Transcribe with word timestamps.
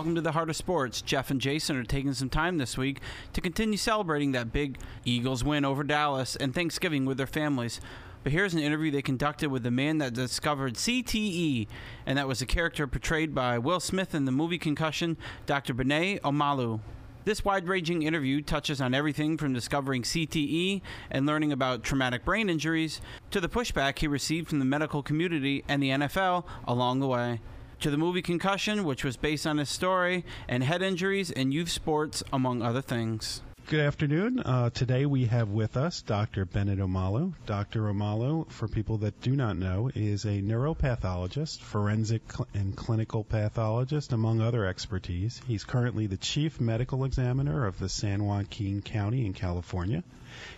Welcome 0.00 0.14
to 0.14 0.22
the 0.22 0.32
Heart 0.32 0.48
of 0.48 0.56
Sports. 0.56 1.02
Jeff 1.02 1.30
and 1.30 1.38
Jason 1.38 1.76
are 1.76 1.84
taking 1.84 2.14
some 2.14 2.30
time 2.30 2.56
this 2.56 2.78
week 2.78 3.00
to 3.34 3.42
continue 3.42 3.76
celebrating 3.76 4.32
that 4.32 4.50
big 4.50 4.78
Eagles 5.04 5.44
win 5.44 5.62
over 5.62 5.84
Dallas 5.84 6.36
and 6.36 6.54
Thanksgiving 6.54 7.04
with 7.04 7.18
their 7.18 7.26
families. 7.26 7.82
But 8.22 8.32
here's 8.32 8.54
an 8.54 8.60
interview 8.60 8.90
they 8.90 9.02
conducted 9.02 9.50
with 9.50 9.62
the 9.62 9.70
man 9.70 9.98
that 9.98 10.14
discovered 10.14 10.76
CTE, 10.76 11.66
and 12.06 12.16
that 12.16 12.26
was 12.26 12.40
a 12.40 12.46
character 12.46 12.86
portrayed 12.86 13.34
by 13.34 13.58
Will 13.58 13.78
Smith 13.78 14.14
in 14.14 14.24
the 14.24 14.32
movie 14.32 14.56
Concussion, 14.56 15.18
Dr. 15.44 15.74
Bennet 15.74 16.22
Omalu. 16.22 16.80
This 17.26 17.44
wide 17.44 17.68
ranging 17.68 18.02
interview 18.02 18.40
touches 18.40 18.80
on 18.80 18.94
everything 18.94 19.36
from 19.36 19.52
discovering 19.52 20.00
CTE 20.00 20.80
and 21.10 21.26
learning 21.26 21.52
about 21.52 21.82
traumatic 21.82 22.24
brain 22.24 22.48
injuries 22.48 23.02
to 23.32 23.38
the 23.38 23.50
pushback 23.50 23.98
he 23.98 24.06
received 24.06 24.48
from 24.48 24.60
the 24.60 24.64
medical 24.64 25.02
community 25.02 25.62
and 25.68 25.82
the 25.82 25.90
NFL 25.90 26.44
along 26.66 27.00
the 27.00 27.06
way. 27.06 27.40
To 27.80 27.90
the 27.90 27.96
movie 27.96 28.20
Concussion, 28.20 28.84
which 28.84 29.04
was 29.04 29.16
based 29.16 29.46
on 29.46 29.56
his 29.56 29.70
story, 29.70 30.22
and 30.46 30.62
head 30.62 30.82
injuries 30.82 31.30
in 31.30 31.50
youth 31.50 31.70
sports, 31.70 32.22
among 32.30 32.60
other 32.60 32.82
things. 32.82 33.40
Good 33.68 33.80
afternoon. 33.80 34.40
Uh, 34.40 34.68
today 34.68 35.06
we 35.06 35.24
have 35.26 35.48
with 35.48 35.78
us 35.78 36.02
Dr. 36.02 36.44
Bennet 36.44 36.78
Omalu. 36.78 37.32
Dr. 37.46 37.84
Omalu, 37.84 38.50
for 38.50 38.68
people 38.68 38.98
that 38.98 39.18
do 39.22 39.34
not 39.34 39.56
know, 39.56 39.90
is 39.94 40.26
a 40.26 40.42
neuropathologist, 40.42 41.60
forensic 41.60 42.20
cl- 42.30 42.48
and 42.52 42.76
clinical 42.76 43.24
pathologist, 43.24 44.12
among 44.12 44.42
other 44.42 44.66
expertise. 44.66 45.40
He's 45.46 45.64
currently 45.64 46.06
the 46.06 46.18
chief 46.18 46.60
medical 46.60 47.04
examiner 47.04 47.64
of 47.64 47.78
the 47.78 47.88
San 47.88 48.24
Joaquin 48.24 48.82
County 48.82 49.24
in 49.24 49.32
California. 49.32 50.04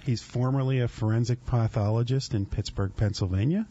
He's 0.05 0.23
formerly 0.23 0.81
a 0.81 0.89
forensic 0.89 1.47
pathologist 1.47 2.35
in 2.35 2.47
Pittsburgh, 2.47 2.93
Pennsylvania. 2.97 3.67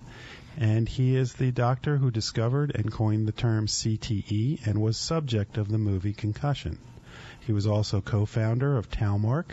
And 0.58 0.88
he 0.88 1.16
is 1.16 1.34
the 1.34 1.52
doctor 1.52 1.98
who 1.98 2.12
discovered 2.12 2.72
and 2.76 2.92
coined 2.92 3.28
the 3.28 3.32
term 3.32 3.68
CTE 3.68 4.66
and 4.68 4.82
was 4.82 4.98
subject 4.98 5.58
of 5.58 5.70
the 5.70 5.78
movie 5.78 6.14
Concussion. 6.14 6.78
He 7.40 7.54
was 7.54 7.66
also 7.68 8.02
co-founder 8.02 8.78
of 8.78 8.90
TauMark, 8.90 9.52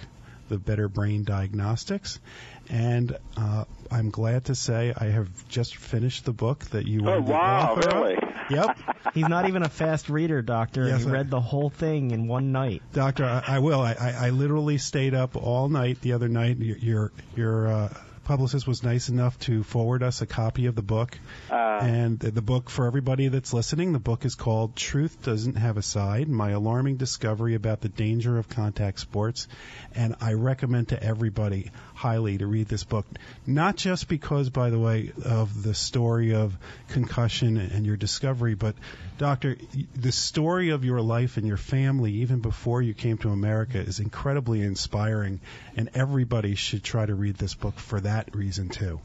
the 0.48 0.58
Better 0.58 0.88
Brain 0.88 1.24
Diagnostics, 1.24 2.20
and 2.68 3.16
uh, 3.36 3.64
I'm 3.90 4.10
glad 4.10 4.46
to 4.46 4.55
say 4.55 4.92
I 4.96 5.06
have 5.06 5.48
just 5.48 5.77
finished 5.77 6.24
the 6.24 6.32
book 6.32 6.64
that 6.70 6.86
you 6.86 7.02
were 7.02 7.16
Oh, 7.16 7.20
the 7.22 7.33
wow, 7.33 7.72
author 7.72 7.88
of. 7.88 8.05
really? 8.05 8.18
Yep, 8.50 8.77
He's 9.14 9.28
not 9.28 9.46
even 9.46 9.62
a 9.62 9.68
fast 9.68 10.08
reader, 10.10 10.42
doctor. 10.42 10.86
Yes, 10.86 11.02
he 11.02 11.08
I- 11.08 11.12
read 11.12 11.30
the 11.30 11.40
whole 11.40 11.70
thing 11.70 12.10
in 12.10 12.28
one 12.28 12.52
night. 12.52 12.83
Doctor. 12.92 13.24
I, 13.24 13.42
I 13.46 13.58
will. 13.58 13.80
I, 13.80 13.92
I, 13.98 14.27
I 14.27 14.30
literally 14.30 14.78
stayed 14.78 15.14
up 15.14 15.34
all 15.36 15.68
night 15.68 16.00
the 16.02 16.12
other 16.12 16.28
night. 16.28 16.58
Your 16.58 16.77
your, 16.77 17.12
your 17.34 17.68
uh, 17.68 17.94
publicist 18.28 18.68
was 18.68 18.82
nice 18.82 19.08
enough 19.08 19.38
to 19.38 19.62
forward 19.62 20.02
us 20.02 20.20
a 20.20 20.26
copy 20.26 20.66
of 20.66 20.74
the 20.74 20.82
book. 20.82 21.18
Uh, 21.50 21.54
and 21.80 22.18
the, 22.18 22.30
the 22.30 22.42
book 22.42 22.68
for 22.68 22.86
everybody 22.86 23.28
that's 23.28 23.54
listening, 23.54 23.94
the 23.94 23.98
book 23.98 24.26
is 24.26 24.34
called 24.34 24.76
"Truth 24.76 25.22
Doesn't 25.22 25.54
Have 25.56 25.78
a 25.78 25.82
Side: 25.82 26.28
My 26.28 26.50
Alarming 26.50 26.98
Discovery 26.98 27.54
About 27.54 27.80
the 27.80 27.88
Danger 27.88 28.36
of 28.36 28.46
Contact 28.50 29.00
Sports." 29.00 29.48
And 29.94 30.14
I 30.20 30.34
recommend 30.34 30.88
to 30.88 31.02
everybody 31.02 31.70
highly 31.94 32.36
to 32.36 32.46
read 32.46 32.68
this 32.68 32.84
book, 32.84 33.06
not 33.46 33.76
just 33.76 34.08
because, 34.08 34.50
by 34.50 34.68
the 34.68 34.78
way, 34.78 35.12
of 35.24 35.62
the 35.62 35.72
story 35.72 36.34
of 36.34 36.54
concussion 36.88 37.56
and 37.56 37.86
your 37.86 37.96
discovery, 37.96 38.54
but 38.54 38.74
doctor, 39.16 39.56
the 39.96 40.12
story 40.12 40.68
of 40.68 40.84
your 40.84 41.00
life 41.00 41.38
and 41.38 41.46
your 41.46 41.56
family, 41.56 42.12
even 42.12 42.40
before 42.40 42.82
you 42.82 42.92
came 42.92 43.16
to 43.18 43.30
America, 43.30 43.78
is 43.78 44.00
incredibly 44.00 44.60
inspiring, 44.60 45.40
and 45.76 45.90
everybody 45.94 46.54
should 46.56 46.84
try 46.84 47.06
to 47.06 47.14
read 47.14 47.36
this 47.36 47.54
book 47.54 47.78
for 47.78 48.00
that 48.00 48.17
reason 48.34 48.69
too. 48.69 49.00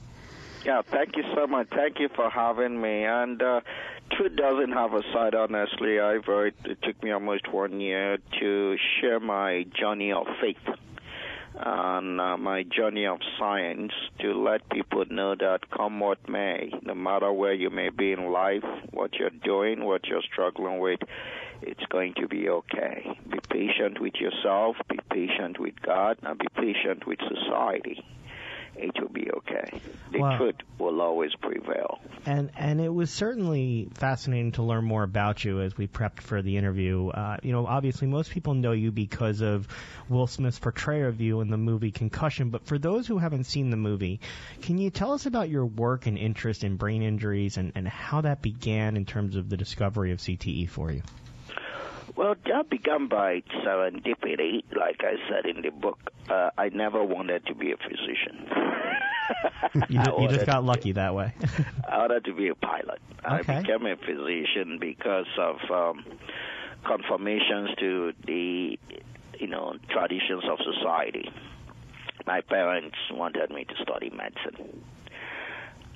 yeah, 0.66 0.82
thank 0.82 1.16
you 1.16 1.24
so 1.36 1.48
much. 1.48 1.68
Thank 1.70 2.00
you 2.00 2.10
for 2.16 2.30
having 2.30 2.80
me. 2.82 3.04
And 3.04 3.42
uh, 3.42 3.62
Truth 4.12 4.36
doesn't 4.36 4.74
have 4.74 4.94
a 4.94 5.02
side, 5.12 5.34
honestly. 5.34 6.00
I 6.00 6.16
wrote, 6.28 6.54
it 6.66 6.78
took 6.84 7.02
me 7.02 7.12
almost 7.12 7.52
one 7.52 7.80
year 7.80 8.18
to 8.40 8.78
share 9.02 9.20
my 9.20 9.66
journey 9.80 10.12
of 10.12 10.28
faith 10.40 10.76
and 11.56 12.22
uh, 12.22 12.38
my 12.38 12.64
journey 12.64 13.08
of 13.08 13.20
science 13.40 13.92
to 14.20 14.34
let 14.34 14.70
people 14.70 15.06
know 15.10 15.34
that 15.36 15.62
come 15.76 16.00
what 16.00 16.30
may, 16.30 16.72
no 16.84 16.94
matter 16.94 17.32
where 17.32 17.54
you 17.54 17.72
may 17.72 17.90
be 17.90 18.12
in 18.12 18.32
life, 18.32 18.64
what 18.92 19.14
you're 19.16 19.30
doing, 19.30 19.84
what 19.84 20.06
you're 20.06 20.22
struggling 20.32 20.80
with, 20.80 21.00
it's 21.62 21.86
going 21.90 22.14
to 22.16 22.28
be 22.28 22.50
okay. 22.50 23.18
Be 23.32 23.40
patient 23.50 24.00
with 24.00 24.16
yourself, 24.16 24.76
be 24.90 25.00
patient 25.12 25.60
with 25.60 25.76
God, 25.82 26.18
and 26.22 26.38
be 26.38 26.48
patient 26.56 27.08
with 27.08 27.20
society. 27.20 28.04
It 28.76 28.92
will 29.00 29.10
be 29.10 29.30
okay. 29.38 29.82
The 30.12 30.20
Wow. 30.20 30.38
truth 30.38 30.56
will 30.80 31.02
always 31.02 31.32
prevail. 31.42 32.00
And 32.26 32.52
and 32.56 32.80
it 32.80 32.94
was 32.94 33.12
certainly 33.12 33.90
fascinating 33.96 34.54
to 34.54 34.64
learn 34.64 34.86
more 34.86 35.04
about 35.04 35.44
you 35.44 35.62
as 35.62 35.78
we 35.78 35.88
prepped 35.88 36.22
for 36.22 36.42
the 36.42 36.58
interview. 36.58 37.10
Uh, 37.10 37.38
you 37.44 37.52
know, 37.52 37.66
obviously 37.66 38.08
most 38.08 38.32
people 38.32 38.54
know 38.54 38.72
you 38.72 38.92
because 38.92 39.42
of 39.42 39.68
Will 40.10 40.28
Smith's 40.28 40.60
portrayal 40.60 41.10
of 41.10 41.22
you 41.22 41.42
in 41.42 41.50
the 41.50 41.58
movie 41.58 41.92
Concussion. 41.92 42.50
But 42.50 42.66
for 42.66 42.78
those 42.78 43.08
who 43.08 43.18
haven't 43.18 43.46
seen 43.46 43.70
the 43.70 43.78
movie, 43.78 44.22
can 44.62 44.78
you 44.78 44.90
tell 44.90 45.12
us 45.14 45.26
about 45.26 45.50
your 45.50 45.66
work 45.66 46.08
and 46.08 46.18
interest 46.18 46.64
in 46.64 46.78
brain 46.78 47.04
injuries 47.04 47.58
and, 47.58 47.72
and 47.76 47.88
how 47.88 48.22
that 48.22 48.42
began 48.42 48.98
in 48.98 49.06
terms 49.06 49.36
of 49.36 49.50
the 49.50 49.58
discovery 49.58 50.12
of 50.12 50.20
CTE 50.20 50.70
for 50.70 50.92
you? 50.92 51.02
Well, 52.16 52.36
that 52.46 52.70
began 52.70 53.08
by 53.08 53.42
serendipity. 53.66 54.64
Like 54.76 55.02
I 55.02 55.16
said 55.30 55.46
in 55.46 55.62
the 55.64 55.72
book, 55.72 56.00
uh, 56.30 56.52
I 56.58 56.70
never 56.70 57.04
wanted 57.04 57.46
to 57.48 57.56
be 57.56 57.72
a 57.72 57.78
physician. 57.78 58.48
You, 59.90 60.00
I 60.00 60.22
you 60.22 60.28
just 60.28 60.46
got 60.46 60.64
lucky 60.64 60.92
that 60.94 61.16
way. 61.16 61.34
I 61.90 61.98
wanted 61.98 62.26
to 62.26 62.34
be 62.34 62.50
a 62.50 62.56
pilot. 62.56 63.00
Okay. 63.26 63.54
I 63.56 63.62
became 63.62 63.86
a 63.86 63.96
physician 63.96 64.78
because 64.80 65.28
of 65.38 65.56
um, 65.72 66.04
conformations 66.84 67.70
to 67.80 68.14
the, 68.26 68.78
you 69.40 69.48
know, 69.48 69.76
traditions 69.90 70.44
of 70.50 70.60
society. 70.76 71.32
My 72.28 72.42
parents 72.42 72.98
wanted 73.12 73.50
me 73.52 73.66
to 73.66 73.74
study 73.82 74.10
medicine. 74.10 74.84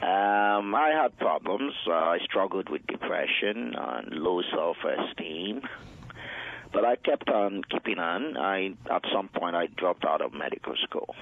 Um, 0.02 0.76
I 0.76 0.92
had 1.02 1.18
problems. 1.18 1.74
Uh, 1.88 1.92
I 1.92 2.20
struggled 2.24 2.70
with 2.70 2.86
depression 2.88 3.74
and 3.76 4.14
low 4.14 4.42
self-esteem. 4.54 5.62
But 6.78 6.86
I 6.86 6.96
kept 6.96 7.28
on 7.28 7.64
keeping 7.72 7.98
on. 7.98 8.38
I 8.38 8.76
at 8.92 9.02
some 9.12 9.30
point 9.30 9.56
I 9.56 9.66
dropped 9.66 10.06
out 10.06 10.22
of 10.22 10.32
medical 10.32 10.76
school. 10.84 11.16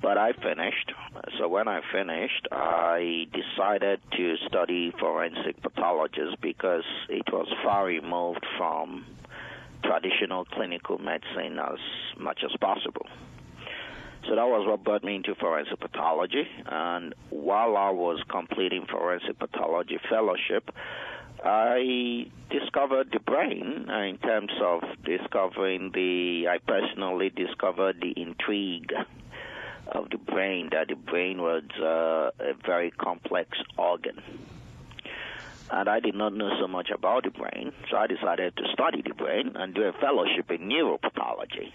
But 0.00 0.16
I 0.16 0.32
finished. 0.32 0.92
So 1.38 1.46
when 1.46 1.68
I 1.68 1.82
finished, 1.92 2.48
I 2.50 3.26
decided 3.34 4.00
to 4.16 4.36
study 4.48 4.94
forensic 4.98 5.60
pathologist 5.60 6.40
because 6.40 6.84
it 7.10 7.30
was 7.30 7.48
far 7.62 7.84
removed 7.84 8.46
from 8.56 9.04
traditional 9.84 10.46
clinical 10.46 10.96
medicine 10.96 11.58
as 11.58 11.78
much 12.18 12.40
as 12.42 12.56
possible. 12.58 13.04
So 14.26 14.36
that 14.36 14.46
was 14.48 14.66
what 14.66 14.82
brought 14.84 15.04
me 15.04 15.16
into 15.16 15.34
forensic 15.34 15.80
pathology. 15.80 16.48
And 16.64 17.14
while 17.28 17.76
I 17.76 17.90
was 17.90 18.22
completing 18.30 18.86
forensic 18.86 19.38
pathology 19.38 19.98
fellowship, 20.08 20.70
I 21.46 22.26
discovered 22.50 23.10
the 23.12 23.20
brain 23.20 23.86
uh, 23.88 24.00
in 24.00 24.18
terms 24.18 24.50
of 24.60 24.82
discovering 25.04 25.92
the, 25.94 26.48
I 26.48 26.58
personally 26.58 27.30
discovered 27.30 28.00
the 28.00 28.20
intrigue 28.20 28.92
of 29.86 30.10
the 30.10 30.18
brain, 30.18 30.70
that 30.72 30.88
the 30.88 30.96
brain 30.96 31.40
was 31.40 31.62
uh, 31.80 32.30
a 32.44 32.54
very 32.64 32.90
complex 32.90 33.58
organ. 33.78 34.20
And 35.70 35.88
I 35.88 36.00
did 36.00 36.16
not 36.16 36.34
know 36.34 36.50
so 36.60 36.66
much 36.66 36.90
about 36.90 37.22
the 37.22 37.30
brain, 37.30 37.72
so 37.90 37.96
I 37.96 38.08
decided 38.08 38.56
to 38.56 38.64
study 38.72 39.02
the 39.02 39.14
brain 39.14 39.52
and 39.54 39.72
do 39.72 39.82
a 39.82 39.92
fellowship 39.92 40.50
in 40.50 40.68
neuropathology. 40.68 41.72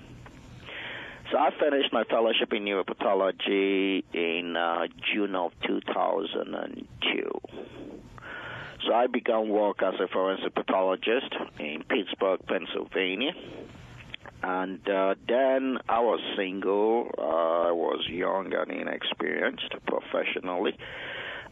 So 1.32 1.38
I 1.38 1.50
finished 1.58 1.94
my 1.94 2.03
fellowship 2.03 2.52
in 2.52 2.66
neuropathology 2.66 4.03
in 4.14 4.58
uh, 4.58 4.88
June 5.14 5.34
of 5.34 5.53
2002. 5.66 7.32
So 8.86 8.94
I 8.94 9.08
began 9.08 9.50
work 9.50 9.84
as 9.84 9.94
a 10.00 10.08
forensic 10.08 10.56
pathologist 10.56 11.34
in 11.60 11.84
Pittsburgh, 11.88 12.40
Pennsylvania. 12.48 13.34
And 14.44 14.88
uh, 14.90 15.16
then 15.28 15.78
I 15.88 16.00
was 16.00 16.20
single. 16.36 17.12
Uh, 17.18 17.70
I 17.70 17.72
was 17.72 18.08
young 18.10 18.54
and 18.54 18.72
inexperienced 18.72 19.76
professionally. 19.86 20.76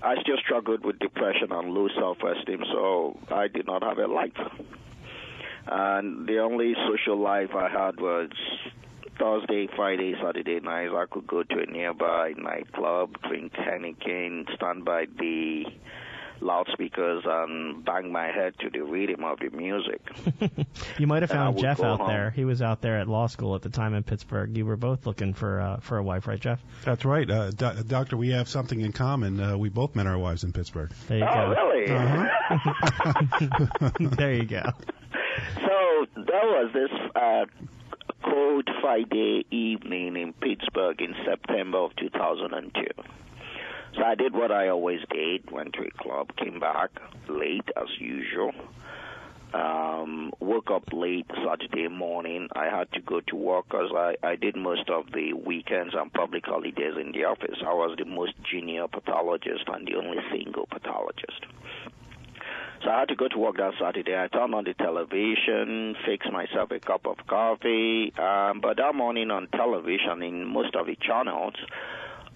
I 0.01 0.15
still 0.21 0.37
struggled 0.43 0.83
with 0.83 0.97
depression 0.99 1.51
and 1.51 1.73
low 1.73 1.89
self-esteem, 1.95 2.63
so 2.71 3.19
I 3.29 3.47
did 3.47 3.67
not 3.67 3.83
have 3.83 3.99
a 3.99 4.07
life. 4.07 4.31
And 5.67 6.27
the 6.27 6.39
only 6.39 6.73
social 6.87 7.17
life 7.17 7.49
I 7.53 7.69
had 7.69 7.99
was 7.99 8.29
Thursday, 9.19 9.67
Friday, 9.75 10.15
Saturday 10.23 10.61
nights. 10.61 10.93
I 10.95 11.05
could 11.11 11.27
go 11.27 11.43
to 11.43 11.59
a 11.59 11.65
nearby 11.65 12.33
nightclub, 12.37 13.21
drink 13.27 13.51
Heineken, 13.53 14.55
stand 14.55 14.85
by 14.85 15.05
the 15.19 15.65
loudspeakers 16.41 17.23
and 17.25 17.83
bang 17.83 18.11
my 18.11 18.27
head 18.27 18.53
to 18.59 18.69
the 18.69 18.81
rhythm 18.81 19.23
of 19.23 19.39
the 19.39 19.49
music. 19.49 20.01
You 20.97 21.07
might 21.07 21.21
have 21.23 21.31
found 21.31 21.57
Jeff 21.57 21.79
out 21.81 21.99
home. 21.99 22.07
there. 22.09 22.31
He 22.31 22.45
was 22.45 22.61
out 22.61 22.81
there 22.81 22.99
at 22.99 23.07
law 23.07 23.27
school 23.27 23.55
at 23.55 23.61
the 23.61 23.69
time 23.69 23.93
in 23.93 24.03
Pittsburgh. 24.03 24.55
You 24.55 24.65
were 24.65 24.75
both 24.75 25.05
looking 25.05 25.33
for 25.33 25.59
uh, 25.59 25.77
for 25.77 25.97
a 25.97 26.03
wife, 26.03 26.27
right, 26.27 26.39
Jeff? 26.39 26.61
That's 26.83 27.05
right, 27.05 27.29
uh, 27.29 27.51
do- 27.51 27.83
doctor. 27.83 28.17
We 28.17 28.29
have 28.29 28.49
something 28.49 28.81
in 28.81 28.91
common. 28.91 29.39
Uh, 29.39 29.57
we 29.57 29.69
both 29.69 29.95
met 29.95 30.07
our 30.07 30.17
wives 30.17 30.43
in 30.43 30.51
Pittsburgh. 30.51 30.91
There 31.07 31.19
you 31.19 31.25
oh, 31.25 31.33
go. 31.33 31.49
really? 31.49 31.91
Uh-huh. 31.91 33.89
there 34.17 34.33
you 34.33 34.45
go. 34.45 34.63
so 35.55 36.05
there 36.15 36.45
was 36.45 36.71
this 36.73 36.91
uh, 37.15 37.45
cold 38.23 38.69
Friday 38.81 39.45
evening 39.51 40.17
in 40.17 40.33
Pittsburgh 40.33 41.01
in 41.01 41.15
September 41.25 41.79
of 41.79 41.95
2002. 41.95 42.83
So 43.99 44.05
I 44.05 44.15
did 44.15 44.33
what 44.33 44.49
I 44.49 44.69
always 44.69 45.01
did, 45.11 45.51
went 45.51 45.73
to 45.73 45.81
a 45.81 45.91
club, 46.01 46.31
came 46.37 46.57
back 46.57 46.89
late 47.27 47.67
as 47.75 47.89
usual. 47.99 48.53
Um, 49.53 50.31
woke 50.39 50.71
up 50.71 50.83
late 50.93 51.25
Saturday 51.45 51.89
morning. 51.89 52.47
I 52.55 52.69
had 52.69 52.89
to 52.93 53.01
go 53.01 53.19
to 53.19 53.35
work 53.35 53.65
because 53.69 53.91
I, 53.93 54.15
I 54.23 54.37
did 54.37 54.55
most 54.55 54.89
of 54.89 55.11
the 55.11 55.33
weekends 55.33 55.95
and 55.97 56.13
public 56.13 56.45
holidays 56.45 56.93
in 56.97 57.11
the 57.11 57.25
office. 57.25 57.57
I 57.61 57.73
was 57.73 57.97
the 57.97 58.05
most 58.05 58.33
junior 58.49 58.87
pathologist 58.87 59.65
and 59.67 59.85
the 59.85 59.95
only 59.95 60.19
single 60.31 60.67
pathologist. 60.67 61.45
So 62.81 62.89
I 62.91 62.99
had 62.99 63.09
to 63.09 63.15
go 63.15 63.27
to 63.27 63.37
work 63.37 63.57
that 63.57 63.73
Saturday. 63.81 64.15
I 64.15 64.27
turned 64.27 64.55
on 64.55 64.63
the 64.63 64.75
television, 64.75 65.95
fixed 66.05 66.31
myself 66.31 66.71
a 66.71 66.79
cup 66.79 67.05
of 67.05 67.17
coffee. 67.27 68.13
Um, 68.17 68.61
but 68.61 68.77
that 68.77 68.95
morning 68.95 69.29
on 69.29 69.49
television, 69.51 70.23
in 70.23 70.45
most 70.47 70.73
of 70.75 70.85
the 70.85 70.95
channels, 70.95 71.55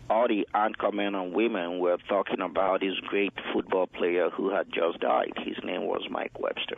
all 0.09 0.27
the 0.27 0.47
anchormen 0.53 1.15
and 1.15 1.33
women 1.33 1.79
were 1.79 1.97
talking 2.09 2.41
about 2.41 2.81
this 2.81 2.95
great 3.07 3.33
football 3.53 3.87
player 3.87 4.29
who 4.29 4.53
had 4.53 4.67
just 4.73 4.99
died. 4.99 5.33
His 5.45 5.57
name 5.63 5.83
was 5.83 6.01
Mike 6.09 6.39
Webster. 6.39 6.77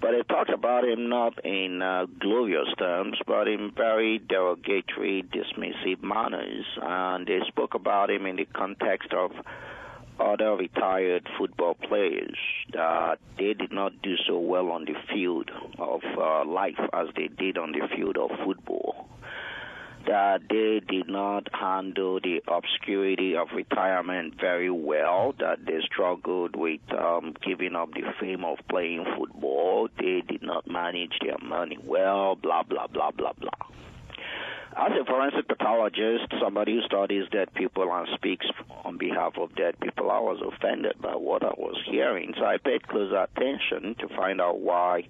But 0.00 0.10
they 0.10 0.22
talked 0.22 0.50
about 0.50 0.84
him 0.84 1.08
not 1.08 1.44
in 1.46 1.80
uh, 1.80 2.06
glorious 2.20 2.68
terms, 2.78 3.16
but 3.26 3.48
in 3.48 3.72
very 3.74 4.18
derogatory, 4.18 5.24
dismissive 5.32 6.02
manners. 6.02 6.66
And 6.82 7.26
they 7.26 7.40
spoke 7.48 7.74
about 7.74 8.10
him 8.10 8.26
in 8.26 8.36
the 8.36 8.44
context 8.44 9.14
of 9.14 9.30
other 10.20 10.56
retired 10.56 11.26
football 11.38 11.74
players 11.74 12.36
that 12.72 13.18
they 13.38 13.54
did 13.54 13.72
not 13.72 14.00
do 14.02 14.14
so 14.28 14.38
well 14.38 14.70
on 14.70 14.84
the 14.84 14.94
field 15.12 15.50
of 15.78 16.02
uh, 16.18 16.44
life 16.44 16.78
as 16.92 17.08
they 17.16 17.28
did 17.28 17.58
on 17.58 17.72
the 17.72 17.88
field 17.96 18.16
of 18.16 18.30
football. 18.44 19.08
That 20.06 20.42
they 20.50 20.80
did 20.86 21.08
not 21.08 21.48
handle 21.54 22.20
the 22.20 22.42
obscurity 22.46 23.36
of 23.36 23.48
retirement 23.54 24.34
very 24.38 24.70
well, 24.70 25.34
that 25.38 25.64
they 25.64 25.80
struggled 25.86 26.56
with 26.56 26.80
um, 26.92 27.34
giving 27.42 27.74
up 27.74 27.92
the 27.94 28.02
fame 28.20 28.44
of 28.44 28.58
playing 28.68 29.06
football, 29.16 29.88
they 29.98 30.22
did 30.28 30.42
not 30.42 30.70
manage 30.70 31.18
their 31.22 31.38
money 31.42 31.78
well, 31.82 32.34
blah, 32.36 32.62
blah, 32.62 32.86
blah, 32.86 33.10
blah, 33.12 33.32
blah. 33.32 33.66
As 34.76 34.90
a 35.00 35.04
forensic 35.04 35.46
pathologist, 35.46 36.32
somebody 36.42 36.74
who 36.74 36.82
studies 36.82 37.24
dead 37.30 37.54
people 37.54 37.84
and 37.92 38.08
speaks 38.14 38.46
on 38.84 38.98
behalf 38.98 39.34
of 39.38 39.54
dead 39.54 39.78
people, 39.78 40.10
I 40.10 40.18
was 40.18 40.42
offended 40.44 41.00
by 41.00 41.14
what 41.14 41.44
I 41.44 41.54
was 41.56 41.80
hearing. 41.86 42.34
So 42.36 42.44
I 42.44 42.56
paid 42.58 42.88
close 42.88 43.12
attention 43.12 43.94
to 44.00 44.08
find 44.16 44.40
out 44.40 44.58
why 44.58 45.04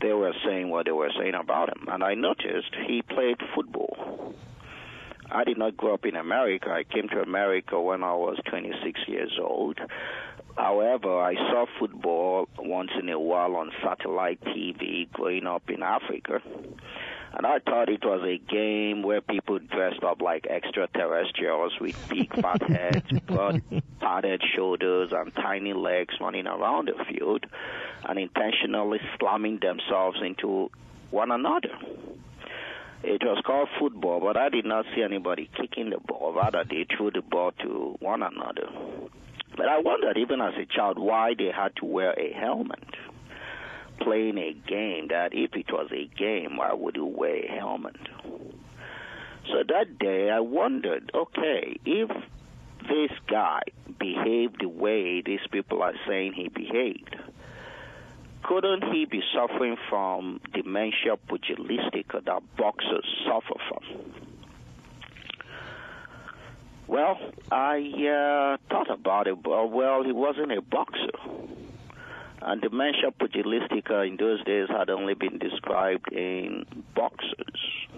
they 0.00 0.12
were 0.12 0.34
saying 0.44 0.68
what 0.68 0.86
they 0.86 0.92
were 0.92 1.10
saying 1.18 1.34
about 1.34 1.68
him. 1.68 1.86
And 1.88 2.02
I 2.02 2.14
noticed 2.14 2.74
he 2.86 3.02
played 3.02 3.38
football. 3.54 4.34
I 5.30 5.44
did 5.44 5.58
not 5.58 5.76
grow 5.76 5.94
up 5.94 6.06
in 6.06 6.16
America. 6.16 6.70
I 6.70 6.84
came 6.84 7.08
to 7.08 7.20
America 7.20 7.80
when 7.80 8.02
I 8.02 8.14
was 8.14 8.38
26 8.48 9.00
years 9.06 9.38
old. 9.40 9.78
However, 10.56 11.20
I 11.20 11.34
saw 11.34 11.66
football 11.78 12.48
once 12.58 12.90
in 12.98 13.08
a 13.10 13.20
while 13.20 13.54
on 13.56 13.70
satellite 13.82 14.40
TV 14.40 15.10
growing 15.12 15.46
up 15.46 15.68
in 15.68 15.82
Africa. 15.82 16.40
And 17.32 17.46
I 17.46 17.58
thought 17.58 17.88
it 17.88 18.04
was 18.04 18.22
a 18.22 18.38
game 18.38 19.02
where 19.02 19.20
people 19.20 19.58
dressed 19.58 20.02
up 20.02 20.22
like 20.22 20.46
extraterrestrials 20.46 21.72
with 21.80 22.08
big 22.08 22.32
fat 22.34 22.62
heads, 22.68 23.20
broad 23.26 23.62
padded 24.00 24.42
shoulders, 24.56 25.10
and 25.12 25.34
tiny 25.34 25.72
legs 25.72 26.14
running 26.20 26.46
around 26.46 26.88
the 26.88 27.04
field 27.04 27.44
and 28.08 28.18
intentionally 28.18 29.00
slamming 29.18 29.58
themselves 29.60 30.18
into 30.22 30.70
one 31.10 31.30
another. 31.30 31.76
It 33.02 33.22
was 33.22 33.40
called 33.46 33.68
football, 33.78 34.20
but 34.20 34.36
I 34.36 34.48
did 34.48 34.64
not 34.64 34.84
see 34.94 35.02
anybody 35.02 35.48
kicking 35.56 35.90
the 35.90 35.98
ball. 35.98 36.32
Rather, 36.34 36.64
they 36.68 36.84
threw 36.96 37.10
the 37.12 37.22
ball 37.22 37.52
to 37.62 37.96
one 38.00 38.22
another. 38.22 38.68
But 39.56 39.68
I 39.68 39.80
wondered, 39.80 40.18
even 40.18 40.40
as 40.40 40.54
a 40.54 40.66
child, 40.66 40.98
why 40.98 41.34
they 41.36 41.50
had 41.54 41.76
to 41.76 41.84
wear 41.84 42.12
a 42.12 42.32
helmet 42.32 42.82
playing 44.00 44.38
a 44.38 44.52
game 44.52 45.08
that 45.08 45.32
if 45.32 45.54
it 45.54 45.72
was 45.72 45.88
a 45.92 46.06
game, 46.16 46.56
why 46.56 46.72
would 46.72 46.96
wear 46.98 47.36
a 47.36 47.48
helmet? 47.48 47.96
So 49.46 49.62
that 49.66 49.98
day 49.98 50.30
I 50.30 50.40
wondered, 50.40 51.10
okay, 51.14 51.76
if 51.84 52.10
this 52.82 53.10
guy 53.28 53.62
behaved 53.98 54.60
the 54.60 54.68
way 54.68 55.22
these 55.22 55.46
people 55.50 55.82
are 55.82 55.94
saying 56.06 56.34
he 56.34 56.48
behaved, 56.48 57.16
couldn't 58.42 58.84
he 58.92 59.04
be 59.04 59.22
suffering 59.34 59.76
from 59.88 60.40
dementia 60.52 61.16
pugilistica 61.28 62.24
that 62.24 62.42
boxers 62.56 63.06
suffer 63.26 63.60
from? 63.68 64.12
Well, 66.86 67.18
I 67.52 67.76
uh, 67.78 68.56
thought 68.70 68.90
about 68.90 69.26
it. 69.26 69.46
Well, 69.46 70.02
he 70.04 70.12
wasn't 70.12 70.52
a 70.52 70.62
boxer. 70.62 71.10
And 72.40 72.60
dementia 72.62 73.10
pugilistica 73.10 74.06
in 74.06 74.16
those 74.16 74.42
days 74.44 74.68
had 74.68 74.90
only 74.90 75.14
been 75.14 75.38
described 75.38 76.12
in 76.12 76.64
boxers. 76.94 77.88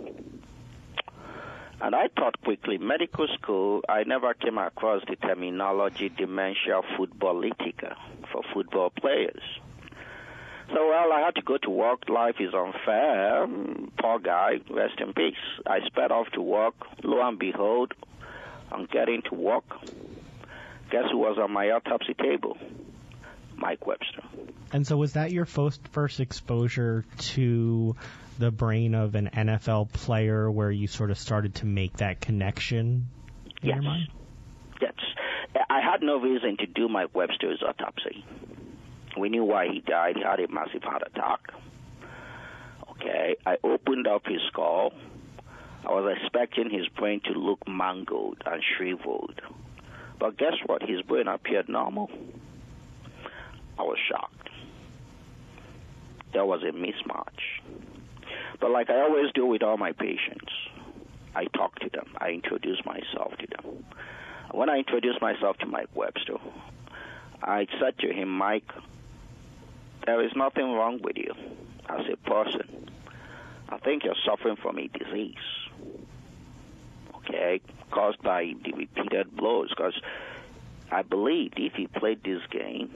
And 1.82 1.94
I 1.94 2.08
thought 2.08 2.40
quickly, 2.42 2.76
medical 2.76 3.26
school, 3.28 3.82
I 3.88 4.04
never 4.04 4.34
came 4.34 4.58
across 4.58 5.02
the 5.08 5.16
terminology 5.16 6.10
dementia 6.10 6.82
footballitica 6.96 7.96
for 8.31 8.42
football 8.52 8.90
players. 8.90 9.42
So, 10.69 10.88
well, 10.88 11.12
I 11.12 11.20
had 11.20 11.34
to 11.37 11.42
go 11.42 11.56
to 11.56 11.70
work. 11.70 12.08
Life 12.08 12.37
is 12.38 12.54
unfair. 12.54 13.46
Mm, 13.46 13.90
poor 13.98 14.19
guy, 14.19 14.60
rest 14.70 15.00
in 15.00 15.12
peace. 15.14 15.34
I 15.66 15.81
sped 15.87 16.12
off 16.12 16.28
to 16.34 16.42
work. 16.42 16.75
Lo 17.02 17.26
and 17.26 17.38
behold, 17.38 17.92
I'm 18.70 18.87
getting 18.87 19.22
to 19.22 19.34
work. 19.34 19.64
Guess 20.90 21.10
who 21.10 21.19
was 21.19 21.38
on 21.38 21.50
my 21.50 21.70
autopsy 21.70 22.14
table? 22.14 22.56
Mike 23.61 23.87
Webster. 23.87 24.23
And 24.73 24.87
so, 24.87 24.97
was 24.97 25.15
that 25.15 25.31
your 25.33 25.45
first 25.45 25.87
first 25.89 26.21
exposure 26.21 27.05
to 27.19 27.97
the 28.39 28.51
brain 28.51 28.95
of 28.95 29.15
an 29.15 29.31
NFL 29.33 29.93
player, 29.93 30.51
where 30.51 30.71
you 30.71 30.87
sort 30.87 31.11
of 31.11 31.19
started 31.19 31.57
to 31.57 31.67
make 31.67 31.99
that 31.99 32.21
connection 32.21 33.09
in 33.62 33.69
yes. 33.69 33.75
your 33.75 33.83
mind? 33.83 34.09
Yes. 34.81 34.95
I 35.69 35.81
had 35.81 36.02
no 36.02 36.19
reason 36.19 36.57
to 36.59 36.67
do 36.67 36.88
Mike 36.88 37.14
Webster's 37.14 37.62
autopsy. 37.62 38.25
We 39.19 39.29
knew 39.29 39.45
why 39.45 39.67
he 39.67 39.81
died. 39.81 40.17
He 40.17 40.23
had 40.23 40.40
a 40.40 40.49
massive 40.49 40.83
heart 40.83 41.02
attack. 41.07 41.40
Okay. 42.93 43.37
I 43.45 43.57
opened 43.64 44.07
up 44.07 44.23
his 44.26 44.40
skull. 44.49 44.93
I 45.85 45.93
was 45.93 46.17
expecting 46.21 46.71
his 46.71 46.87
brain 46.88 47.21
to 47.25 47.38
look 47.38 47.67
mangled 47.67 48.38
and 48.47 48.62
shriveled. 48.76 49.40
But 50.19 50.37
guess 50.37 50.55
what? 50.67 50.83
His 50.83 51.02
brain 51.02 51.26
appeared 51.26 51.69
normal. 51.69 52.11
I 53.80 53.82
was 53.82 53.96
shocked. 54.10 54.50
There 56.34 56.44
was 56.44 56.62
a 56.62 56.70
mismatch. 56.70 57.62
But 58.60 58.72
like 58.72 58.90
I 58.90 59.00
always 59.00 59.32
do 59.34 59.46
with 59.46 59.62
all 59.62 59.78
my 59.78 59.92
patients, 59.92 60.52
I 61.34 61.46
talk 61.46 61.78
to 61.78 61.88
them. 61.88 62.08
I 62.18 62.28
introduce 62.28 62.84
myself 62.84 63.32
to 63.38 63.46
them. 63.46 63.84
When 64.50 64.68
I 64.68 64.76
introduced 64.76 65.22
myself 65.22 65.56
to 65.58 65.66
Mike 65.66 65.88
Webster, 65.94 66.37
I 67.42 67.68
said 67.80 67.96
to 68.00 68.12
him, 68.12 68.28
Mike, 68.28 68.70
there 70.04 70.22
is 70.22 70.32
nothing 70.37 70.75
wrong 70.75 71.00
with 71.02 71.16
you 71.16 71.32
as 71.88 72.04
a 72.12 72.16
person. 72.28 72.90
I 73.70 73.78
think 73.78 74.04
you're 74.04 74.14
suffering 74.26 74.56
from 74.56 74.78
a 74.78 74.88
disease, 74.88 75.37
okay, 77.16 77.62
caused 77.90 78.20
by 78.20 78.52
the 78.62 78.72
repeated 78.72 79.34
blows. 79.34 79.70
Because 79.70 79.99
I 80.92 81.00
believed 81.00 81.54
if 81.58 81.72
he 81.72 81.87
played 81.87 82.22
this 82.22 82.42
game 82.50 82.90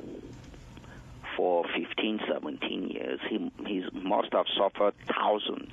for 1.37 1.65
15, 1.77 2.21
17 2.29 2.89
years, 2.89 3.21
he, 3.29 3.51
he 3.67 3.85
must 3.93 4.33
have 4.33 4.47
suffered 4.57 4.95
thousands. 5.07 5.73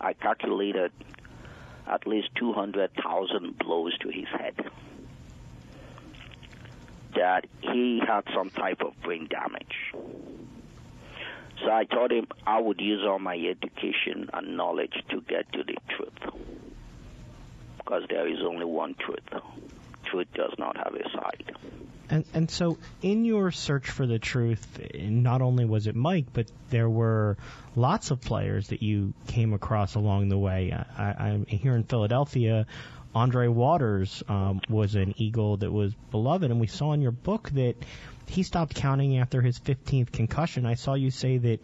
I 0.00 0.12
calculated 0.14 0.92
at 1.86 2.06
least 2.06 2.28
200,000 2.36 3.58
blows 3.58 3.96
to 3.98 4.08
his 4.08 4.28
head. 4.28 4.54
That 7.16 7.46
he 7.60 8.00
had 8.06 8.22
some 8.34 8.50
type 8.50 8.82
of 8.82 9.00
brain 9.02 9.28
damage. 9.28 9.92
So 11.62 11.70
I 11.70 11.84
told 11.84 12.12
him 12.12 12.26
I 12.46 12.60
would 12.60 12.80
use 12.80 13.04
all 13.06 13.18
my 13.18 13.36
education 13.36 14.30
and 14.32 14.56
knowledge 14.56 15.02
to 15.10 15.20
get 15.22 15.52
to 15.52 15.64
the 15.64 15.76
truth. 15.94 16.34
Because 17.76 18.04
there 18.08 18.26
is 18.26 18.38
only 18.42 18.64
one 18.64 18.94
truth. 18.94 19.18
Truth 20.10 20.28
does 20.34 20.52
not 20.58 20.76
have 20.76 20.94
a 20.94 21.08
side. 21.10 21.52
And 22.08 22.24
and 22.34 22.50
so 22.50 22.78
in 23.02 23.24
your 23.24 23.52
search 23.52 23.88
for 23.88 24.06
the 24.06 24.18
truth, 24.18 24.80
not 24.94 25.42
only 25.42 25.64
was 25.64 25.86
it 25.86 25.94
Mike, 25.94 26.26
but 26.32 26.50
there 26.70 26.90
were 26.90 27.36
lots 27.76 28.10
of 28.10 28.20
players 28.20 28.68
that 28.68 28.82
you 28.82 29.14
came 29.28 29.52
across 29.52 29.94
along 29.94 30.28
the 30.28 30.38
way. 30.38 30.72
I, 30.72 31.14
I'm 31.18 31.46
here 31.46 31.76
in 31.76 31.84
Philadelphia. 31.84 32.66
Andre 33.14 33.48
Waters 33.48 34.22
um, 34.28 34.60
was 34.68 34.94
an 34.94 35.14
Eagle 35.16 35.56
that 35.58 35.72
was 35.72 35.94
beloved, 36.10 36.50
and 36.50 36.60
we 36.60 36.66
saw 36.66 36.92
in 36.92 37.00
your 37.00 37.12
book 37.12 37.50
that 37.50 37.74
he 38.30 38.44
stopped 38.44 38.76
counting 38.76 39.18
after 39.18 39.42
his 39.42 39.58
15th 39.58 40.12
concussion. 40.12 40.64
I 40.64 40.74
saw 40.74 40.94
you 40.94 41.10
say 41.10 41.38
that 41.38 41.60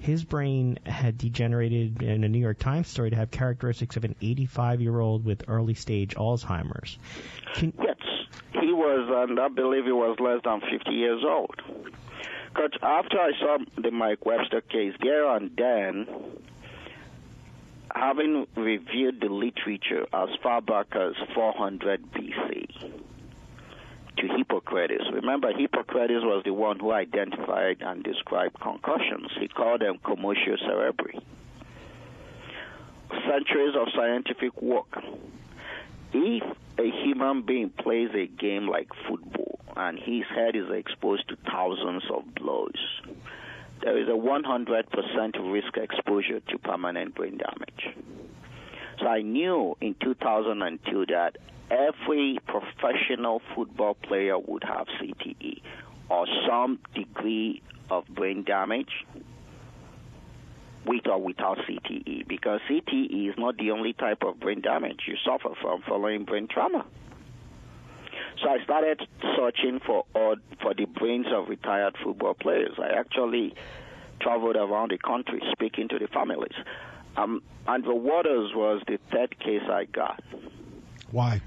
his 0.00 0.24
brain 0.24 0.78
had 0.86 1.18
degenerated 1.18 2.02
in 2.02 2.24
a 2.24 2.28
New 2.28 2.38
York 2.38 2.58
Times 2.58 2.88
story 2.88 3.10
to 3.10 3.16
have 3.16 3.30
characteristics 3.30 3.96
of 3.96 4.04
an 4.04 4.16
85 4.22 4.80
year 4.80 4.98
old 4.98 5.26
with 5.26 5.44
early 5.46 5.74
stage 5.74 6.14
Alzheimer's. 6.14 6.98
Can 7.54 7.74
yes, 7.82 7.96
he 8.52 8.72
was, 8.72 9.28
and 9.28 9.38
I 9.38 9.48
believe 9.48 9.84
he 9.84 9.92
was 9.92 10.18
less 10.18 10.40
than 10.42 10.60
50 10.62 10.90
years 10.90 11.22
old. 11.22 11.54
Because 12.48 12.70
after 12.82 13.18
I 13.18 13.32
saw 13.38 13.58
the 13.76 13.90
Mike 13.90 14.24
Webster 14.24 14.62
case, 14.62 14.94
there 15.02 15.28
and 15.36 15.50
then, 15.54 16.06
having 17.94 18.46
reviewed 18.56 19.20
the 19.20 19.28
literature 19.28 20.06
as 20.14 20.30
far 20.42 20.62
back 20.62 20.86
as 20.96 21.12
400 21.34 22.10
BC, 22.12 23.05
to 24.16 24.28
Hippocrates. 24.36 25.04
Remember, 25.12 25.52
Hippocrates 25.52 26.22
was 26.22 26.42
the 26.44 26.52
one 26.52 26.78
who 26.78 26.92
identified 26.92 27.78
and 27.80 28.02
described 28.02 28.58
concussions. 28.60 29.30
He 29.38 29.48
called 29.48 29.80
them 29.82 29.98
commotio 30.04 30.56
cerebri. 30.64 31.20
Centuries 33.28 33.74
of 33.78 33.88
scientific 33.94 34.60
work. 34.60 35.02
If 36.12 36.42
a 36.78 36.90
human 37.04 37.42
being 37.42 37.70
plays 37.70 38.10
a 38.14 38.26
game 38.26 38.68
like 38.68 38.88
football 39.08 39.60
and 39.76 39.98
his 39.98 40.24
head 40.34 40.56
is 40.56 40.70
exposed 40.70 41.28
to 41.28 41.36
thousands 41.50 42.04
of 42.10 42.34
blows, 42.34 43.00
there 43.82 43.98
is 43.98 44.08
a 44.08 44.12
100% 44.12 45.52
risk 45.52 45.76
exposure 45.76 46.40
to 46.40 46.58
permanent 46.58 47.14
brain 47.14 47.38
damage. 47.38 47.94
So 48.98 49.06
I 49.06 49.22
knew 49.22 49.76
in 49.80 49.94
2002 50.02 51.06
that 51.06 51.36
every 51.70 52.38
professional 52.46 53.42
football 53.54 53.94
player 53.94 54.38
would 54.38 54.64
have 54.64 54.86
CTE 55.00 55.60
or 56.08 56.26
some 56.48 56.78
degree 56.94 57.62
of 57.90 58.06
brain 58.08 58.44
damage 58.44 59.04
with 60.86 61.06
or 61.06 61.20
without 61.20 61.58
CTE 61.58 62.26
because 62.28 62.60
CTE 62.70 63.28
is 63.28 63.34
not 63.36 63.56
the 63.58 63.72
only 63.72 63.92
type 63.92 64.22
of 64.22 64.38
brain 64.40 64.60
damage 64.60 65.00
you 65.06 65.16
suffer 65.24 65.54
from 65.60 65.82
following 65.82 66.24
brain 66.24 66.48
trauma. 66.48 66.84
So 68.42 68.48
I 68.50 68.62
started 68.64 69.00
searching 69.36 69.80
for 69.84 70.04
odd, 70.14 70.40
for 70.62 70.74
the 70.74 70.84
brains 70.84 71.26
of 71.32 71.48
retired 71.48 71.96
football 72.02 72.34
players. 72.34 72.72
I 72.78 72.98
actually 72.98 73.54
traveled 74.20 74.56
around 74.56 74.92
the 74.92 74.98
country 74.98 75.42
speaking 75.52 75.88
to 75.88 75.98
the 75.98 76.06
families. 76.08 76.54
Um, 77.16 77.42
Andre 77.66 77.94
Waters 77.94 78.52
was 78.54 78.82
the 78.86 78.98
third 79.10 79.38
case 79.38 79.62
I 79.70 79.84
got. 79.84 80.22
Why? 81.10 81.40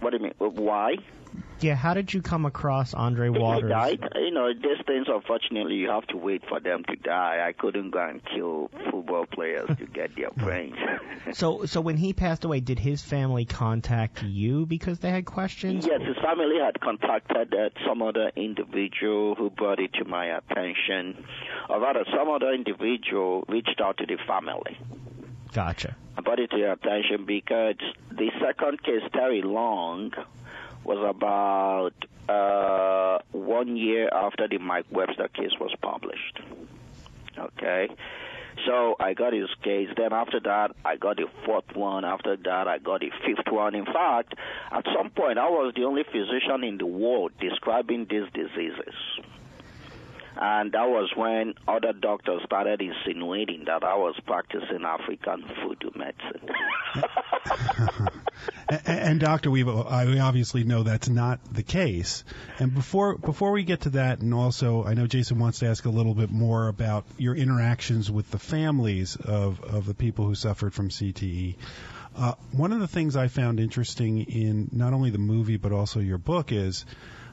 What 0.00 0.10
do 0.10 0.16
you 0.18 0.22
mean? 0.24 0.34
Why? 0.38 0.96
Yeah, 1.62 1.76
how 1.76 1.94
did 1.94 2.12
you 2.12 2.22
come 2.22 2.44
across 2.44 2.92
Andre 2.92 3.28
Waters? 3.28 3.62
He 3.62 3.68
died. 3.68 4.08
You 4.16 4.30
know, 4.32 4.52
these 4.52 4.84
things, 4.86 5.06
unfortunately, 5.08 5.76
you 5.76 5.88
have 5.90 6.06
to 6.08 6.16
wait 6.16 6.42
for 6.48 6.58
them 6.58 6.82
to 6.88 6.96
die. 6.96 7.44
I 7.46 7.52
couldn't 7.52 7.90
go 7.90 8.00
and 8.00 8.20
kill 8.24 8.68
football 8.90 9.26
players 9.26 9.68
to 9.78 9.86
get 9.86 10.16
their 10.16 10.30
brains. 10.30 10.74
so, 11.32 11.64
so 11.66 11.80
when 11.80 11.96
he 11.96 12.12
passed 12.12 12.44
away, 12.44 12.60
did 12.60 12.78
his 12.78 13.02
family 13.02 13.44
contact 13.44 14.22
you 14.22 14.66
because 14.66 14.98
they 14.98 15.10
had 15.10 15.24
questions? 15.24 15.86
Yes, 15.86 16.00
his 16.00 16.16
family 16.16 16.58
had 16.62 16.80
contacted 16.80 17.54
uh, 17.54 17.68
some 17.86 18.02
other 18.02 18.32
individual 18.34 19.36
who 19.36 19.50
brought 19.50 19.78
it 19.78 19.92
to 19.94 20.04
my 20.04 20.36
attention, 20.36 21.24
or 21.68 21.80
rather, 21.80 22.04
some 22.16 22.28
other 22.28 22.52
individual 22.52 23.44
reached 23.48 23.80
out 23.80 23.98
to 23.98 24.06
the 24.06 24.18
family. 24.26 24.78
Gotcha. 25.52 25.96
I 26.16 26.20
brought 26.22 26.40
it 26.40 26.50
to 26.50 26.58
your 26.58 26.72
attention 26.72 27.24
because 27.26 27.76
the 28.10 28.30
second 28.40 28.82
case, 28.82 29.02
Terry 29.12 29.42
Long, 29.42 30.12
was 30.84 30.98
about 31.08 31.92
uh, 32.28 33.18
one 33.32 33.76
year 33.76 34.08
after 34.12 34.48
the 34.48 34.58
Mike 34.58 34.86
Webster 34.90 35.28
case 35.28 35.52
was 35.60 35.74
published. 35.80 36.40
Okay. 37.38 37.88
So 38.66 38.96
I 39.00 39.14
got 39.14 39.32
his 39.32 39.48
case. 39.62 39.88
Then 39.96 40.12
after 40.12 40.38
that, 40.40 40.72
I 40.84 40.96
got 40.96 41.16
the 41.16 41.26
fourth 41.44 41.74
one. 41.74 42.04
After 42.04 42.36
that, 42.36 42.68
I 42.68 42.78
got 42.78 43.00
the 43.00 43.10
fifth 43.26 43.50
one. 43.50 43.74
In 43.74 43.86
fact, 43.86 44.34
at 44.70 44.84
some 44.96 45.10
point, 45.10 45.38
I 45.38 45.48
was 45.48 45.72
the 45.74 45.84
only 45.84 46.04
physician 46.04 46.62
in 46.62 46.78
the 46.78 46.86
world 46.86 47.32
describing 47.40 48.06
these 48.08 48.28
diseases. 48.34 48.94
And 50.34 50.72
that 50.72 50.88
was 50.88 51.12
when 51.14 51.54
other 51.68 51.92
doctors 51.92 52.42
started 52.44 52.80
insinuating 52.80 53.64
that 53.66 53.84
I 53.84 53.96
was 53.96 54.14
practicing 54.26 54.82
African 54.84 55.44
voodoo 55.62 55.90
medicine. 55.94 56.48
and, 58.68 58.82
and, 58.86 59.20
Doctor, 59.20 59.50
we 59.50 59.62
obviously 59.62 60.64
know 60.64 60.82
that's 60.82 61.08
not 61.08 61.40
the 61.52 61.62
case. 61.62 62.24
And 62.58 62.74
before 62.74 63.18
before 63.18 63.52
we 63.52 63.62
get 63.62 63.82
to 63.82 63.90
that, 63.90 64.20
and 64.20 64.32
also 64.32 64.84
I 64.84 64.94
know 64.94 65.06
Jason 65.06 65.38
wants 65.38 65.58
to 65.58 65.66
ask 65.66 65.84
a 65.84 65.90
little 65.90 66.14
bit 66.14 66.30
more 66.30 66.68
about 66.68 67.04
your 67.18 67.34
interactions 67.34 68.10
with 68.10 68.30
the 68.30 68.38
families 68.38 69.16
of 69.16 69.62
of 69.62 69.86
the 69.86 69.94
people 69.94 70.24
who 70.24 70.34
suffered 70.34 70.72
from 70.72 70.88
CTE. 70.88 71.56
Uh, 72.16 72.34
one 72.52 72.72
of 72.72 72.80
the 72.80 72.88
things 72.88 73.16
I 73.16 73.28
found 73.28 73.60
interesting 73.60 74.18
in 74.22 74.68
not 74.72 74.92
only 74.92 75.10
the 75.10 75.18
movie 75.18 75.56
but 75.56 75.72
also 75.72 76.00
your 76.00 76.18
book 76.18 76.52
is. 76.52 76.86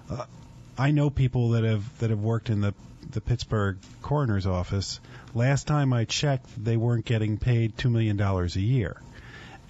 Uh, 0.09 0.25
I 0.77 0.91
know 0.91 1.09
people 1.09 1.49
that 1.49 1.65
have 1.65 1.99
that 1.99 2.09
have 2.09 2.21
worked 2.21 2.49
in 2.49 2.61
the 2.61 2.73
the 3.09 3.21
Pittsburgh 3.21 3.77
coroner's 4.01 4.45
office. 4.45 4.99
Last 5.33 5.67
time 5.67 5.93
I 5.93 6.05
checked, 6.05 6.63
they 6.63 6.77
weren't 6.77 7.05
getting 7.05 7.37
paid 7.37 7.77
two 7.77 7.89
million 7.89 8.17
dollars 8.17 8.55
a 8.55 8.61
year. 8.61 9.01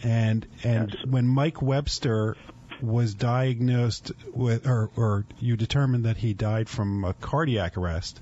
And 0.03 0.45
and 0.63 0.93
yes. 0.93 1.05
when 1.05 1.27
Mike 1.27 1.61
Webster 1.61 2.35
was 2.81 3.13
diagnosed 3.13 4.11
with, 4.33 4.65
or, 4.65 4.89
or 4.95 5.25
you 5.39 5.57
determined 5.57 6.05
that 6.05 6.17
he 6.17 6.33
died 6.33 6.69
from 6.69 7.03
a 7.03 7.13
cardiac 7.13 7.77
arrest, 7.77 8.21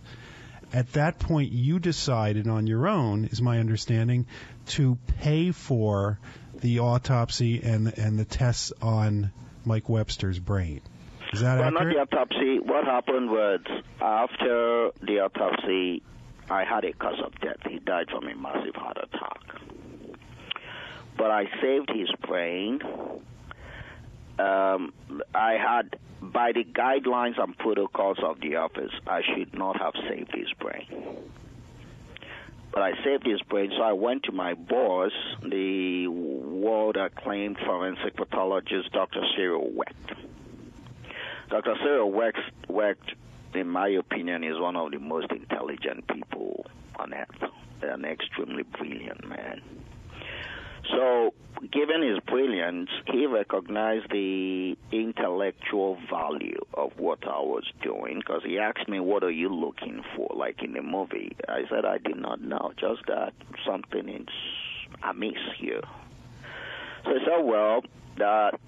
at 0.74 0.94
that 0.94 1.20
point 1.20 1.52
you 1.52 1.80
decided 1.80 2.48
on 2.48 2.66
your 2.66 2.88
own, 2.88 3.26
is 3.26 3.42
my 3.42 3.60
understanding, 3.60 4.26
to 4.66 4.98
pay 5.20 5.52
for 5.52 6.20
the 6.56 6.80
autopsy 6.80 7.62
and 7.62 7.98
and 7.98 8.18
the 8.18 8.26
tests 8.26 8.74
on 8.82 9.32
Mike 9.64 9.90
Webster's 9.90 10.40
brain. 10.40 10.82
Is 11.34 11.42
that 11.42 11.60
well, 11.60 11.68
accurate? 11.68 11.98
not 11.98 12.10
the 12.10 12.18
autopsy. 12.18 12.60
What 12.60 12.86
happened 12.86 13.30
was 13.30 13.60
after 14.02 14.92
the 15.02 15.20
autopsy, 15.20 16.02
I 16.50 16.64
had 16.64 16.86
a 16.86 16.94
cause 16.94 17.20
of 17.24 17.38
death. 17.42 17.58
He 17.70 17.80
died 17.80 18.10
from 18.10 18.28
a 18.28 18.36
massive 18.36 18.76
heart 18.76 18.98
attack. 18.98 19.42
But 21.18 21.32
I 21.32 21.46
saved 21.62 21.90
his 21.94 22.10
brain. 22.28 22.80
Um, 24.40 24.94
I 25.34 25.54
had, 25.54 25.98
by 26.22 26.52
the 26.54 26.64
guidelines 26.64 27.42
and 27.42 27.58
protocols 27.58 28.20
of 28.24 28.40
the 28.40 28.56
office, 28.58 28.92
I 29.06 29.22
should 29.24 29.54
not 29.54 29.80
have 29.82 29.94
saved 30.08 30.34
his 30.34 30.48
brain. 30.60 30.86
But 32.72 32.84
I 32.84 32.92
saved 33.04 33.26
his 33.26 33.42
brain, 33.42 33.72
so 33.76 33.82
I 33.82 33.94
went 33.94 34.24
to 34.24 34.32
my 34.32 34.54
boss, 34.54 35.12
the 35.42 36.08
world 36.08 36.96
acclaimed 36.96 37.58
forensic 37.66 38.16
pathologist, 38.16 38.92
Dr. 38.92 39.22
Cyril 39.36 39.72
Wecht 39.74 40.14
Dr. 41.50 41.76
Cyril 41.82 42.12
Wecht, 42.12 43.16
in 43.54 43.70
my 43.70 43.88
opinion, 43.88 44.44
is 44.44 44.60
one 44.60 44.76
of 44.76 44.92
the 44.92 45.00
most 45.00 45.32
intelligent 45.32 46.08
people 46.08 46.66
on 46.98 47.14
earth. 47.14 47.52
An 47.82 48.06
extremely 48.06 48.64
brilliant 48.64 49.28
man. 49.28 49.62
So, 50.90 51.34
given 51.72 52.02
his 52.02 52.20
brilliance, 52.26 52.90
he 53.06 53.26
recognized 53.26 54.10
the 54.12 54.78
intellectual 54.92 55.98
value 56.10 56.60
of 56.74 56.92
what 56.98 57.20
I 57.24 57.40
was 57.40 57.64
doing 57.82 58.20
because 58.20 58.42
he 58.46 58.58
asked 58.58 58.88
me, 58.90 59.00
What 59.00 59.24
are 59.24 59.32
you 59.32 59.50
looking 59.50 60.04
for? 60.16 60.30
Like 60.36 60.64
in 60.64 60.74
the 60.74 60.82
movie. 60.82 61.36
I 61.48 61.64
said, 61.70 61.86
I 61.86 61.98
did 61.98 62.18
not 62.18 62.42
know, 62.42 62.72
just 62.78 63.02
that 63.08 63.34
something 63.66 64.10
is 64.10 64.28
amiss 65.04 65.34
here. 65.58 65.84
So 67.04 67.12
he 67.12 67.20
said, 67.26 67.44
Well, 67.44 67.82
that 68.18 68.60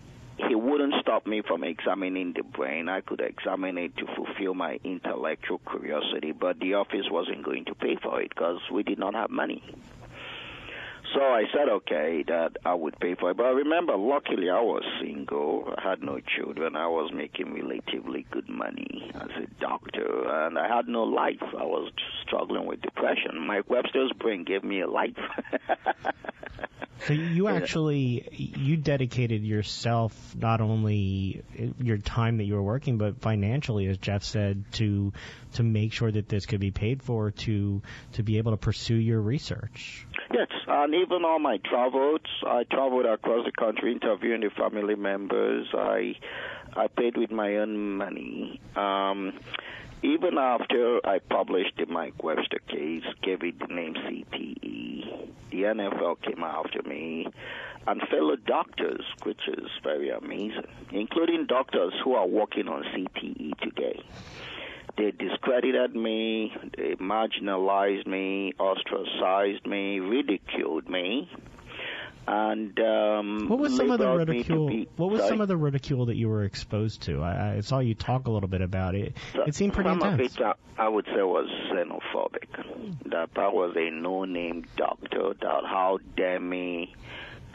he 0.48 0.55
wouldn't 0.55 0.93
stop 1.01 1.27
me 1.27 1.41
from 1.41 1.63
examining 1.63 2.34
the 2.34 2.43
brain. 2.43 2.89
I 2.89 3.01
could 3.01 3.22
examine 3.22 3.77
it 3.77 3.98
to 3.98 4.05
fulfill 4.15 4.53
my 4.53 4.79
intellectual 4.84 5.60
curiosity, 5.69 6.31
but 6.31 6.60
the 6.60 6.75
office 6.75 7.05
wasn't 7.10 7.43
going 7.43 7.65
to 7.65 7.75
pay 7.75 7.98
for 8.01 8.22
it 8.22 8.29
because 8.29 8.60
we 8.72 8.84
did 8.84 9.00
not 9.00 9.13
have 9.15 9.29
money. 9.29 9.63
So 11.13 11.22
I 11.22 11.46
said, 11.51 11.69
okay, 11.69 12.24
that 12.27 12.58
I 12.65 12.75
would 12.75 13.00
pay 13.00 13.15
for 13.15 13.31
it. 13.31 13.38
But 13.38 13.48
I 13.48 13.50
remember, 13.50 13.98
luckily, 13.98 14.50
I 14.50 14.60
was 14.60 14.84
single. 15.01 15.74
I 15.75 15.89
had 15.89 16.03
no 16.03 16.19
children. 16.19 16.75
I 16.75 16.88
was 16.88 17.12
making 17.12 17.53
relatively 17.53 18.27
good 18.29 18.48
money 18.48 19.12
as 19.15 19.29
a 19.41 19.48
doctor, 19.60 20.27
and 20.46 20.60
I 20.60 20.67
had 20.67 20.88
no 20.88 21.03
life. 21.03 21.41
I 21.41 21.63
was 21.63 21.91
struggling 22.22 22.67
with 22.67 22.81
depression. 22.81 23.48
Mike 23.48 23.69
Webster's 23.69 24.12
brain 24.19 24.43
gave 24.43 24.63
me 24.63 24.81
a 24.81 24.88
life. 24.88 25.17
So 27.08 27.13
you 27.13 27.48
actually 27.48 28.27
you 28.32 28.77
dedicated 28.77 29.44
yourself 29.44 30.36
not 30.36 30.62
only 30.62 31.44
your 31.79 31.98
time 31.98 32.38
that 32.38 32.44
you 32.44 32.56
were 32.56 32.63
working, 32.63 32.98
but 32.98 33.22
financially, 33.22 33.88
as 33.88 33.98
Jeff 33.98 34.24
said, 34.24 34.65
to 34.74 35.13
to 35.53 35.63
make 35.63 35.94
sure 35.94 36.12
that 36.12 36.27
this 36.27 36.46
could 36.46 36.60
be 36.60 36.72
paid 36.72 37.01
for, 37.01 37.32
to 37.32 37.82
to 38.13 38.24
be 38.24 38.38
able 38.38 38.51
to 38.51 38.58
pursue 38.58 38.96
your 38.96 39.22
research. 39.22 40.06
Yes, 40.34 40.48
and 40.68 40.94
even 40.94 41.24
on 41.24 41.41
my 41.41 41.58
travels, 41.58 42.22
I 42.46 42.63
traveled 42.63 43.06
across 43.06 43.46
the 43.46 43.51
country 43.51 43.91
interviewing 43.91 44.41
the 44.41 44.50
family 44.50 44.96
members. 44.96 45.68
I 45.74 46.15
I 46.75 46.88
paid 46.88 47.18
with 47.18 47.32
my 47.32 47.58
own 47.58 47.98
money. 47.98 48.60
Um, 48.75 49.34
even 50.01 50.38
after 50.38 51.06
I 51.06 51.20
published 51.20 51.74
the 51.77 51.86
Mike 51.86 52.24
Webster 52.24 52.60
case, 52.68 53.03
gave 53.22 53.44
it 53.44 53.60
the 53.60 53.74
name 53.74 53.96
CTE, 53.96 55.29
the 55.51 55.63
NFL 55.63 56.22
came 56.22 56.44
after 56.44 56.82
me, 56.84 57.27
and 57.88 58.01
fellow 58.10 58.36
doctors, 58.36 59.03
which 59.24 59.41
is 59.48 59.68
very 59.84 60.10
amazing, 60.10 60.68
including 60.91 61.48
doctors 61.48 61.94
who 62.03 62.13
are 62.13 62.27
working 62.27 62.68
on 62.68 62.84
CTE 62.84 63.58
today. 63.60 64.01
They 64.98 65.12
discredited 65.12 65.96
me, 65.96 66.53
they 66.77 66.96
marginalized 66.96 68.06
me, 68.06 68.53
ostracized 68.60 69.65
me, 69.65 70.00
ridiculed 70.00 70.89
me. 70.89 71.29
And 72.31 72.79
um, 72.79 73.48
what 73.48 73.57
was 73.57 73.75
some 73.75 73.89
of 73.89 73.98
the 73.98 74.05
labeled 74.05 74.29
me 74.29 74.43
to 74.43 74.53
ridicule? 74.53 74.86
What 74.98 75.09
was 75.09 75.21
sorry? 75.21 75.29
some 75.29 75.41
of 75.41 75.48
the 75.48 75.57
ridicule 75.57 76.05
that 76.05 76.15
you 76.15 76.29
were 76.29 76.43
exposed 76.43 77.01
to? 77.03 77.24
I, 77.24 77.55
I 77.55 77.59
saw 77.62 77.79
you 77.79 77.95
talk 77.95 78.27
a 78.27 78.29
little 78.31 78.48
bit 78.48 78.62
about 78.62 78.93
it. 78.93 79.17
It 79.48 79.55
seemed 79.55 79.74
pretty 79.74 79.89
Some 79.89 80.00
intense. 80.03 80.36
of 80.36 80.39
it, 80.39 80.45
uh, 80.45 80.53
I 80.77 80.88
would 80.89 81.05
say, 81.05 81.24
was 81.24 81.50
xenophobic. 81.74 83.09
That 83.09 83.29
I 83.36 83.48
was 83.48 83.75
a 83.75 83.89
no-name 83.89 84.65
doctor. 84.77 85.33
That 85.41 85.63
how 85.65 85.98
dare 86.15 86.39
me 86.39 86.93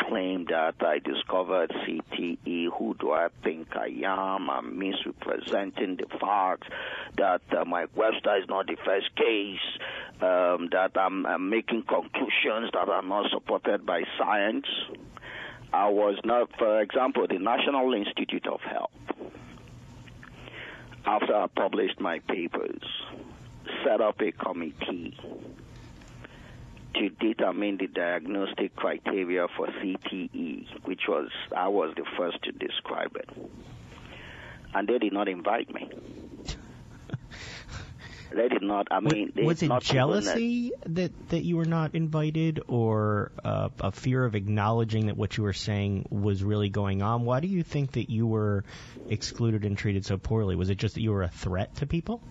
claim 0.00 0.46
that 0.50 0.74
I 0.80 0.98
discovered 0.98 1.70
CTE? 1.70 2.68
Who 2.78 2.94
do 2.98 3.12
I 3.12 3.28
think 3.42 3.68
I 3.76 3.88
am? 4.04 4.50
I'm 4.50 4.78
misrepresenting 4.78 5.96
the 5.96 6.06
facts. 6.18 6.68
That 7.16 7.42
uh, 7.56 7.64
Mike 7.64 7.90
Webster 7.96 8.36
is 8.36 8.48
not 8.48 8.66
the 8.66 8.76
first 8.84 9.14
case. 9.16 9.58
Um, 10.20 10.68
that 10.72 10.92
I'm, 10.96 11.26
I'm 11.26 11.48
making 11.50 11.82
conclusions 11.82 12.70
that 12.72 12.88
are 12.88 13.02
not 13.02 13.30
supported 13.30 13.84
by 13.84 14.02
science. 14.18 14.66
I 15.72 15.88
was 15.88 16.18
not, 16.24 16.50
for 16.58 16.80
example, 16.80 17.26
the 17.28 17.38
National 17.38 17.92
Institute 17.94 18.46
of 18.46 18.60
Health 18.60 18.90
after 21.06 21.34
I 21.34 21.46
published 21.48 22.00
my 22.00 22.20
papers, 22.20 22.82
set 23.84 24.00
up 24.00 24.20
a 24.20 24.32
committee 24.32 25.16
to 26.94 27.08
determine 27.10 27.78
the 27.78 27.86
diagnostic 27.86 28.74
criteria 28.76 29.46
for 29.56 29.66
CTE, 29.66 30.66
which 30.84 31.02
was 31.08 31.28
I 31.56 31.68
was 31.68 31.94
the 31.96 32.04
first 32.16 32.42
to 32.44 32.52
describe 32.52 33.16
it. 33.16 33.28
And 34.74 34.88
they 34.88 34.98
did 34.98 35.12
not 35.12 35.28
invite 35.28 35.72
me. 35.72 35.90
They 38.34 38.48
did 38.48 38.62
not. 38.62 38.88
I 38.90 38.98
mean, 38.98 39.32
they 39.34 39.44
was 39.44 39.62
it 39.62 39.70
jealousy 39.80 40.72
that 40.86 41.12
that 41.28 41.44
you 41.44 41.56
were 41.56 41.64
not 41.64 41.94
invited, 41.94 42.60
or 42.66 43.30
uh, 43.44 43.68
a 43.80 43.92
fear 43.92 44.24
of 44.24 44.34
acknowledging 44.34 45.06
that 45.06 45.16
what 45.16 45.36
you 45.36 45.44
were 45.44 45.52
saying 45.52 46.06
was 46.10 46.42
really 46.42 46.68
going 46.68 47.00
on? 47.00 47.24
Why 47.24 47.38
do 47.40 47.46
you 47.46 47.62
think 47.62 47.92
that 47.92 48.10
you 48.10 48.26
were 48.26 48.64
excluded 49.08 49.64
and 49.64 49.78
treated 49.78 50.04
so 50.04 50.18
poorly? 50.18 50.56
Was 50.56 50.68
it 50.68 50.78
just 50.78 50.96
that 50.96 51.02
you 51.02 51.12
were 51.12 51.22
a 51.22 51.28
threat 51.28 51.76
to 51.76 51.86
people? 51.86 52.22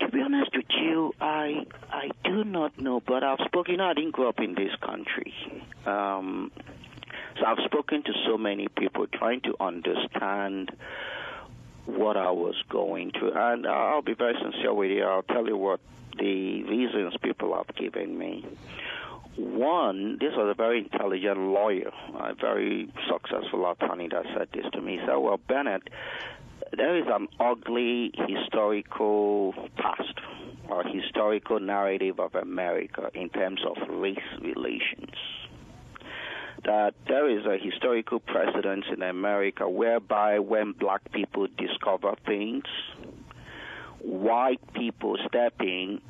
To 0.00 0.08
be 0.08 0.20
honest 0.20 0.50
with 0.54 0.66
you, 0.80 1.12
I 1.20 1.66
I 1.90 2.10
do 2.24 2.44
not 2.44 2.78
know, 2.78 3.00
but 3.00 3.24
I've 3.24 3.40
spoken. 3.46 3.80
I 3.80 3.94
didn't 3.94 4.12
grow 4.12 4.28
up 4.28 4.38
in 4.38 4.54
this 4.54 4.74
country, 4.80 5.34
um, 5.86 6.52
so 7.38 7.44
I've 7.46 7.64
spoken 7.64 8.02
to 8.04 8.12
so 8.26 8.38
many 8.38 8.68
people 8.68 9.06
trying 9.06 9.40
to 9.42 9.56
understand 9.60 10.70
what 11.86 12.16
I 12.16 12.30
was 12.30 12.54
going 12.68 13.10
through, 13.12 13.32
and 13.32 13.66
I'll 13.66 14.02
be 14.02 14.14
very 14.14 14.34
sincere 14.40 14.72
with 14.74 14.90
you. 14.90 15.04
I'll 15.04 15.22
tell 15.22 15.46
you 15.46 15.56
what 15.56 15.80
the 16.18 16.62
reasons 16.64 17.14
people 17.22 17.54
have 17.56 17.74
given 17.76 18.16
me. 18.16 18.44
One, 19.38 20.18
this 20.20 20.32
was 20.36 20.50
a 20.50 20.54
very 20.54 20.78
intelligent 20.78 21.38
lawyer, 21.38 21.92
a 22.18 22.34
very 22.34 22.92
successful 23.08 23.70
attorney 23.70 24.08
that 24.08 24.24
said 24.36 24.48
this 24.52 24.66
to 24.72 24.80
me. 24.80 24.98
He 24.98 25.06
said, 25.06 25.16
"Well, 25.16 25.38
Bennet." 25.48 25.88
there 26.76 26.96
is 26.96 27.06
an 27.08 27.28
ugly 27.40 28.12
historical 28.28 29.54
past 29.76 30.14
or 30.68 30.84
historical 30.84 31.60
narrative 31.60 32.20
of 32.20 32.34
America 32.34 33.10
in 33.14 33.28
terms 33.30 33.60
of 33.64 33.76
race 33.88 34.18
relations. 34.40 35.14
That 36.64 36.94
there 37.06 37.28
is 37.30 37.46
a 37.46 37.56
historical 37.56 38.20
precedence 38.20 38.84
in 38.92 39.02
America 39.02 39.68
whereby 39.68 40.40
when 40.40 40.72
black 40.72 41.10
people 41.12 41.46
discover 41.56 42.14
things, 42.26 42.64
white 44.00 44.60
people 44.74 45.16
step 45.26 45.54
in 45.60 46.00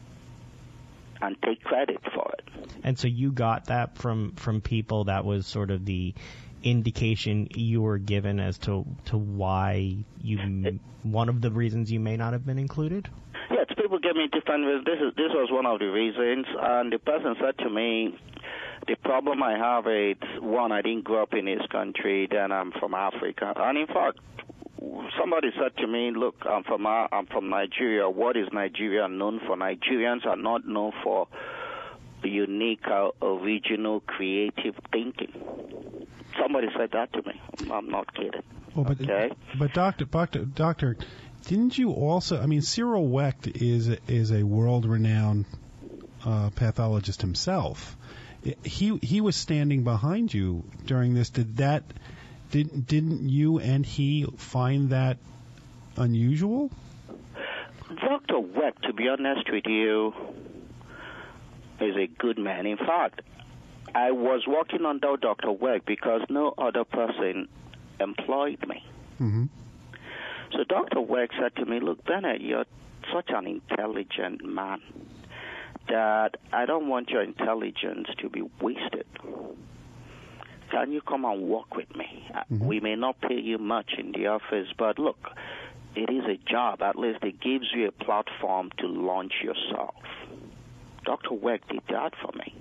and 1.21 1.37
take 1.43 1.63
credit 1.63 1.99
for 2.15 2.31
it. 2.39 2.49
And 2.85 2.99
so 2.99 3.09
you 3.09 3.33
got 3.33 3.67
that 3.67 3.99
from 3.99 4.33
from 4.37 4.61
people. 4.61 5.05
That 5.05 5.25
was 5.25 5.47
sort 5.47 5.71
of 5.71 5.85
the 5.85 6.15
indication 6.63 7.49
you 7.55 7.83
were 7.83 7.99
given 7.99 8.41
as 8.41 8.59
to 8.59 8.85
to 9.07 9.17
why 9.17 9.97
you 10.21 10.79
one 11.03 11.29
of 11.29 11.41
the 11.41 11.51
reasons 11.51 11.91
you 11.91 12.01
may 12.01 12.17
not 12.17 12.33
have 12.33 12.45
been 12.45 12.59
included. 12.59 13.09
Yes, 13.51 13.67
people 13.77 13.99
gave 13.99 14.15
me 14.15 14.29
different 14.33 14.67
reasons. 14.67 14.85
This 14.85 15.01
is 15.01 15.15
this 15.17 15.33
was 15.33 15.49
one 15.51 15.67
of 15.67 15.79
the 15.79 15.87
reasons, 15.87 16.47
and 16.61 16.93
the 16.93 16.99
person 16.99 17.37
said 17.41 17.57
to 17.59 17.71
me, 17.71 18.19
"The 18.87 18.97
problem 18.97 19.43
I 19.43 19.57
have 19.57 19.87
is 19.87 20.17
one, 20.43 20.73
I 20.73 20.83
didn't 20.83 21.05
grow 21.05 21.23
up 21.23 21.35
in 21.35 21.45
this 21.47 21.65
country. 21.71 22.29
Then 22.31 22.53
I'm 22.53 22.73
from 22.73 22.95
Africa, 22.95 23.53
and 23.57 23.79
in 23.79 23.87
fact." 23.87 24.19
Somebody 25.19 25.49
said 25.61 25.77
to 25.79 25.87
me, 25.87 26.13
"Look, 26.15 26.37
I'm 26.49 26.63
from 26.65 26.87
uh, 26.87 27.09
I'm 27.11 27.27
from 27.27 27.49
Nigeria. 27.51 28.09
What 28.09 28.37
is 28.37 28.47
Nigeria 28.53 29.09
known 29.09 29.41
for? 29.47 29.57
Nigerians 29.57 30.25
are 30.27 30.37
not 30.37 30.67
known 30.67 30.93
for 31.03 31.27
unique, 32.23 32.87
uh, 32.87 33.11
original, 33.23 34.01
creative 34.01 34.75
thinking." 34.93 35.33
Somebody 36.41 36.69
said 36.77 36.91
that 36.93 37.13
to 37.15 37.23
me. 37.23 37.41
I'm 37.73 37.91
not 37.91 38.15
kidding. 38.15 38.43
Well, 38.75 38.85
but 38.85 39.01
Okay. 39.01 39.31
but 39.59 39.73
doctor, 39.73 40.05
doctor, 40.05 40.45
doctor, 40.45 40.97
didn't 41.47 41.77
you 41.77 41.91
also? 41.91 42.41
I 42.41 42.47
mean, 42.47 42.63
Cyril 42.63 43.09
Wecht 43.09 43.49
is 43.49 43.89
is 44.07 44.31
a 44.31 44.45
world-renowned 44.45 45.47
uh, 46.25 46.51
pathologist 46.51 47.21
himself. 47.23 47.97
He 48.65 48.97
he 49.03 49.21
was 49.21 49.35
standing 49.35 49.83
behind 49.83 50.33
you 50.33 50.65
during 50.87 51.15
this. 51.15 51.31
Did 51.31 51.57
that? 51.57 51.83
Didn't 52.51 52.87
didn't 52.87 53.29
you 53.29 53.59
and 53.59 53.85
he 53.85 54.27
find 54.37 54.91
that 54.91 55.19
unusual? 55.97 56.71
Dr. 58.01 58.39
Wecht, 58.39 58.83
to 58.85 58.93
be 58.93 59.09
honest 59.09 59.51
with 59.51 59.67
you, 59.67 60.15
is 61.81 61.97
a 61.97 62.07
good 62.07 62.39
man. 62.39 62.67
In 62.67 62.77
fact, 62.77 63.23
I 63.95 64.11
was 64.11 64.47
working 64.47 64.85
under 64.85 65.17
Dr. 65.17 65.51
Wecht 65.53 65.87
because 65.87 66.23
no 66.29 66.55
other 66.59 66.85
person 66.85 67.49
employed 68.01 68.67
me. 68.67 68.85
Mm-hmm. 69.21 69.45
So 70.53 70.65
Dr. 70.65 71.01
Wecht 71.01 71.33
said 71.41 71.57
to 71.57 71.67
me, 71.67 71.81
Look, 71.81 72.05
Bennet, 72.05 72.41
you're 72.41 72.67
such 73.13 73.31
an 73.31 73.47
intelligent 73.47 74.45
man 74.45 74.81
that 75.89 76.37
I 76.53 76.67
don't 76.67 76.89
want 76.89 77.11
your 77.11 77.23
intelligence 77.23 78.09
to 78.19 78.29
be 78.29 78.43
wasted. 78.61 79.07
Can 80.71 80.93
you 80.93 81.01
come 81.01 81.25
and 81.25 81.43
work 81.49 81.75
with 81.77 81.95
me? 81.97 82.27
Uh, 82.35 82.43
Mhm. 82.53 82.61
We 82.67 82.81
may 82.81 82.95
not 82.95 83.21
pay 83.21 83.39
you 83.41 83.59
much 83.59 83.95
in 83.99 84.13
the 84.13 84.27
office, 84.29 84.69
but 84.77 84.99
look, 84.99 85.31
it 85.95 86.11
is 86.11 86.25
a 86.27 86.37
job. 86.37 86.83
At 86.83 86.97
least 86.99 87.25
it 87.25 87.41
gives 87.41 87.73
you 87.75 87.89
a 87.89 87.93
platform 87.93 88.71
to 88.79 88.87
launch 88.87 89.33
yourself. 89.43 89.95
Dr. 91.05 91.35
Wecht 91.35 91.69
did 91.69 91.83
that 91.89 92.15
for 92.17 92.31
me. 92.37 92.55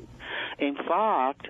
In 0.59 0.75
fact, 0.75 1.47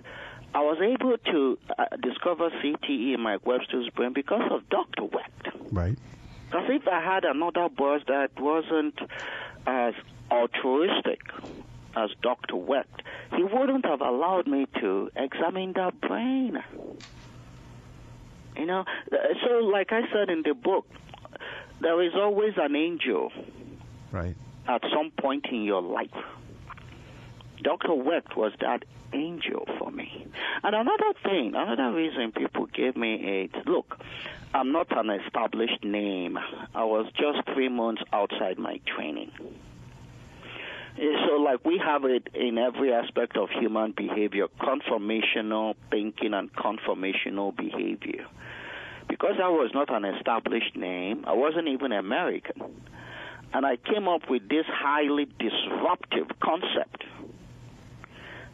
I 0.55 0.61
was 0.61 0.79
able 0.81 1.17
to 1.17 1.57
uh, 1.77 1.85
discover 2.01 2.49
CTE 2.49 3.13
in 3.13 3.21
Mike 3.21 3.45
Webster's 3.45 3.89
brain 3.89 4.13
because 4.13 4.49
of 4.51 4.67
Dr. 4.69 5.03
Wecht. 5.03 5.47
Right. 5.71 5.97
Because 6.49 6.69
if 6.69 6.87
I 6.87 7.01
had 7.01 7.25
another 7.25 7.69
boss 7.69 8.01
that 8.07 8.31
wasn't 8.39 8.97
as 9.67 9.93
altruistic 10.31 11.21
as 12.03 12.09
Dr. 12.21 12.55
Wecht, 12.55 13.01
he 13.35 13.43
wouldn't 13.43 13.85
have 13.85 14.01
allowed 14.01 14.47
me 14.47 14.67
to 14.79 15.09
examine 15.15 15.73
that 15.73 15.99
brain. 16.01 16.57
You 18.55 18.65
know, 18.65 18.85
so 19.45 19.53
like 19.59 19.91
I 19.91 20.01
said 20.11 20.29
in 20.29 20.41
the 20.43 20.53
book, 20.53 20.85
there 21.81 22.01
is 22.01 22.13
always 22.15 22.53
an 22.57 22.75
angel 22.75 23.31
Right. 24.11 24.35
at 24.67 24.81
some 24.93 25.11
point 25.11 25.45
in 25.51 25.63
your 25.63 25.81
life. 25.81 26.09
Dr. 27.61 27.93
Wecht 27.93 28.35
was 28.35 28.51
that 28.61 28.83
angel 29.13 29.65
for 29.79 29.91
me. 29.91 30.27
And 30.63 30.75
another 30.75 31.13
thing, 31.23 31.53
another 31.55 31.91
reason 31.95 32.31
people 32.31 32.65
gave 32.67 32.95
me 32.95 33.15
is 33.43 33.51
look, 33.65 33.99
I'm 34.53 34.71
not 34.71 34.87
an 34.97 35.09
established 35.11 35.83
name. 35.83 36.37
I 36.73 36.83
was 36.83 37.05
just 37.15 37.47
three 37.53 37.69
months 37.69 38.01
outside 38.11 38.57
my 38.57 38.79
training. 38.95 39.31
So, 40.97 41.35
like 41.35 41.63
we 41.63 41.77
have 41.77 42.05
it 42.05 42.27
in 42.33 42.57
every 42.57 42.91
aspect 42.91 43.37
of 43.37 43.49
human 43.51 43.91
behavior 43.91 44.47
conformational 44.59 45.75
thinking 45.91 46.33
and 46.33 46.51
conformational 46.53 47.55
behavior. 47.55 48.25
Because 49.07 49.35
I 49.41 49.47
was 49.49 49.69
not 49.75 49.93
an 49.93 50.05
established 50.05 50.75
name, 50.75 51.23
I 51.27 51.33
wasn't 51.33 51.67
even 51.67 51.91
American. 51.91 52.63
And 53.53 53.65
I 53.65 53.77
came 53.77 54.07
up 54.07 54.27
with 54.27 54.49
this 54.49 54.65
highly 54.67 55.27
disruptive 55.39 56.27
concept 56.39 57.03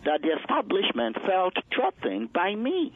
that 0.04 0.22
the 0.22 0.34
establishment 0.40 1.16
felt 1.26 1.54
threatened 1.74 2.34
by 2.34 2.56
me. 2.56 2.94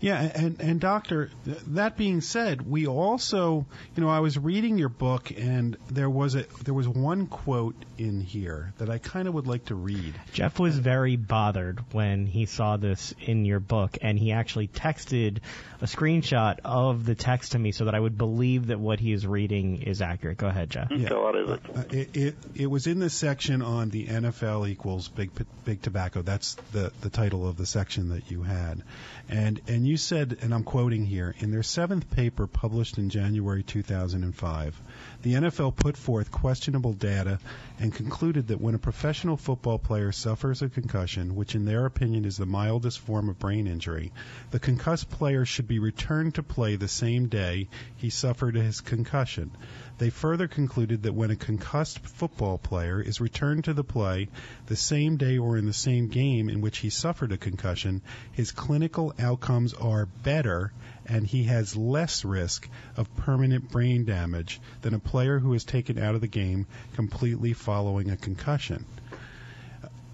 Yeah, 0.00 0.20
and 0.20 0.60
and 0.60 0.80
doctor, 0.80 1.30
that 1.68 1.96
being 1.96 2.20
said, 2.20 2.68
we 2.68 2.86
also, 2.86 3.66
you 3.96 4.02
know, 4.02 4.08
I 4.08 4.20
was 4.20 4.38
reading 4.38 4.78
your 4.78 4.88
book 4.88 5.30
and 5.36 5.76
there 5.88 6.10
was 6.10 6.34
a 6.34 6.44
there 6.62 6.74
was 6.74 6.88
one 6.88 7.26
quote 7.26 7.76
in 7.98 8.20
here 8.20 8.72
that 8.78 8.90
I 8.90 8.98
kind 8.98 9.28
of 9.28 9.34
would 9.34 9.46
like 9.46 9.66
to 9.66 9.74
read. 9.74 10.14
Jeff 10.32 10.58
was 10.58 10.78
very 10.78 11.16
bothered 11.16 11.80
when 11.92 12.26
he 12.26 12.46
saw 12.46 12.76
this 12.76 13.14
in 13.20 13.44
your 13.44 13.60
book 13.60 13.98
and 14.02 14.18
he 14.18 14.32
actually 14.32 14.68
texted 14.68 15.38
a 15.80 15.86
screenshot 15.86 16.58
of 16.64 17.04
the 17.04 17.14
text 17.14 17.52
to 17.52 17.58
me 17.58 17.72
so 17.72 17.86
that 17.86 17.94
I 17.94 18.00
would 18.00 18.18
believe 18.18 18.66
that 18.68 18.78
what 18.78 19.00
he 19.00 19.12
is 19.12 19.26
reading 19.26 19.82
is 19.82 20.02
accurate. 20.02 20.38
Go 20.38 20.46
ahead, 20.46 20.70
Jeff. 20.70 20.90
Yeah. 20.90 21.08
So 21.08 21.22
what 21.22 21.36
is 21.36 21.50
it? 21.50 21.60
Uh, 21.74 21.82
it, 21.90 22.16
it 22.16 22.36
it 22.54 22.66
was 22.66 22.86
in 22.86 22.98
the 22.98 23.10
section 23.10 23.62
on 23.62 23.90
the 23.90 24.06
NFL 24.06 24.68
equals 24.68 25.08
big 25.08 25.30
big 25.64 25.82
tobacco. 25.82 26.22
That's 26.22 26.54
the 26.72 26.92
the 27.00 27.10
title 27.10 27.48
of 27.48 27.56
the 27.56 27.66
section 27.66 28.10
that 28.10 28.30
you 28.30 28.42
had. 28.42 28.82
And 29.28 29.59
and 29.66 29.86
you 29.86 29.96
said, 29.96 30.38
and 30.42 30.52
I'm 30.54 30.64
quoting 30.64 31.04
here, 31.04 31.34
in 31.38 31.50
their 31.50 31.62
seventh 31.62 32.10
paper 32.10 32.46
published 32.46 32.98
in 32.98 33.10
January 33.10 33.62
2005, 33.62 34.80
the 35.22 35.34
NFL 35.34 35.76
put 35.76 35.96
forth 35.96 36.30
questionable 36.30 36.92
data 36.92 37.38
and 37.78 37.94
concluded 37.94 38.48
that 38.48 38.60
when 38.60 38.74
a 38.74 38.78
professional 38.78 39.36
football 39.36 39.78
player 39.78 40.12
suffers 40.12 40.62
a 40.62 40.68
concussion, 40.68 41.34
which 41.34 41.54
in 41.54 41.64
their 41.64 41.86
opinion 41.86 42.24
is 42.24 42.36
the 42.36 42.46
mildest 42.46 43.00
form 43.00 43.28
of 43.28 43.38
brain 43.38 43.66
injury, 43.66 44.12
the 44.50 44.58
concussed 44.58 45.10
player 45.10 45.44
should 45.44 45.68
be 45.68 45.78
returned 45.78 46.34
to 46.34 46.42
play 46.42 46.76
the 46.76 46.88
same 46.88 47.28
day 47.28 47.68
he 47.96 48.10
suffered 48.10 48.56
his 48.56 48.80
concussion. 48.80 49.50
They 50.00 50.08
further 50.08 50.48
concluded 50.48 51.02
that 51.02 51.12
when 51.12 51.30
a 51.30 51.36
concussed 51.36 51.98
football 51.98 52.56
player 52.56 53.02
is 53.02 53.20
returned 53.20 53.64
to 53.64 53.74
the 53.74 53.84
play 53.84 54.28
the 54.64 54.74
same 54.74 55.18
day 55.18 55.36
or 55.36 55.58
in 55.58 55.66
the 55.66 55.74
same 55.74 56.08
game 56.08 56.48
in 56.48 56.62
which 56.62 56.78
he 56.78 56.88
suffered 56.88 57.32
a 57.32 57.36
concussion, 57.36 58.00
his 58.32 58.50
clinical 58.50 59.12
outcomes 59.18 59.74
are 59.74 60.06
better 60.06 60.72
and 61.04 61.26
he 61.26 61.44
has 61.44 61.76
less 61.76 62.24
risk 62.24 62.66
of 62.96 63.14
permanent 63.14 63.70
brain 63.70 64.06
damage 64.06 64.58
than 64.80 64.94
a 64.94 64.98
player 64.98 65.38
who 65.38 65.52
is 65.52 65.64
taken 65.64 65.98
out 65.98 66.14
of 66.14 66.22
the 66.22 66.26
game 66.26 66.66
completely 66.94 67.52
following 67.52 68.10
a 68.10 68.16
concussion. 68.16 68.86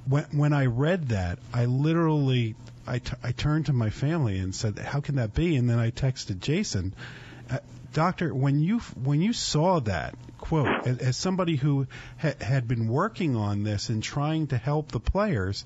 When, 0.09 0.25
when 0.33 0.53
I 0.53 0.66
read 0.66 1.11
that, 1.11 1.38
I 1.55 1.66
literally 1.66 2.57
I, 2.88 2.99
t- 2.99 3.12
I 3.22 3.31
turned 3.31 3.66
to 3.66 3.72
my 3.72 3.90
family 3.90 4.38
and 4.38 4.53
said, 4.53 4.81
"How 4.81 5.01
can 5.01 5.14
that 5.14 5.33
be?" 5.33 5.55
And 5.55 5.70
then 5.70 5.79
I 5.79 5.92
texted 5.92 6.40
Jason 6.40 6.92
Doctor, 7.97 8.35
when 8.35 8.61
you 8.61 8.81
when 9.03 9.23
you 9.23 9.33
saw 9.33 9.81
that 9.81 10.15
quote, 10.37 10.87
as, 10.87 10.99
as 10.99 11.17
somebody 11.17 11.57
who 11.57 11.87
ha- 12.21 12.35
had 12.43 12.69
been 12.69 12.89
working 12.89 13.37
on 13.37 13.63
this 13.63 13.89
and 13.89 14.03
trying 14.03 14.49
to 14.49 14.59
help 14.59 14.93
the 14.93 15.01
players, 15.01 15.65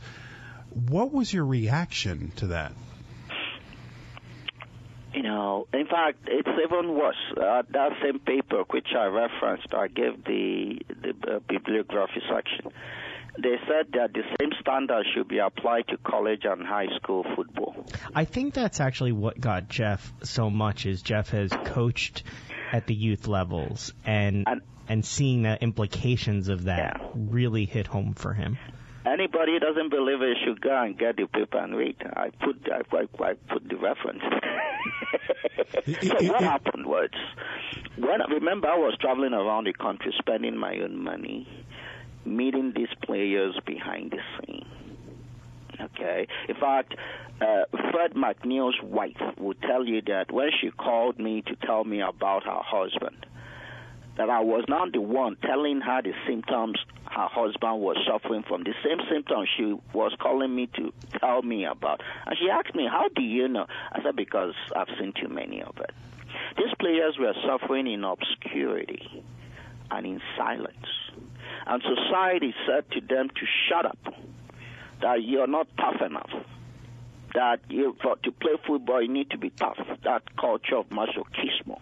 what 0.72 1.12
was 1.12 1.32
your 1.32 1.44
reaction 1.44 2.30
to 2.36 2.46
that? 2.46 2.70
You 5.12 5.24
know, 5.24 5.66
in 5.74 5.86
fact, 5.86 6.18
it's 6.28 6.48
even 6.48 6.94
worse. 6.94 7.16
Uh, 7.36 7.64
that 7.70 7.94
same 8.00 8.20
paper, 8.20 8.62
which 8.70 8.86
I 8.96 9.06
referenced, 9.06 9.74
I 9.74 9.88
gave 9.88 10.22
the 10.22 10.82
the 11.02 11.34
uh, 11.34 11.40
bibliography 11.48 12.22
section 12.32 12.70
they 13.38 13.56
said 13.66 13.92
that 13.92 14.12
the 14.12 14.22
same 14.40 14.50
standard 14.60 15.06
should 15.14 15.28
be 15.28 15.38
applied 15.38 15.86
to 15.88 15.96
college 15.98 16.42
and 16.44 16.66
high 16.66 16.88
school 16.96 17.24
football. 17.36 17.86
I 18.14 18.24
think 18.24 18.54
that's 18.54 18.80
actually 18.80 19.12
what 19.12 19.40
got 19.40 19.68
Jeff 19.68 20.12
so 20.22 20.50
much 20.50 20.86
is 20.86 21.02
Jeff 21.02 21.30
has 21.30 21.50
coached 21.64 22.22
at 22.72 22.86
the 22.86 22.94
youth 22.94 23.26
levels 23.26 23.92
and 24.04 24.44
and, 24.46 24.62
and 24.88 25.04
seeing 25.04 25.42
the 25.42 25.60
implications 25.62 26.48
of 26.48 26.64
that 26.64 26.96
yeah. 27.00 27.08
really 27.14 27.64
hit 27.64 27.86
home 27.86 28.14
for 28.14 28.32
him. 28.32 28.58
Anybody 29.06 29.52
who 29.52 29.60
doesn't 29.60 29.88
believe 29.88 30.20
it 30.20 30.36
should 30.44 30.60
go 30.60 30.82
and 30.82 30.98
get 30.98 31.16
the 31.16 31.26
paper 31.26 31.58
and 31.58 31.74
read. 31.74 31.96
I 32.14 32.30
put 32.30 32.68
I, 32.70 32.82
I, 32.96 33.24
I 33.24 33.34
put 33.34 33.68
the 33.68 33.76
reference. 33.76 34.22
so 36.02 36.32
what 36.32 36.42
happened 36.42 36.86
was, 36.86 37.10
when 37.96 38.20
remember 38.28 38.68
I 38.68 38.76
was 38.76 38.96
traveling 39.00 39.32
around 39.32 39.64
the 39.66 39.72
country 39.72 40.12
spending 40.18 40.56
my 40.56 40.76
own 40.80 41.02
money 41.02 41.48
meeting 42.24 42.72
these 42.74 42.88
players 43.02 43.56
behind 43.66 44.12
the 44.12 44.18
scene. 44.38 44.66
Okay. 45.80 46.26
In 46.48 46.54
fact, 46.56 46.94
uh, 47.40 47.62
Fred 47.90 48.12
McNeill's 48.12 48.80
wife 48.82 49.16
will 49.38 49.54
tell 49.54 49.86
you 49.86 50.02
that 50.02 50.30
when 50.30 50.50
she 50.60 50.70
called 50.70 51.18
me 51.18 51.42
to 51.42 51.56
tell 51.56 51.84
me 51.84 52.00
about 52.00 52.44
her 52.44 52.60
husband, 52.62 53.26
that 54.16 54.28
I 54.28 54.40
was 54.40 54.64
not 54.68 54.92
the 54.92 55.00
one 55.00 55.36
telling 55.36 55.80
her 55.80 56.02
the 56.02 56.12
symptoms 56.26 56.78
her 57.06 57.26
husband 57.26 57.80
was 57.80 57.96
suffering 58.06 58.44
from, 58.46 58.62
the 58.62 58.74
same 58.84 58.98
symptoms 59.10 59.48
she 59.56 59.74
was 59.94 60.12
calling 60.20 60.54
me 60.54 60.68
to 60.76 60.92
tell 61.18 61.42
me 61.42 61.64
about. 61.64 62.02
And 62.26 62.36
she 62.38 62.50
asked 62.50 62.74
me, 62.74 62.86
How 62.90 63.08
do 63.08 63.22
you 63.22 63.48
know? 63.48 63.66
I 63.92 64.02
said, 64.02 64.16
Because 64.16 64.54
I've 64.76 64.88
seen 64.98 65.12
too 65.20 65.28
many 65.28 65.62
of 65.62 65.76
it. 65.78 65.90
These 66.56 66.74
players 66.78 67.16
were 67.18 67.34
suffering 67.46 67.86
in 67.86 68.04
obscurity 68.04 69.24
and 69.90 70.06
in 70.06 70.20
silence. 70.36 70.86
And 71.66 71.82
society 71.82 72.54
said 72.66 72.90
to 72.92 73.00
them 73.00 73.28
to 73.28 73.46
shut 73.68 73.86
up, 73.86 73.98
that 75.00 75.22
you're 75.22 75.46
not 75.46 75.66
tough 75.78 76.00
enough, 76.02 76.30
that 77.34 77.60
you, 77.68 77.96
for, 78.02 78.16
to 78.16 78.32
play 78.32 78.52
football 78.66 79.02
you 79.02 79.08
need 79.08 79.30
to 79.30 79.38
be 79.38 79.50
tough, 79.50 79.78
that 80.04 80.36
culture 80.36 80.76
of 80.76 80.88
masochismo. 80.90 81.78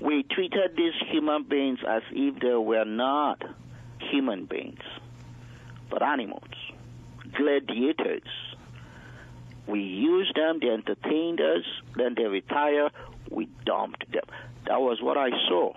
We 0.00 0.22
treated 0.22 0.76
these 0.76 0.94
human 1.10 1.44
beings 1.44 1.80
as 1.86 2.02
if 2.10 2.40
they 2.40 2.54
were 2.54 2.86
not 2.86 3.42
human 4.10 4.46
beings, 4.46 4.80
but 5.90 6.02
animals, 6.02 6.48
gladiators. 7.36 8.22
We 9.66 9.80
used 9.80 10.34
them, 10.34 10.58
they 10.60 10.70
entertained 10.70 11.40
us, 11.40 11.64
then 11.96 12.14
they 12.16 12.24
retire, 12.24 12.90
we 13.30 13.48
dumped 13.66 14.10
them. 14.10 14.24
That 14.66 14.80
was 14.80 15.02
what 15.02 15.18
I 15.18 15.30
saw. 15.48 15.74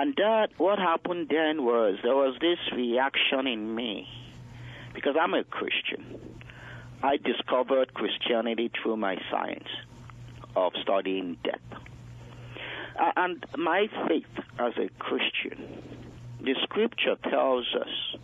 And 0.00 0.14
that, 0.14 0.50
what 0.58 0.78
happened 0.78 1.26
then 1.28 1.64
was 1.64 1.96
there 2.04 2.14
was 2.14 2.36
this 2.40 2.58
reaction 2.72 3.48
in 3.48 3.74
me 3.74 4.06
because 4.94 5.16
I'm 5.20 5.34
a 5.34 5.42
Christian. 5.42 6.38
I 7.02 7.16
discovered 7.16 7.94
Christianity 7.94 8.70
through 8.80 8.96
my 8.98 9.16
science 9.28 9.66
of 10.54 10.70
studying 10.80 11.36
death. 11.42 11.80
And 13.16 13.44
my 13.56 13.88
faith 14.06 14.44
as 14.60 14.72
a 14.76 14.88
Christian, 15.00 15.82
the 16.44 16.54
scripture 16.62 17.16
tells 17.28 17.66
us 17.74 18.20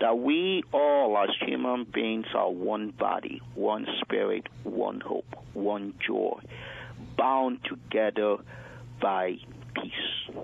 that 0.00 0.16
we 0.16 0.62
all 0.72 1.18
as 1.18 1.28
human 1.46 1.84
beings 1.84 2.28
are 2.34 2.50
one 2.50 2.94
body, 2.98 3.42
one 3.54 3.86
spirit, 4.00 4.46
one 4.64 5.00
hope, 5.00 5.36
one 5.52 5.92
joy, 6.06 6.40
bound 7.18 7.58
together 7.68 8.36
by 9.02 9.36
peace 9.74 10.34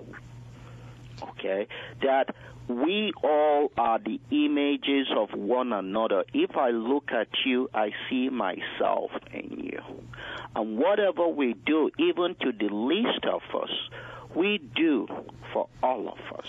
okay, 1.21 1.67
that 2.01 2.35
we 2.67 3.13
all 3.23 3.71
are 3.77 3.99
the 3.99 4.19
images 4.29 5.07
of 5.15 5.31
one 5.33 5.71
another. 5.71 6.25
If 6.33 6.57
I 6.57 6.71
look 6.71 7.11
at 7.11 7.29
you, 7.45 7.69
I 7.73 7.91
see 8.09 8.29
myself 8.29 9.11
in 9.31 9.59
you. 9.63 9.81
And 10.55 10.77
whatever 10.77 11.27
we 11.27 11.53
do, 11.53 11.91
even 11.97 12.35
to 12.41 12.51
the 12.51 12.73
least 12.73 13.25
of 13.25 13.41
us, 13.61 13.71
we 14.35 14.57
do 14.57 15.07
for 15.53 15.67
all 15.81 16.09
of 16.09 16.39
us. 16.39 16.47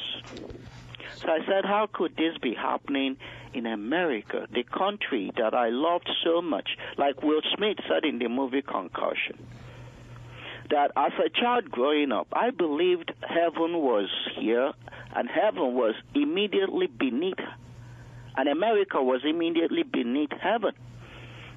So 1.17 1.29
I 1.29 1.45
said, 1.47 1.65
how 1.65 1.89
could 1.93 2.17
this 2.17 2.37
be 2.39 2.55
happening 2.55 3.17
in 3.53 3.67
America, 3.67 4.47
the 4.51 4.65
country 4.65 5.33
that 5.37 5.55
I 5.55 5.71
loved 5.71 6.11
so 6.25 6.43
much? 6.43 6.71
Like 6.97 7.23
Will 7.23 7.43
Smith 7.57 7.79
said 7.89 8.05
in 8.05 8.19
the 8.19 8.29
movie 8.29 8.63
Concussion 8.63 9.39
that 10.71 10.93
as 10.97 11.13
a 11.25 11.29
child 11.29 11.71
growing 11.71 12.13
up, 12.13 12.29
I 12.33 12.51
believed 12.51 13.13
heaven 13.23 13.79
was 13.79 14.09
here 14.39 14.73
and 15.15 15.29
heaven 15.29 15.75
was 15.75 15.95
immediately 16.15 16.87
beneath, 16.87 17.41
and 18.37 18.49
America 18.49 19.03
was 19.03 19.23
immediately 19.25 19.83
beneath 19.83 20.33
heaven. 20.41 20.73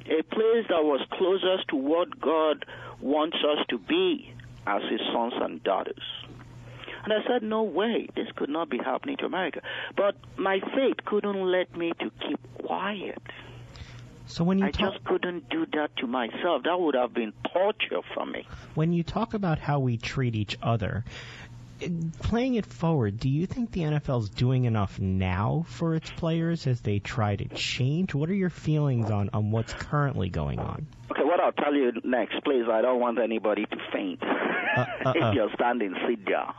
A 0.05 0.23
place 0.23 0.65
that 0.69 0.83
was 0.83 1.05
closest 1.13 1.67
to 1.69 1.75
what 1.75 2.19
God 2.19 2.65
wants 2.99 3.37
us 3.37 3.65
to 3.69 3.77
be 3.77 4.33
as 4.65 4.81
his 4.89 5.01
sons 5.13 5.33
and 5.35 5.63
daughters. 5.63 6.01
And 7.03 7.13
I 7.13 7.17
said, 7.27 7.43
no 7.43 7.63
way, 7.63 8.07
this 8.15 8.27
could 8.35 8.49
not 8.49 8.69
be 8.69 8.77
happening 8.77 9.17
to 9.17 9.25
America. 9.25 9.61
But 9.95 10.15
my 10.37 10.59
faith 10.59 10.97
couldn't 11.05 11.51
let 11.51 11.75
me 11.75 11.93
to 11.99 12.11
keep 12.27 12.39
quiet. 12.63 13.21
So 14.31 14.45
when 14.45 14.59
you 14.59 14.65
I 14.65 14.71
talk, 14.71 14.93
just 14.93 15.05
couldn't 15.05 15.49
do 15.49 15.65
that 15.73 15.95
to 15.97 16.07
myself. 16.07 16.63
That 16.63 16.79
would 16.79 16.95
have 16.95 17.13
been 17.13 17.33
torture 17.53 18.01
for 18.13 18.25
me. 18.25 18.47
When 18.75 18.93
you 18.93 19.03
talk 19.03 19.33
about 19.33 19.59
how 19.59 19.79
we 19.79 19.97
treat 19.97 20.35
each 20.35 20.57
other, 20.63 21.03
playing 22.19 22.55
it 22.55 22.65
forward, 22.65 23.19
do 23.19 23.29
you 23.29 23.45
think 23.45 23.71
the 23.71 23.81
NFL 23.81 24.21
is 24.23 24.29
doing 24.29 24.65
enough 24.65 24.99
now 24.99 25.65
for 25.67 25.95
its 25.95 26.09
players 26.11 26.65
as 26.65 26.79
they 26.81 26.99
try 26.99 27.35
to 27.35 27.45
change? 27.49 28.13
What 28.13 28.29
are 28.29 28.35
your 28.35 28.49
feelings 28.49 29.11
on, 29.11 29.29
on 29.33 29.51
what's 29.51 29.73
currently 29.73 30.29
going 30.29 30.59
on? 30.59 30.87
Okay, 31.11 31.23
what 31.23 31.39
I'll 31.41 31.51
tell 31.51 31.75
you 31.75 31.91
next, 32.03 32.41
please. 32.45 32.65
I 32.71 32.81
don't 32.81 32.99
want 32.99 33.19
anybody 33.19 33.65
to 33.65 33.77
faint. 33.91 34.23
Uh, 34.23 34.79
uh, 34.79 34.85
if 35.15 35.23
uh. 35.23 35.31
you're 35.31 35.51
standing, 35.55 35.93
sit 36.07 36.23
down. 36.25 36.53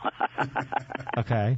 okay. 1.17 1.57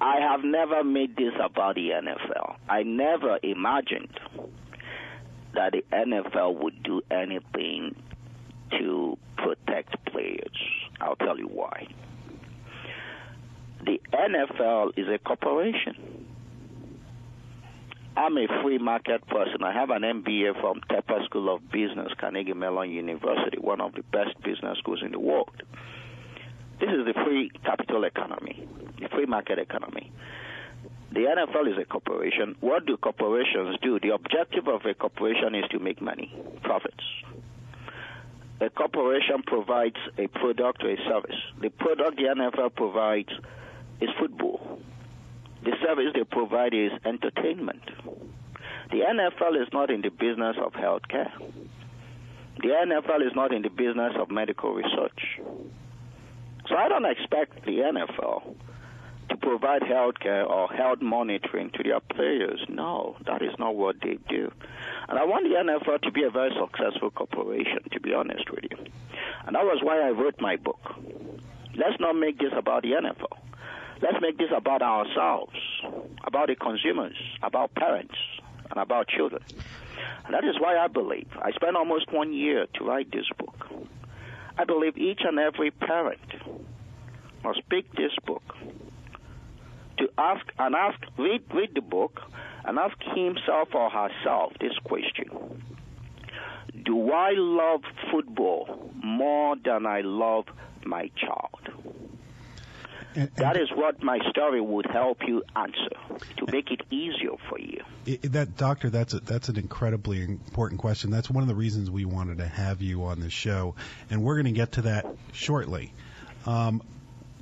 I 0.00 0.20
have 0.20 0.44
never 0.44 0.84
made 0.84 1.16
this 1.16 1.32
about 1.42 1.74
the 1.74 1.90
NFL. 1.90 2.56
I 2.68 2.82
never 2.82 3.38
imagined 3.42 4.10
that 5.56 5.72
the 5.72 5.84
NFL 5.92 6.62
would 6.62 6.82
do 6.82 7.02
anything 7.10 7.96
to 8.78 9.18
protect 9.36 10.04
players. 10.06 10.56
I'll 11.00 11.16
tell 11.16 11.38
you 11.38 11.48
why. 11.48 11.88
The 13.84 14.00
NFL 14.12 14.92
is 14.96 15.06
a 15.08 15.18
corporation. 15.18 16.26
I'm 18.16 18.36
a 18.38 18.46
free 18.62 18.78
market 18.78 19.26
person. 19.26 19.62
I 19.62 19.72
have 19.72 19.90
an 19.90 20.02
MBA 20.02 20.58
from 20.60 20.80
Tepper 20.90 21.24
School 21.26 21.54
of 21.54 21.70
Business, 21.70 22.08
Carnegie 22.18 22.54
Mellon 22.54 22.90
University, 22.90 23.58
one 23.60 23.80
of 23.80 23.92
the 23.92 24.02
best 24.10 24.40
business 24.42 24.78
schools 24.78 25.02
in 25.04 25.12
the 25.12 25.20
world. 25.20 25.62
This 26.80 26.88
is 26.88 27.04
the 27.06 27.12
free 27.24 27.50
capital 27.64 28.04
economy, 28.04 28.66
the 29.00 29.08
free 29.08 29.26
market 29.26 29.58
economy. 29.58 30.10
The 31.16 31.22
NFL 31.22 31.72
is 31.72 31.78
a 31.80 31.86
corporation. 31.86 32.56
What 32.60 32.84
do 32.84 32.98
corporations 32.98 33.78
do? 33.80 33.98
The 33.98 34.10
objective 34.12 34.68
of 34.68 34.84
a 34.84 34.92
corporation 34.92 35.54
is 35.54 35.64
to 35.70 35.78
make 35.78 36.02
money, 36.02 36.30
profits. 36.62 37.02
A 38.60 38.68
corporation 38.68 39.42
provides 39.46 39.96
a 40.18 40.26
product 40.26 40.84
or 40.84 40.90
a 40.90 40.96
service. 41.08 41.36
The 41.62 41.70
product 41.70 42.18
the 42.18 42.24
NFL 42.24 42.74
provides 42.74 43.30
is 43.98 44.10
football. 44.20 44.78
The 45.64 45.72
service 45.82 46.12
they 46.14 46.24
provide 46.24 46.74
is 46.74 46.92
entertainment. 47.06 47.80
The 48.90 49.00
NFL 49.00 49.62
is 49.62 49.68
not 49.72 49.90
in 49.90 50.02
the 50.02 50.10
business 50.10 50.56
of 50.62 50.74
healthcare. 50.74 51.32
The 52.60 52.68
NFL 52.68 53.26
is 53.26 53.32
not 53.34 53.54
in 53.54 53.62
the 53.62 53.70
business 53.70 54.12
of 54.20 54.30
medical 54.30 54.74
research. 54.74 55.40
So 56.68 56.76
I 56.76 56.90
don't 56.90 57.06
expect 57.06 57.64
the 57.64 57.78
NFL 57.78 58.54
to 59.28 59.36
provide 59.36 59.82
health 59.82 60.18
care 60.20 60.44
or 60.44 60.68
health 60.68 61.00
monitoring 61.00 61.70
to 61.70 61.82
their 61.82 62.00
players. 62.00 62.60
No, 62.68 63.16
that 63.26 63.42
is 63.42 63.52
not 63.58 63.74
what 63.74 63.96
they 64.00 64.18
do. 64.28 64.50
And 65.08 65.18
I 65.18 65.24
want 65.24 65.44
the 65.44 65.56
NFL 65.56 66.02
to 66.02 66.10
be 66.10 66.22
a 66.22 66.30
very 66.30 66.50
successful 66.58 67.10
corporation, 67.10 67.80
to 67.92 68.00
be 68.00 68.14
honest 68.14 68.50
with 68.50 68.64
you. 68.70 68.76
And 69.46 69.56
that 69.56 69.64
was 69.64 69.80
why 69.82 70.00
I 70.00 70.10
wrote 70.10 70.40
my 70.40 70.56
book. 70.56 70.80
Let's 71.74 71.98
not 72.00 72.14
make 72.14 72.38
this 72.38 72.52
about 72.56 72.82
the 72.82 72.92
NFL. 72.92 73.38
Let's 74.02 74.18
make 74.20 74.38
this 74.38 74.50
about 74.54 74.82
ourselves, 74.82 75.56
about 76.24 76.48
the 76.48 76.56
consumers, 76.56 77.16
about 77.42 77.74
parents, 77.74 78.14
and 78.70 78.78
about 78.78 79.08
children. 79.08 79.42
And 80.24 80.34
that 80.34 80.44
is 80.44 80.60
why 80.60 80.76
I 80.76 80.88
believe 80.88 81.28
I 81.40 81.52
spent 81.52 81.76
almost 81.76 82.12
one 82.12 82.32
year 82.32 82.66
to 82.74 82.84
write 82.84 83.10
this 83.10 83.26
book. 83.38 83.66
I 84.58 84.64
believe 84.64 84.96
each 84.96 85.20
and 85.24 85.38
every 85.38 85.70
parent 85.70 86.20
must 87.42 87.60
pick 87.68 87.90
this 87.92 88.12
book 88.26 88.42
to 89.98 90.08
ask 90.18 90.44
and 90.58 90.74
ask 90.74 90.98
read 91.18 91.42
read 91.54 91.70
the 91.74 91.80
book 91.80 92.20
and 92.64 92.78
ask 92.78 92.96
himself 93.14 93.68
or 93.74 93.90
herself 93.90 94.52
this 94.60 94.76
question. 94.84 95.62
Do 96.84 97.12
I 97.12 97.32
love 97.36 97.82
football 98.10 98.90
more 99.02 99.56
than 99.56 99.86
I 99.86 100.02
love 100.02 100.46
my 100.84 101.10
child? 101.16 101.96
That 103.36 103.56
is 103.56 103.70
what 103.74 104.02
my 104.02 104.18
story 104.28 104.60
would 104.60 104.86
help 104.86 105.18
you 105.26 105.42
answer 105.54 106.18
to 106.36 106.52
make 106.52 106.70
it 106.70 106.82
easier 106.90 107.32
for 107.48 107.58
you. 107.58 107.82
It, 108.04 108.32
that 108.32 108.58
doctor, 108.58 108.90
that's 108.90 109.14
a, 109.14 109.20
that's 109.20 109.48
an 109.48 109.56
incredibly 109.56 110.22
important 110.22 110.80
question. 110.80 111.10
That's 111.10 111.30
one 111.30 111.42
of 111.42 111.48
the 111.48 111.54
reasons 111.54 111.90
we 111.90 112.04
wanted 112.04 112.38
to 112.38 112.46
have 112.46 112.82
you 112.82 113.04
on 113.04 113.20
the 113.20 113.30
show, 113.30 113.74
and 114.10 114.22
we're 114.22 114.34
going 114.34 114.46
to 114.46 114.52
get 114.52 114.72
to 114.72 114.82
that 114.82 115.06
shortly. 115.32 115.94
Um, 116.44 116.82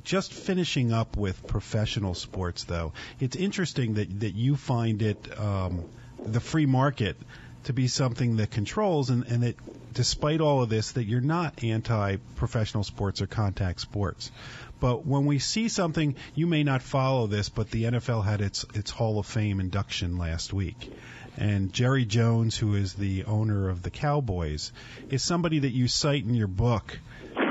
just 0.04 0.32
finishing 0.32 0.92
up 0.92 1.16
with 1.16 1.46
professional 1.46 2.14
sports, 2.14 2.64
though, 2.64 2.92
it's 3.18 3.36
interesting 3.36 3.94
that 3.94 4.20
that 4.20 4.34
you 4.34 4.56
find 4.56 5.02
it 5.02 5.38
um, 5.38 5.84
the 6.24 6.40
free 6.40 6.66
market 6.66 7.16
to 7.64 7.72
be 7.72 7.88
something 7.88 8.36
that 8.36 8.50
controls, 8.50 9.10
and, 9.10 9.24
and 9.26 9.42
that 9.42 9.56
despite 9.94 10.40
all 10.40 10.62
of 10.62 10.68
this, 10.68 10.92
that 10.92 11.04
you're 11.04 11.20
not 11.20 11.64
anti-professional 11.64 12.84
sports 12.84 13.22
or 13.22 13.26
contact 13.26 13.80
sports. 13.80 14.30
But 14.80 15.06
when 15.06 15.24
we 15.24 15.38
see 15.38 15.68
something, 15.68 16.16
you 16.34 16.46
may 16.46 16.64
not 16.64 16.82
follow 16.82 17.26
this, 17.26 17.48
but 17.48 17.70
the 17.70 17.84
NFL 17.84 18.24
had 18.24 18.40
its 18.40 18.66
its 18.74 18.90
Hall 18.90 19.18
of 19.18 19.26
Fame 19.26 19.60
induction 19.60 20.18
last 20.18 20.52
week. 20.52 20.90
And 21.36 21.72
Jerry 21.72 22.04
Jones, 22.04 22.56
who 22.56 22.74
is 22.74 22.94
the 22.94 23.24
owner 23.24 23.68
of 23.68 23.82
the 23.82 23.90
Cowboys, 23.90 24.72
is 25.10 25.22
somebody 25.22 25.60
that 25.60 25.72
you 25.72 25.88
cite 25.88 26.24
in 26.24 26.34
your 26.34 26.48
book 26.48 26.98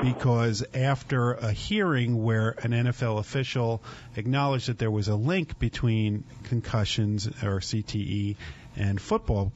because 0.03 0.65
after 0.73 1.33
a 1.33 1.51
hearing 1.51 2.21
where 2.23 2.49
an 2.61 2.71
NFL 2.71 3.19
official 3.19 3.81
acknowledged 4.17 4.67
that 4.67 4.77
there 4.77 4.91
was 4.91 5.07
a 5.07 5.15
link 5.15 5.57
between 5.59 6.25
concussions 6.43 7.27
or 7.27 7.59
CTE 7.59 8.35
and 8.75 8.99
football, 8.99 9.53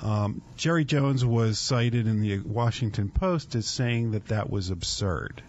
um, 0.00 0.42
Jerry 0.56 0.84
Jones 0.84 1.24
was 1.24 1.58
cited 1.58 2.06
in 2.06 2.20
the 2.20 2.38
Washington 2.38 3.08
Post 3.08 3.54
as 3.56 3.66
saying 3.66 4.12
that 4.12 4.28
that 4.28 4.48
was 4.48 4.70
absurd 4.70 5.42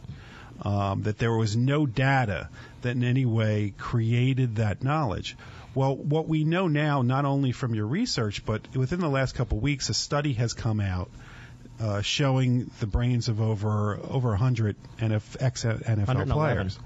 um, 0.63 1.03
that 1.03 1.17
there 1.17 1.33
was 1.33 1.55
no 1.55 1.85
data 1.85 2.49
that 2.81 2.95
in 2.95 3.03
any 3.03 3.25
way 3.25 3.73
created 3.77 4.55
that 4.55 4.83
knowledge. 4.83 5.37
Well, 5.73 5.95
what 5.95 6.27
we 6.27 6.43
know 6.43 6.67
now, 6.67 7.01
not 7.01 7.25
only 7.25 7.51
from 7.51 7.75
your 7.75 7.87
research, 7.87 8.45
but 8.45 8.75
within 8.75 8.99
the 8.99 9.09
last 9.09 9.35
couple 9.35 9.57
of 9.57 9.63
weeks, 9.63 9.89
a 9.89 9.93
study 9.93 10.33
has 10.33 10.53
come 10.53 10.79
out 10.79 11.09
uh, 11.81 12.01
showing 12.01 12.69
the 12.79 12.85
brains 12.85 13.27
of 13.27 13.41
over 13.41 13.99
over 14.09 14.29
100 14.29 14.75
NF, 14.99 15.37
ex 15.39 15.63
NFL 15.63 16.31
players, 16.31 16.79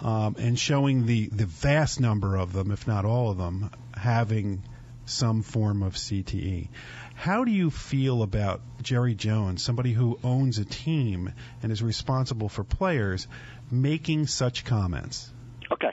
um, 0.00 0.36
and 0.38 0.58
showing 0.58 1.06
the 1.06 1.28
the 1.28 1.46
vast 1.46 2.00
number 2.00 2.36
of 2.36 2.52
them, 2.52 2.72
if 2.72 2.86
not 2.86 3.04
all 3.04 3.30
of 3.30 3.38
them, 3.38 3.70
having 3.94 4.62
some 5.04 5.42
form 5.42 5.82
of 5.84 5.94
CTE. 5.94 6.68
How 7.14 7.44
do 7.44 7.52
you 7.52 7.70
feel 7.70 8.22
about 8.22 8.60
Jerry 8.82 9.14
Jones, 9.14 9.62
somebody 9.62 9.92
who 9.92 10.18
owns 10.24 10.58
a 10.58 10.64
team 10.64 11.32
and 11.62 11.70
is 11.70 11.82
responsible 11.82 12.48
for 12.48 12.64
players, 12.64 13.28
making 13.70 14.26
such 14.26 14.64
comments? 14.64 15.32
Okay. 15.70 15.92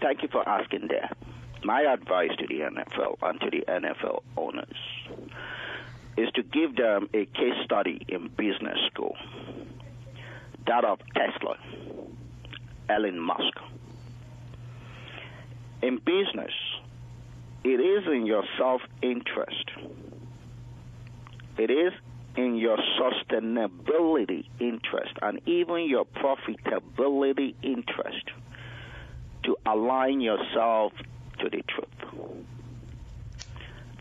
Thank 0.00 0.22
you 0.22 0.28
for 0.28 0.48
asking 0.48 0.88
that. 0.88 1.16
My 1.64 1.82
advice 1.82 2.30
to 2.38 2.46
the 2.46 2.60
NFL 2.60 3.16
and 3.20 3.40
to 3.40 3.50
the 3.50 3.64
NFL 3.68 4.22
owners 4.36 4.76
is 6.20 6.30
to 6.34 6.42
give 6.42 6.76
them 6.76 7.08
a 7.14 7.24
case 7.26 7.54
study 7.64 8.04
in 8.08 8.28
business 8.28 8.78
school 8.92 9.16
that 10.66 10.84
of 10.84 10.98
Tesla, 11.14 11.56
Elon 12.88 13.18
Musk. 13.18 13.58
In 15.82 15.96
business, 15.96 16.52
it 17.64 17.80
is 17.80 18.06
in 18.06 18.26
your 18.26 18.44
self 18.58 18.82
interest 19.02 19.70
it 21.60 21.70
is 21.70 21.92
in 22.36 22.56
your 22.56 22.78
sustainability 22.98 24.46
interest 24.58 25.12
and 25.20 25.40
even 25.46 25.86
your 25.86 26.06
profitability 26.06 27.54
interest 27.62 28.30
to 29.42 29.56
align 29.66 30.22
yourself 30.22 30.94
to 31.38 31.50
the 31.50 31.62
truth. 31.68 32.44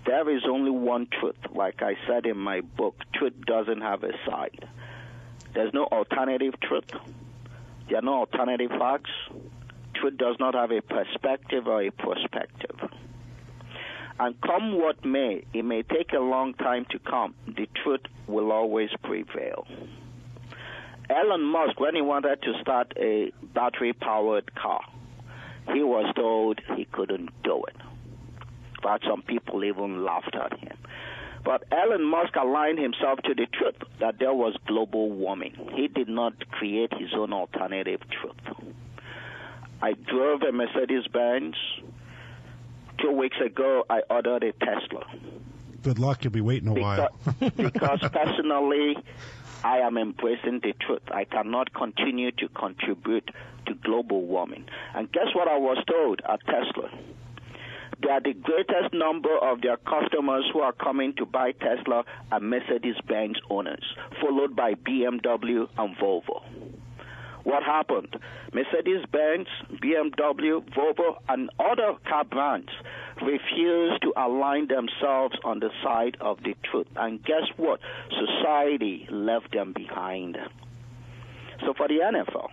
There 0.10 0.28
is 0.36 0.42
only 0.50 0.72
one 0.72 1.06
truth. 1.20 1.38
Like 1.54 1.84
I 1.84 1.94
said 2.08 2.26
in 2.26 2.36
my 2.36 2.62
book, 2.62 2.96
truth 3.14 3.36
doesn't 3.46 3.82
have 3.82 4.04
a 4.04 4.12
side. 4.26 4.68
There's 5.54 5.72
no 5.72 5.84
alternative 5.84 6.56
truth. 6.62 6.90
There 7.88 8.00
are 8.00 8.02
no 8.02 8.16
alternative 8.16 8.72
facts. 8.72 9.12
Truth 9.94 10.18
does 10.18 10.36
not 10.40 10.56
have 10.56 10.72
a 10.72 10.82
perspective 10.82 11.68
or 11.68 11.84
a 11.84 11.92
perspective. 11.92 12.90
And 14.20 14.42
come 14.42 14.80
what 14.80 15.06
may, 15.06 15.44
it 15.54 15.64
may 15.64 15.84
take 15.84 16.12
a 16.14 16.20
long 16.20 16.56
time 16.56 16.88
to 16.90 16.98
come, 16.98 17.36
the 17.46 17.70
truth 17.84 18.02
will 18.26 18.52
always 18.52 18.90
prevail. 19.04 19.68
Elon 21.08 21.44
Musk, 21.44 21.80
when 21.80 21.94
he 21.94 22.02
wanted 22.02 22.42
to 22.42 22.54
start 22.62 22.94
a 22.98 23.32
battery 23.54 23.94
powered 23.94 24.56
car, 24.56 24.82
he 25.72 25.84
was 25.84 26.12
told 26.16 26.62
he 26.76 26.86
couldn't 26.86 27.30
do 27.44 27.64
it. 27.68 27.76
But 28.82 29.02
some 29.08 29.22
people 29.22 29.64
even 29.64 30.04
laughed 30.04 30.36
at 30.36 30.58
him. 30.60 30.78
But 31.44 31.64
Elon 31.72 32.04
Musk 32.04 32.36
aligned 32.36 32.80
himself 32.80 33.20
to 33.24 33.34
the 33.34 33.48
truth 33.52 33.76
that 34.00 34.20
there 34.20 34.34
was 34.34 34.56
global 34.68 35.10
warming. 35.10 35.54
He 35.74 35.88
did 35.88 36.10
not 36.10 36.34
create 36.52 36.94
his 36.94 37.10
own 37.16 37.34
alternative 37.34 38.02
truth. 38.10 38.74
I 39.82 39.94
drove 39.94 40.42
a 40.42 40.52
Mercedes 40.52 41.08
Benz 41.08 41.56
two 43.02 43.12
weeks 43.12 43.38
ago, 43.44 43.86
I 43.90 44.02
ordered 44.10 44.44
a 44.44 44.52
Tesla. 44.54 45.06
Good 45.82 46.00
luck. 46.00 46.24
You'll 46.24 46.34
be 46.34 46.42
waiting 46.42 46.70
a 46.70 46.74
because, 46.74 47.10
while. 47.24 47.50
because 47.56 48.00
personally, 48.12 48.98
I 49.64 49.78
am 49.78 49.98
embracing 49.98 50.60
the 50.60 50.74
truth. 50.86 51.04
I 51.12 51.24
cannot 51.24 51.74
continue 51.74 52.32
to 52.32 52.50
contribute 52.50 53.32
to 53.66 53.74
global 53.76 54.22
warming. 54.22 54.66
And 54.94 55.12
guess 55.12 55.28
what 55.34 55.48
I 55.48 55.58
was 55.58 55.78
told 55.88 56.22
at 56.28 56.40
Tesla? 56.46 56.90
That 58.02 58.24
the 58.24 58.34
greatest 58.34 58.94
number 58.94 59.38
of 59.38 59.62
their 59.62 59.78
customers 59.78 60.46
who 60.54 60.60
are 60.62 60.72
coming 60.72 61.14
to 61.18 61.26
buy 61.26 61.52
Tesla 61.52 62.06
are 62.32 62.40
Mercedes 62.40 62.96
Benz 63.08 63.38
owners, 63.50 63.84
followed 64.22 64.56
by 64.56 64.76
BMW 64.76 65.68
and 65.78 65.96
Volvo. 65.98 66.42
what 67.44 67.64
happened? 67.64 68.16
Mercedes 68.54 69.06
Benz, 69.12 69.48
BMW, 69.84 70.64
Volvo, 70.74 71.18
and 71.28 71.50
other 71.60 71.96
car 72.08 72.24
brands 72.24 72.70
refused 73.22 74.02
to 74.04 74.14
align 74.16 74.68
themselves 74.68 75.36
on 75.44 75.60
the 75.60 75.70
side 75.84 76.16
of 76.22 76.38
the 76.44 76.56
truth. 76.72 76.88
And 76.96 77.24
guess 77.24 77.48
what? 77.58 77.80
Society 78.10 79.08
left 79.12 79.52
them 79.52 79.74
behind. 79.74 80.38
So 81.62 81.74
for 81.74 81.88
the 81.88 82.00
NFL, 82.00 82.50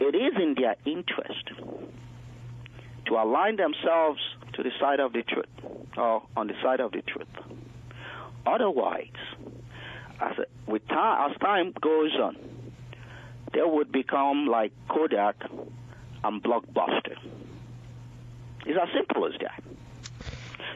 it 0.00 0.14
is 0.14 0.32
in 0.42 0.54
their 0.58 0.76
interest 0.84 1.50
to 3.06 3.14
align 3.14 3.56
themselves 3.56 4.20
to 4.54 4.62
the 4.62 4.70
side 4.80 5.00
of 5.00 5.12
the 5.12 5.22
truth 5.22 5.46
or 5.96 6.22
on 6.36 6.46
the 6.46 6.54
side 6.62 6.80
of 6.80 6.92
the 6.92 7.02
truth. 7.02 7.28
Otherwise, 8.46 9.08
as 10.20 10.36
with 10.66 10.86
time, 10.88 11.30
as 11.30 11.38
time 11.38 11.72
goes 11.80 12.12
on, 12.20 12.36
they 13.52 13.62
would 13.62 13.92
become 13.92 14.46
like 14.46 14.72
Kodak 14.88 15.36
and 16.22 16.42
Blockbuster. 16.42 17.16
It's 18.66 18.78
as 18.80 18.88
simple 18.94 19.26
as 19.26 19.34
that. 19.40 19.62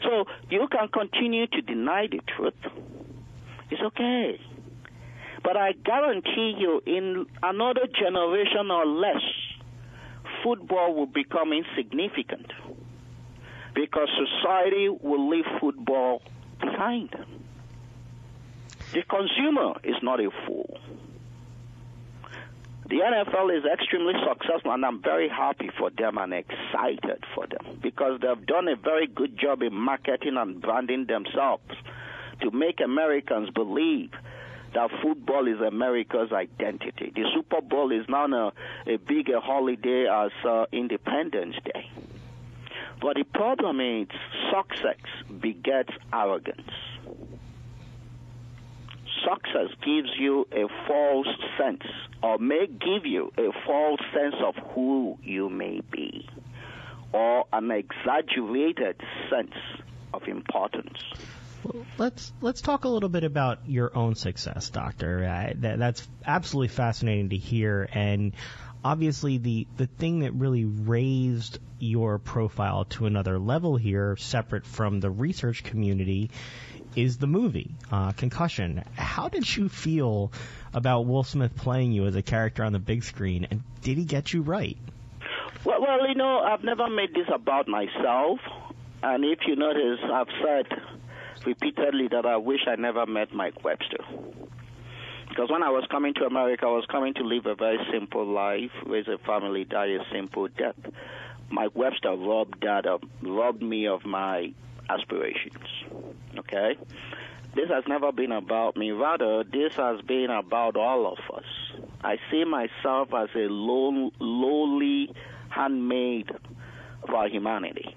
So 0.02 0.26
you 0.50 0.68
can 0.68 0.88
continue 0.88 1.46
to 1.46 1.60
deny 1.62 2.06
the 2.06 2.20
truth. 2.36 2.54
It's 3.70 3.82
okay. 3.82 4.40
But 5.42 5.56
I 5.56 5.72
guarantee 5.72 6.56
you, 6.58 6.82
in 6.84 7.26
another 7.42 7.86
generation 7.86 8.70
or 8.70 8.86
less, 8.86 9.22
football 10.42 10.94
will 10.94 11.06
become 11.06 11.52
insignificant 11.52 12.52
because 13.74 14.08
society 14.16 14.88
will 14.88 15.28
leave 15.28 15.44
football 15.60 16.22
behind. 16.60 17.14
The 18.92 19.02
consumer 19.02 19.74
is 19.84 19.96
not 20.02 20.20
a 20.20 20.30
fool. 20.46 20.78
The 22.88 22.96
NFL 22.96 23.54
is 23.58 23.64
extremely 23.70 24.14
successful, 24.26 24.72
and 24.72 24.82
I'm 24.84 25.02
very 25.02 25.28
happy 25.28 25.68
for 25.78 25.90
them 25.90 26.16
and 26.16 26.32
excited 26.32 27.22
for 27.34 27.46
them 27.46 27.78
because 27.82 28.18
they've 28.22 28.46
done 28.46 28.66
a 28.66 28.76
very 28.76 29.06
good 29.06 29.38
job 29.38 29.60
in 29.62 29.74
marketing 29.74 30.38
and 30.38 30.60
branding 30.60 31.04
themselves 31.06 31.70
to 32.40 32.50
make 32.50 32.80
Americans 32.80 33.50
believe 33.50 34.10
that 34.74 34.90
football 35.02 35.48
is 35.48 35.60
America's 35.60 36.32
identity. 36.32 37.12
The 37.14 37.24
Super 37.34 37.60
Bowl 37.60 37.90
is 37.92 38.06
now 38.08 38.26
a, 38.26 38.52
a 38.86 38.96
bigger 38.96 39.40
holiday 39.40 40.06
as 40.06 40.30
uh, 40.44 40.66
Independence 40.72 41.56
Day. 41.64 41.90
But 43.00 43.16
the 43.16 43.24
problem 43.24 43.80
is 43.80 44.08
success 44.52 44.98
begets 45.40 45.92
arrogance. 46.12 46.70
Success 49.24 49.68
gives 49.84 50.10
you 50.18 50.46
a 50.52 50.66
false 50.86 51.28
sense, 51.58 51.82
or 52.22 52.38
may 52.38 52.66
give 52.66 53.04
you 53.04 53.32
a 53.36 53.50
false 53.66 54.00
sense 54.12 54.36
of 54.44 54.54
who 54.74 55.18
you 55.22 55.48
may 55.48 55.80
be, 55.90 56.28
or 57.12 57.44
an 57.52 57.70
exaggerated 57.70 59.00
sense 59.30 59.54
of 60.14 60.26
importance. 60.28 60.98
Let's 61.98 62.32
let's 62.40 62.60
talk 62.60 62.84
a 62.84 62.88
little 62.88 63.08
bit 63.08 63.24
about 63.24 63.68
your 63.68 63.96
own 63.96 64.14
success, 64.14 64.70
Doctor. 64.70 65.24
Uh, 65.24 65.52
that, 65.56 65.78
that's 65.78 66.08
absolutely 66.24 66.68
fascinating 66.68 67.30
to 67.30 67.36
hear, 67.36 67.88
and 67.92 68.32
obviously 68.84 69.38
the 69.38 69.66
the 69.76 69.86
thing 69.86 70.20
that 70.20 70.32
really 70.32 70.64
raised 70.64 71.58
your 71.78 72.18
profile 72.18 72.84
to 72.86 73.06
another 73.06 73.38
level 73.38 73.76
here, 73.76 74.16
separate 74.16 74.66
from 74.66 75.00
the 75.00 75.10
research 75.10 75.64
community, 75.64 76.30
is 76.96 77.18
the 77.18 77.26
movie 77.26 77.74
uh, 77.90 78.12
Concussion. 78.12 78.84
How 78.94 79.28
did 79.28 79.56
you 79.56 79.68
feel 79.68 80.32
about 80.72 81.06
Will 81.06 81.24
Smith 81.24 81.56
playing 81.56 81.92
you 81.92 82.06
as 82.06 82.16
a 82.16 82.22
character 82.22 82.64
on 82.64 82.72
the 82.72 82.78
big 82.78 83.04
screen, 83.04 83.46
and 83.50 83.62
did 83.82 83.98
he 83.98 84.04
get 84.04 84.32
you 84.32 84.42
right? 84.42 84.76
Well, 85.64 85.80
well, 85.80 86.08
you 86.08 86.14
know, 86.14 86.38
I've 86.38 86.62
never 86.62 86.88
made 86.88 87.14
this 87.14 87.28
about 87.32 87.68
myself, 87.68 88.38
and 89.02 89.24
if 89.24 89.40
you 89.46 89.56
notice, 89.56 89.98
I've 90.12 90.28
said 90.42 90.97
repeatedly 91.48 92.08
that 92.08 92.26
I 92.26 92.36
wish 92.36 92.60
I 92.66 92.76
never 92.76 93.06
met 93.06 93.32
Mike 93.32 93.64
Webster. 93.64 94.04
Because 95.28 95.50
when 95.50 95.62
I 95.62 95.70
was 95.70 95.84
coming 95.90 96.12
to 96.14 96.24
America, 96.24 96.66
I 96.66 96.70
was 96.70 96.84
coming 96.90 97.14
to 97.14 97.22
live 97.22 97.46
a 97.46 97.54
very 97.54 97.78
simple 97.90 98.26
life, 98.26 98.70
raise 98.84 99.08
a 99.08 99.16
family, 99.18 99.64
die 99.64 99.86
a 99.86 100.00
simple 100.12 100.48
death. 100.48 100.76
Mike 101.50 101.74
Webster 101.74 102.10
robbed 102.10 102.60
that 102.62 102.84
of, 102.84 103.00
robbed 103.22 103.62
me 103.62 103.86
of 103.86 104.04
my 104.04 104.52
aspirations. 104.90 105.64
Okay? 106.38 106.76
This 107.54 107.68
has 107.70 107.84
never 107.88 108.12
been 108.12 108.32
about 108.32 108.76
me. 108.76 108.90
Rather, 108.90 109.42
this 109.42 109.72
has 109.76 110.02
been 110.02 110.28
about 110.30 110.76
all 110.76 111.06
of 111.06 111.18
us. 111.34 111.46
I 112.02 112.18
see 112.30 112.44
myself 112.44 113.08
as 113.14 113.28
a 113.34 113.48
low, 113.48 114.10
lowly 114.20 115.14
handmaid 115.48 116.30
of 117.02 117.10
our 117.14 117.28
humanity. 117.28 117.96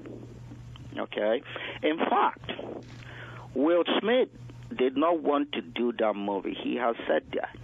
Okay? 0.98 1.42
In 1.84 1.98
fact, 1.98 2.52
Will 3.54 3.84
Smith 4.00 4.30
did 4.78 4.96
not 4.96 5.22
want 5.22 5.52
to 5.54 5.62
do 5.62 5.92
that 6.00 6.14
movie. 6.16 6.58
He 6.60 6.76
has 6.76 6.96
said 7.08 7.24
that. 7.34 7.56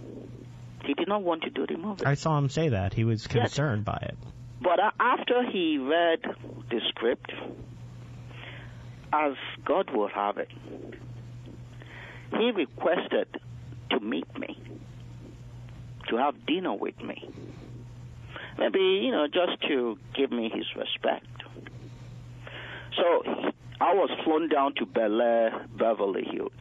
He 0.84 0.94
did 0.94 1.08
not 1.08 1.22
want 1.22 1.42
to 1.42 1.50
do 1.50 1.66
the 1.66 1.76
movie. 1.76 2.04
I 2.04 2.14
saw 2.14 2.38
him 2.38 2.48
say 2.48 2.70
that. 2.70 2.94
He 2.94 3.04
was 3.04 3.26
concerned 3.26 3.84
yes. 3.86 3.94
by 3.94 4.06
it. 4.08 4.18
But 4.60 4.80
uh, 4.80 4.90
after 4.98 5.42
he 5.50 5.78
read 5.78 6.20
the 6.70 6.80
script, 6.88 7.32
as 9.12 9.34
God 9.64 9.90
will 9.94 10.08
have 10.08 10.38
it, 10.38 10.50
he 12.36 12.50
requested 12.50 13.40
to 13.90 14.00
meet 14.00 14.38
me, 14.38 14.58
to 16.08 16.16
have 16.16 16.46
dinner 16.46 16.74
with 16.74 17.00
me. 17.02 17.28
Maybe, 18.58 18.78
you 18.78 19.12
know, 19.12 19.26
just 19.26 19.62
to 19.68 19.98
give 20.14 20.30
me 20.30 20.50
his 20.52 20.66
respect. 20.76 21.26
So 22.96 23.52
I 23.80 23.94
was 23.94 24.10
flown 24.24 24.48
down 24.48 24.74
to 24.76 24.86
Bel 24.86 25.20
Air, 25.20 25.66
Beverly 25.76 26.24
Hills, 26.24 26.52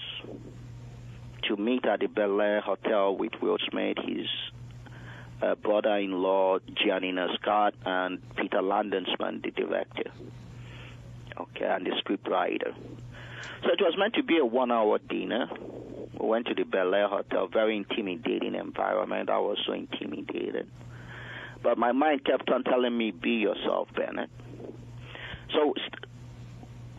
to 1.44 1.58
meet 1.58 1.86
at 1.86 2.00
the 2.00 2.08
Bel 2.08 2.40
Air 2.40 2.62
Hotel 2.62 3.16
with 3.16 3.34
Will 3.42 3.58
Smith, 3.70 3.98
his 4.06 4.28
uh, 5.42 5.56
brother-in-law 5.56 6.60
Giannina 6.60 7.36
Scott, 7.40 7.74
and 7.86 8.20
Peter 8.36 8.62
Landesman, 8.62 9.42
the 9.42 9.52
director 9.52 10.12
okay, 11.40 11.66
and 11.66 11.86
the 11.86 11.92
scriptwriter. 12.02 12.74
So 13.64 13.70
it 13.72 13.80
was 13.82 13.96
meant 13.98 14.16
to 14.16 14.24
be 14.24 14.38
a 14.38 14.46
one-hour 14.46 15.00
dinner. 15.10 15.48
We 16.20 16.28
went 16.28 16.48
to 16.48 16.56
the 16.56 16.64
Bel 16.64 16.94
Air 16.94 17.08
Hotel, 17.08 17.48
very 17.48 17.78
intimidating 17.78 18.56
environment. 18.56 19.30
I 19.30 19.40
was 19.40 19.58
so 19.66 19.74
intimidated. 19.74 20.68
But 21.64 21.78
my 21.78 21.92
mind 21.92 22.26
kept 22.26 22.50
on 22.50 22.64
telling 22.64 22.98
me, 22.98 23.12
be 23.12 23.32
yourself, 23.32 23.90
Bennet. 23.96 24.30
So 25.54 25.74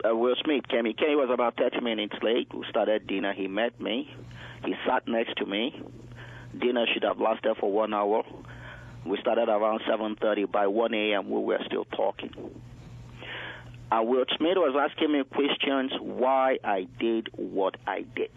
uh, 0.04 0.14
Will 0.14 0.34
Smith 0.44 0.66
came. 0.68 0.84
He 0.84 0.94
was 1.16 1.30
about 1.32 1.56
30 1.56 1.80
minutes 1.80 2.14
late. 2.22 2.48
We 2.52 2.64
started 2.68 3.06
dinner. 3.06 3.32
He 3.32 3.48
met 3.48 3.80
me. 3.80 4.14
He 4.64 4.74
sat 4.86 5.06
next 5.06 5.36
to 5.38 5.46
me. 5.46 5.80
Dinner 6.58 6.86
should 6.92 7.04
have 7.04 7.20
lasted 7.20 7.56
for 7.60 7.70
one 7.70 7.94
hour. 7.94 8.22
We 9.04 9.18
started 9.20 9.48
around 9.48 9.80
7:30. 9.88 10.50
By 10.50 10.66
1 10.66 10.94
a.m., 10.94 11.30
we 11.30 11.40
were 11.40 11.60
still 11.66 11.84
talking. 11.84 12.30
And 13.90 14.08
Will 14.08 14.24
Smith 14.36 14.56
was 14.56 14.76
asking 14.78 15.12
me 15.12 15.24
questions 15.24 15.92
why 16.00 16.58
I 16.62 16.86
did 16.98 17.28
what 17.36 17.76
I 17.86 18.04
did. 18.14 18.30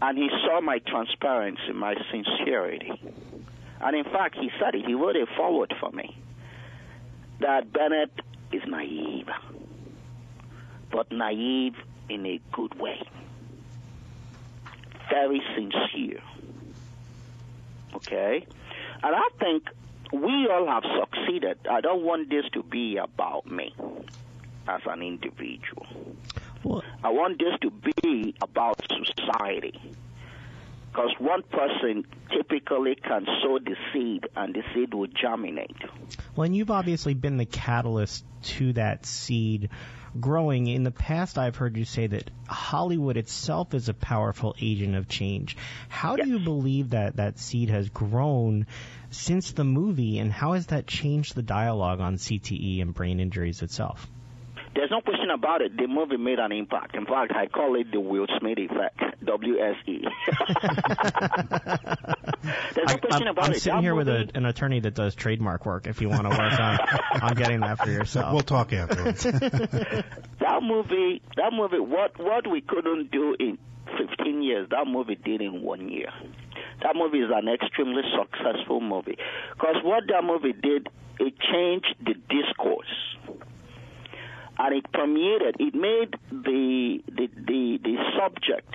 And 0.00 0.18
he 0.18 0.28
saw 0.44 0.60
my 0.60 0.78
transparency, 0.78 1.72
my 1.74 1.94
sincerity. 2.10 2.92
And 3.80 3.96
in 3.96 4.04
fact, 4.04 4.36
he 4.36 4.50
said 4.60 4.74
it. 4.74 4.84
He 4.86 4.94
wrote 4.94 5.16
a 5.16 5.26
forward 5.36 5.74
for 5.80 5.90
me 5.90 6.16
that 7.40 7.72
Bennet 7.72 8.10
is 8.52 8.62
naive, 8.66 9.28
but 10.90 11.10
naive 11.10 11.74
in 12.08 12.26
a 12.26 12.40
good 12.52 12.78
way. 12.78 13.00
Very 15.10 15.42
sincere. 15.54 16.22
Okay? 17.94 18.46
And 19.02 19.14
I 19.14 19.28
think 19.38 19.64
we 20.12 20.48
all 20.48 20.66
have 20.66 20.84
succeeded. 21.00 21.58
I 21.70 21.80
don't 21.80 22.02
want 22.02 22.30
this 22.30 22.44
to 22.52 22.62
be 22.62 22.96
about 22.96 23.50
me 23.50 23.74
as 24.68 24.80
an 24.86 25.02
individual. 25.02 25.86
Well, 26.64 26.82
I 27.04 27.10
want 27.10 27.38
this 27.38 27.58
to 27.62 27.70
be 27.70 28.34
about 28.40 28.80
society. 28.88 29.80
Because 30.96 31.12
one 31.18 31.42
person 31.42 32.06
typically 32.34 32.94
can 32.94 33.26
sow 33.42 33.58
the 33.58 33.76
seed 33.92 34.26
and 34.34 34.54
the 34.54 34.62
seed 34.72 34.94
will 34.94 35.08
germinate. 35.08 35.76
Well, 36.34 36.46
and 36.46 36.56
you've 36.56 36.70
obviously 36.70 37.12
been 37.12 37.36
the 37.36 37.44
catalyst 37.44 38.24
to 38.44 38.72
that 38.72 39.04
seed 39.04 39.68
growing. 40.18 40.68
In 40.68 40.84
the 40.84 40.90
past, 40.90 41.36
I've 41.36 41.56
heard 41.56 41.76
you 41.76 41.84
say 41.84 42.06
that 42.06 42.30
Hollywood 42.48 43.18
itself 43.18 43.74
is 43.74 43.90
a 43.90 43.94
powerful 43.94 44.56
agent 44.58 44.96
of 44.96 45.06
change. 45.06 45.58
How 45.90 46.16
do 46.16 46.26
you 46.26 46.38
believe 46.38 46.90
that 46.90 47.16
that 47.16 47.38
seed 47.38 47.68
has 47.68 47.90
grown 47.90 48.66
since 49.10 49.52
the 49.52 49.64
movie, 49.64 50.18
and 50.18 50.32
how 50.32 50.54
has 50.54 50.68
that 50.68 50.86
changed 50.86 51.34
the 51.34 51.42
dialogue 51.42 52.00
on 52.00 52.16
CTE 52.16 52.80
and 52.80 52.94
brain 52.94 53.20
injuries 53.20 53.60
itself? 53.60 54.08
There's 54.76 54.90
no 54.90 55.00
question 55.00 55.30
about 55.30 55.62
it. 55.62 55.76
The 55.76 55.86
movie 55.86 56.18
made 56.18 56.38
an 56.38 56.52
impact. 56.52 56.94
In 56.94 57.06
fact, 57.06 57.32
I 57.34 57.46
call 57.46 57.80
it 57.80 57.90
the 57.90 57.98
Will 58.00 58.26
Smith 58.38 58.58
effect, 58.58 59.00
WSE. 59.24 60.04
there's 62.74 62.88
no 62.88 62.98
question 62.98 63.28
I, 63.28 63.30
about 63.30 63.44
I'm 63.44 63.52
it. 63.52 63.60
sitting 63.60 63.76
That 63.76 63.82
here 63.82 63.94
with 63.94 64.08
a, 64.08 64.28
an 64.34 64.44
attorney 64.44 64.80
that 64.80 64.94
does 64.94 65.14
trademark 65.14 65.64
work. 65.64 65.86
If 65.86 66.02
you 66.02 66.10
want 66.10 66.24
to 66.24 66.28
work 66.28 66.60
on, 66.60 66.78
on 67.22 67.34
getting 67.34 67.60
that 67.60 67.78
for 67.78 67.90
yourself. 67.90 68.32
We'll 68.32 68.42
talk 68.42 68.72
afterwards. 68.74 69.22
that 69.24 70.60
movie, 70.62 71.22
that 71.36 71.52
movie, 71.52 71.80
what 71.80 72.18
what 72.18 72.46
we 72.50 72.60
couldn't 72.60 73.10
do 73.10 73.34
in 73.40 73.58
15 73.98 74.42
years, 74.42 74.68
that 74.70 74.86
movie 74.86 75.16
did 75.16 75.40
in 75.40 75.62
one 75.62 75.88
year. 75.88 76.10
That 76.82 76.96
movie 76.96 77.20
is 77.20 77.30
an 77.34 77.48
extremely 77.48 78.02
successful 78.12 78.80
movie 78.82 79.16
because 79.54 79.76
what 79.82 80.04
that 80.08 80.22
movie 80.22 80.52
did, 80.52 80.88
it 81.18 81.34
changed 81.40 81.94
the 82.04 82.14
discourse. 82.28 83.46
And 84.58 84.74
it 84.74 84.90
permeated, 84.92 85.56
it 85.58 85.74
made 85.74 86.14
the, 86.30 87.02
the, 87.08 87.28
the, 87.46 87.78
the 87.82 87.96
subject 88.18 88.74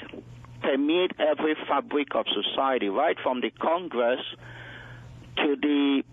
permeate 0.61 1.11
every 1.19 1.55
fabric 1.67 2.09
of 2.13 2.25
society, 2.27 2.87
right 2.89 3.17
from 3.23 3.41
the 3.41 3.49
Congress 3.49 4.19
to 5.37 5.55
the 5.59 6.03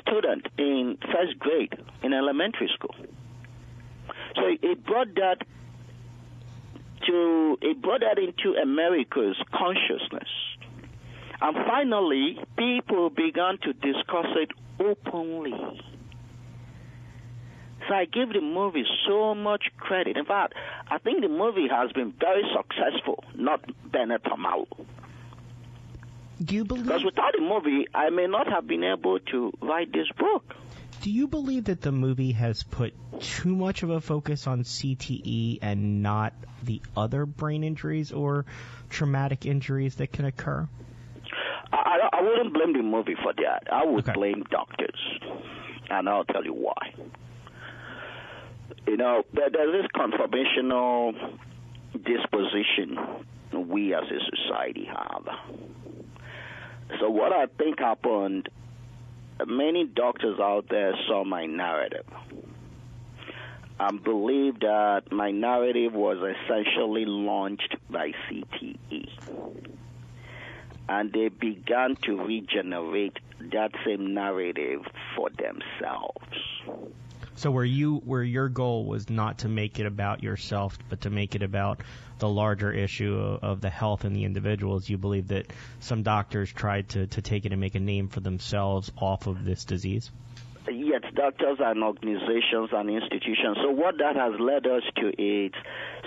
student 0.00 0.46
in 0.58 0.96
first 1.12 1.38
grade 1.38 1.74
in 2.02 2.12
elementary 2.12 2.70
school. 2.74 2.94
So 4.36 4.42
it 4.62 4.84
brought 4.84 5.14
that 5.16 5.38
to 7.06 7.58
it 7.60 7.80
brought 7.82 8.00
that 8.00 8.18
into 8.18 8.56
America's 8.60 9.36
consciousness. 9.52 10.28
And 11.42 11.56
finally, 11.66 12.38
people 12.56 13.10
began 13.10 13.58
to 13.62 13.72
discuss 13.72 14.26
it 14.36 14.50
openly. 14.78 15.54
So 17.90 17.96
I 17.96 18.04
give 18.04 18.32
the 18.32 18.40
movie 18.40 18.84
so 19.08 19.34
much 19.34 19.64
credit. 19.76 20.16
In 20.16 20.24
fact, 20.24 20.54
I 20.88 20.98
think 20.98 21.22
the 21.22 21.28
movie 21.28 21.66
has 21.68 21.90
been 21.90 22.12
very 22.20 22.44
successful, 22.56 23.24
not 23.34 23.60
Bennet 23.90 24.22
Omalu. 24.22 24.66
do 26.44 26.54
you 26.54 26.64
believe? 26.64 26.84
Because 26.84 27.04
without 27.04 27.32
the 27.36 27.42
movie, 27.42 27.88
I 27.92 28.10
may 28.10 28.28
not 28.28 28.46
have 28.46 28.68
been 28.68 28.84
able 28.84 29.18
to 29.32 29.52
write 29.60 29.92
this 29.92 30.06
book. 30.16 30.54
Do 31.02 31.10
you 31.10 31.26
believe 31.26 31.64
that 31.64 31.80
the 31.80 31.90
movie 31.90 32.30
has 32.32 32.62
put 32.62 32.94
too 33.20 33.56
much 33.56 33.82
of 33.82 33.90
a 33.90 34.00
focus 34.00 34.46
on 34.46 34.62
CTE 34.62 35.58
and 35.60 36.00
not 36.00 36.32
the 36.62 36.80
other 36.96 37.26
brain 37.26 37.64
injuries 37.64 38.12
or 38.12 38.44
traumatic 38.88 39.46
injuries 39.46 39.96
that 39.96 40.12
can 40.12 40.26
occur? 40.26 40.68
I, 41.72 41.76
I, 41.76 42.18
I 42.18 42.22
wouldn't 42.22 42.54
blame 42.54 42.72
the 42.74 42.82
movie 42.84 43.16
for 43.20 43.32
that. 43.32 43.64
I 43.72 43.84
would 43.84 44.04
Okay. 44.04 44.12
blame 44.12 44.44
doctors, 44.48 45.00
and 45.90 46.08
I'll 46.08 46.24
tell 46.24 46.44
you 46.44 46.52
why. 46.54 46.94
You 48.86 48.96
know, 48.96 49.22
there, 49.32 49.50
there's 49.50 49.82
this 49.82 49.90
conformational 49.94 51.14
disposition 51.92 52.98
we 53.52 53.94
as 53.94 54.04
a 54.04 54.36
society 54.36 54.86
have. 54.86 55.26
So 56.98 57.10
what 57.10 57.32
I 57.32 57.46
think 57.46 57.78
happened, 57.78 58.48
many 59.46 59.86
doctors 59.86 60.38
out 60.40 60.66
there 60.68 60.92
saw 61.06 61.24
my 61.24 61.46
narrative 61.46 62.06
and 63.78 64.02
believed 64.02 64.60
that 64.60 65.10
my 65.10 65.30
narrative 65.30 65.94
was 65.94 66.18
essentially 66.18 67.04
launched 67.06 67.76
by 67.88 68.12
CTE 68.28 69.08
and 70.90 71.12
they 71.12 71.28
began 71.28 71.96
to 72.02 72.20
regenerate 72.20 73.16
that 73.52 73.70
same 73.86 74.12
narrative 74.12 74.82
for 75.14 75.30
themselves. 75.30 76.99
So 77.40 77.50
where 77.50 77.64
you 77.64 78.02
where 78.04 78.22
your 78.22 78.50
goal 78.50 78.84
was 78.84 79.08
not 79.08 79.38
to 79.38 79.48
make 79.48 79.80
it 79.80 79.86
about 79.86 80.22
yourself, 80.22 80.78
but 80.90 81.00
to 81.00 81.10
make 81.10 81.34
it 81.34 81.42
about 81.42 81.80
the 82.18 82.28
larger 82.28 82.70
issue 82.70 83.16
of, 83.40 83.62
the 83.62 83.70
health 83.70 84.04
and 84.04 84.14
the 84.14 84.26
individuals, 84.26 84.90
you 84.90 84.98
believe 84.98 85.28
that 85.28 85.46
some 85.78 86.02
doctors 86.02 86.52
tried 86.52 86.90
to, 86.90 87.06
to 87.06 87.22
take 87.22 87.46
it 87.46 87.52
and 87.52 87.58
make 87.58 87.74
a 87.74 87.80
name 87.80 88.08
for 88.08 88.20
themselves 88.20 88.92
off 88.94 89.26
of 89.26 89.42
this 89.42 89.64
disease? 89.64 90.10
Yes, 90.70 91.00
doctors 91.14 91.56
and 91.60 91.82
organizations 91.82 92.68
and 92.72 92.90
institutions. 92.90 93.56
So 93.62 93.70
what 93.70 93.96
that 93.96 94.16
has 94.16 94.38
led 94.38 94.66
us 94.66 94.82
to 94.96 95.08
is 95.16 95.52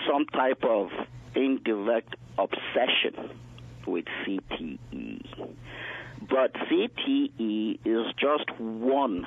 some 0.07 0.27
type 0.27 0.63
of 0.63 0.91
indirect 1.33 2.15
obsession 2.37 3.31
with 3.87 4.05
CTE. 4.23 5.57
But 6.29 6.53
CTE 6.53 7.79
is 7.83 8.13
just 8.19 8.59
one 8.59 9.25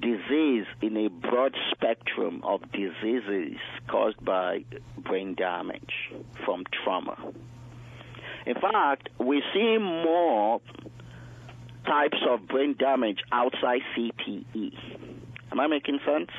disease 0.00 0.66
in 0.80 0.96
a 0.96 1.08
broad 1.08 1.54
spectrum 1.72 2.42
of 2.44 2.60
diseases 2.72 3.58
caused 3.88 4.24
by 4.24 4.64
brain 4.96 5.34
damage 5.34 6.12
from 6.44 6.64
trauma. 6.84 7.16
In 8.46 8.54
fact, 8.54 9.08
we 9.18 9.42
see 9.52 9.76
more 9.78 10.60
types 11.86 12.18
of 12.28 12.46
brain 12.48 12.76
damage 12.78 13.18
outside 13.32 13.80
CTE. 13.96 14.72
Am 15.50 15.60
I 15.60 15.66
making 15.66 16.00
sense? 16.04 16.30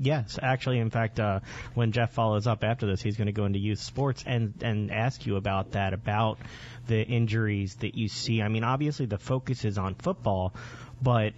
Yes, 0.00 0.38
actually, 0.42 0.78
in 0.78 0.90
fact, 0.90 1.20
uh, 1.20 1.40
when 1.74 1.92
Jeff 1.92 2.12
follows 2.12 2.46
up 2.46 2.64
after 2.64 2.86
this, 2.86 3.02
he's 3.02 3.16
going 3.16 3.26
to 3.26 3.32
go 3.32 3.44
into 3.44 3.58
youth 3.58 3.78
sports 3.78 4.24
and 4.26 4.54
and 4.62 4.90
ask 4.90 5.26
you 5.26 5.36
about 5.36 5.72
that, 5.72 5.92
about 5.92 6.38
the 6.86 7.02
injuries 7.02 7.76
that 7.76 7.94
you 7.94 8.08
see. 8.08 8.42
I 8.42 8.48
mean, 8.48 8.64
obviously 8.64 9.06
the 9.06 9.18
focus 9.18 9.64
is 9.64 9.78
on 9.78 9.94
football, 9.94 10.54
but 11.00 11.34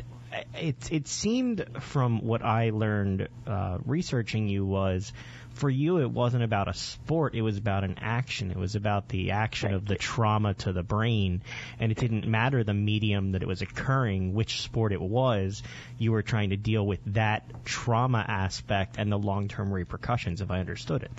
it 0.54 0.92
it 0.92 1.08
seemed 1.08 1.64
from 1.80 2.20
what 2.24 2.42
I 2.42 2.70
learned 2.70 3.28
uh, 3.46 3.78
researching 3.84 4.48
you 4.48 4.64
was 4.64 5.12
for 5.54 5.70
you 5.70 5.98
it 5.98 6.10
wasn't 6.10 6.42
about 6.42 6.68
a 6.68 6.74
sport 6.74 7.34
it 7.34 7.42
was 7.42 7.56
about 7.56 7.84
an 7.84 7.96
action 8.00 8.50
it 8.50 8.56
was 8.56 8.74
about 8.74 9.08
the 9.08 9.30
action 9.30 9.72
of 9.72 9.86
the 9.86 9.94
trauma 9.94 10.54
to 10.54 10.72
the 10.72 10.82
brain 10.82 11.42
and 11.78 11.92
it 11.92 11.98
didn't 11.98 12.26
matter 12.26 12.64
the 12.64 12.74
medium 12.74 13.32
that 13.32 13.42
it 13.42 13.46
was 13.46 13.62
occurring 13.62 14.34
which 14.34 14.62
sport 14.62 14.92
it 14.92 15.00
was 15.00 15.62
you 15.98 16.10
were 16.10 16.22
trying 16.22 16.50
to 16.50 16.56
deal 16.56 16.84
with 16.84 16.98
that 17.06 17.64
trauma 17.64 18.24
aspect 18.26 18.96
and 18.98 19.12
the 19.12 19.18
long-term 19.18 19.72
repercussions 19.72 20.40
if 20.40 20.50
I 20.50 20.58
understood 20.58 21.04
it 21.04 21.12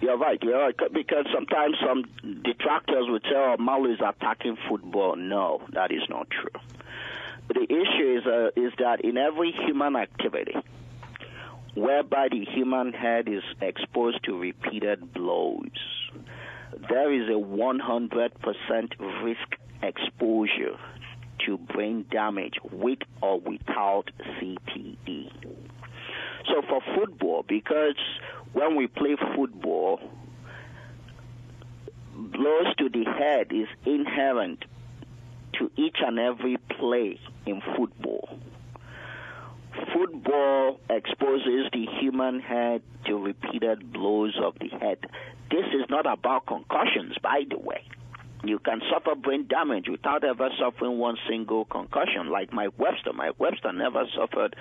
You're 0.00 0.18
right. 0.18 0.38
You're 0.42 0.58
right. 0.58 0.76
Because 0.92 1.24
sometimes 1.34 1.76
some 1.86 2.04
detractors 2.42 3.06
would 3.08 3.22
tell 3.22 3.54
"Oh, 3.54 3.56
Malu 3.58 3.92
is 3.92 4.00
attacking 4.00 4.58
football." 4.68 5.16
No, 5.16 5.62
that 5.72 5.90
is 5.90 6.02
not 6.08 6.28
true. 6.28 6.60
The 7.52 7.64
issue 7.64 8.18
is 8.18 8.26
uh, 8.26 8.50
is 8.54 8.72
that 8.78 9.00
in 9.00 9.16
every 9.16 9.50
human 9.50 9.96
activity, 9.96 10.54
whereby 11.74 12.28
the 12.30 12.44
human 12.44 12.92
head 12.92 13.28
is 13.28 13.42
exposed 13.60 14.22
to 14.24 14.38
repeated 14.38 15.12
blows, 15.12 15.66
there 16.88 17.12
is 17.12 17.28
a 17.28 17.32
100% 17.32 19.24
risk 19.24 19.56
exposure 19.82 20.78
to 21.44 21.58
brain 21.58 22.04
damage 22.08 22.54
with 22.70 23.00
or 23.20 23.40
without 23.40 24.10
CTE. 24.38 25.32
So 26.46 26.62
for 26.68 26.80
football, 26.94 27.44
because 27.48 27.96
when 28.52 28.76
we 28.76 28.86
play 28.86 29.16
football, 29.34 30.00
blows 32.14 32.74
to 32.78 32.88
the 32.88 33.04
head 33.04 33.48
is 33.50 33.66
inherent 33.84 34.64
to 35.58 35.70
each 35.76 35.96
and 36.00 36.18
every 36.18 36.56
play 36.78 37.18
in 37.46 37.62
football. 37.76 38.28
Football 39.92 40.80
exposes 40.90 41.70
the 41.72 41.86
human 42.00 42.40
head 42.40 42.82
to 43.06 43.16
repeated 43.16 43.92
blows 43.92 44.36
of 44.42 44.54
the 44.58 44.68
head. 44.68 44.98
This 45.50 45.66
is 45.74 45.88
not 45.88 46.06
about 46.06 46.46
concussions, 46.46 47.16
by 47.22 47.42
the 47.48 47.58
way. 47.58 47.82
You 48.44 48.58
can 48.58 48.80
suffer 48.92 49.14
brain 49.14 49.46
damage 49.48 49.86
without 49.88 50.24
ever 50.24 50.48
suffering 50.58 50.98
one 50.98 51.16
single 51.28 51.66
concussion, 51.66 52.30
like 52.30 52.52
Mike 52.52 52.78
Webster. 52.78 53.12
Mike 53.12 53.38
Webster 53.38 53.72
never 53.72 54.04
suffered 54.16 54.56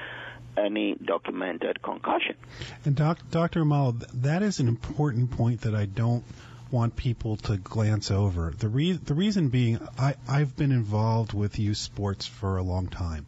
any 0.58 0.96
documented 0.96 1.82
concussion. 1.82 2.36
And 2.84 2.96
doc, 2.96 3.20
Dr. 3.32 3.62
Amal, 3.62 3.94
that 4.14 4.44
is 4.44 4.60
an 4.60 4.68
important 4.68 5.32
point 5.32 5.62
that 5.62 5.76
I 5.76 5.86
don't 5.86 6.24
want 6.72 6.96
people 6.96 7.38
to 7.38 7.58
glance 7.58 8.12
over. 8.12 8.54
The, 8.58 8.68
re- 8.68 8.94
the 8.94 9.14
reason 9.14 9.50
being, 9.50 9.80
I, 9.98 10.16
I've 10.28 10.56
been 10.56 10.72
involved 10.72 11.34
with 11.34 11.60
youth 11.60 11.78
sports 11.78 12.26
for 12.26 12.58
a 12.58 12.64
long 12.64 12.88
time, 12.88 13.26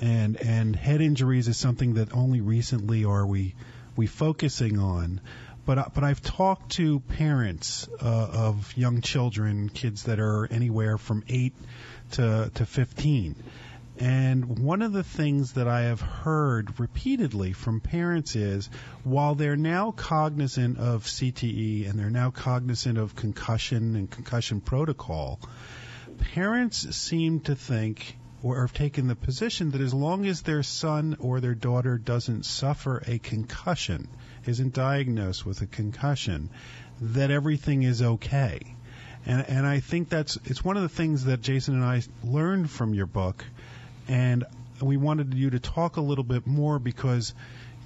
and 0.00 0.36
and 0.36 0.76
head 0.76 1.00
injuries 1.00 1.48
is 1.48 1.56
something 1.56 1.94
that 1.94 2.14
only 2.14 2.40
recently 2.40 3.04
are 3.04 3.26
we 3.26 3.54
we 3.96 4.06
focusing 4.06 4.78
on. 4.78 5.20
But 5.64 5.94
but 5.94 6.04
I've 6.04 6.22
talked 6.22 6.72
to 6.72 7.00
parents 7.00 7.88
uh, 8.00 8.28
of 8.32 8.76
young 8.76 9.00
children, 9.00 9.68
kids 9.68 10.04
that 10.04 10.20
are 10.20 10.46
anywhere 10.46 10.98
from 10.98 11.24
eight 11.28 11.54
to 12.12 12.50
to 12.54 12.66
15. 12.66 13.34
And 13.98 14.58
one 14.58 14.82
of 14.82 14.92
the 14.92 15.02
things 15.02 15.54
that 15.54 15.66
I 15.66 15.82
have 15.82 16.02
heard 16.02 16.78
repeatedly 16.78 17.52
from 17.52 17.80
parents 17.80 18.36
is 18.36 18.68
while 19.04 19.34
they're 19.34 19.56
now 19.56 19.90
cognizant 19.90 20.78
of 20.78 21.04
CTE 21.04 21.88
and 21.88 21.98
they're 21.98 22.10
now 22.10 22.30
cognizant 22.30 22.98
of 22.98 23.14
concussion 23.14 23.96
and 23.96 24.10
concussion 24.10 24.60
protocol, 24.60 25.40
parents 26.34 26.94
seem 26.94 27.40
to 27.40 27.54
think 27.54 28.18
or 28.42 28.60
have 28.60 28.74
taken 28.74 29.06
the 29.06 29.16
position 29.16 29.70
that 29.70 29.80
as 29.80 29.94
long 29.94 30.26
as 30.26 30.42
their 30.42 30.62
son 30.62 31.16
or 31.18 31.40
their 31.40 31.54
daughter 31.54 31.96
doesn't 31.96 32.44
suffer 32.44 33.02
a 33.06 33.18
concussion, 33.18 34.08
isn't 34.44 34.74
diagnosed 34.74 35.46
with 35.46 35.62
a 35.62 35.66
concussion, 35.66 36.50
that 37.00 37.30
everything 37.30 37.82
is 37.82 38.02
okay. 38.02 38.60
And, 39.24 39.44
and 39.48 39.66
I 39.66 39.80
think 39.80 40.08
that's 40.08 40.38
it's 40.44 40.64
one 40.64 40.76
of 40.76 40.82
the 40.82 40.88
things 40.88 41.24
that 41.24 41.40
Jason 41.40 41.74
and 41.74 41.84
I 41.84 42.02
learned 42.22 42.70
from 42.70 42.94
your 42.94 43.06
book, 43.06 43.44
and 44.08 44.44
we 44.80 44.96
wanted 44.96 45.34
you 45.34 45.50
to 45.50 45.58
talk 45.58 45.96
a 45.96 46.00
little 46.00 46.24
bit 46.24 46.46
more 46.46 46.78
because 46.78 47.34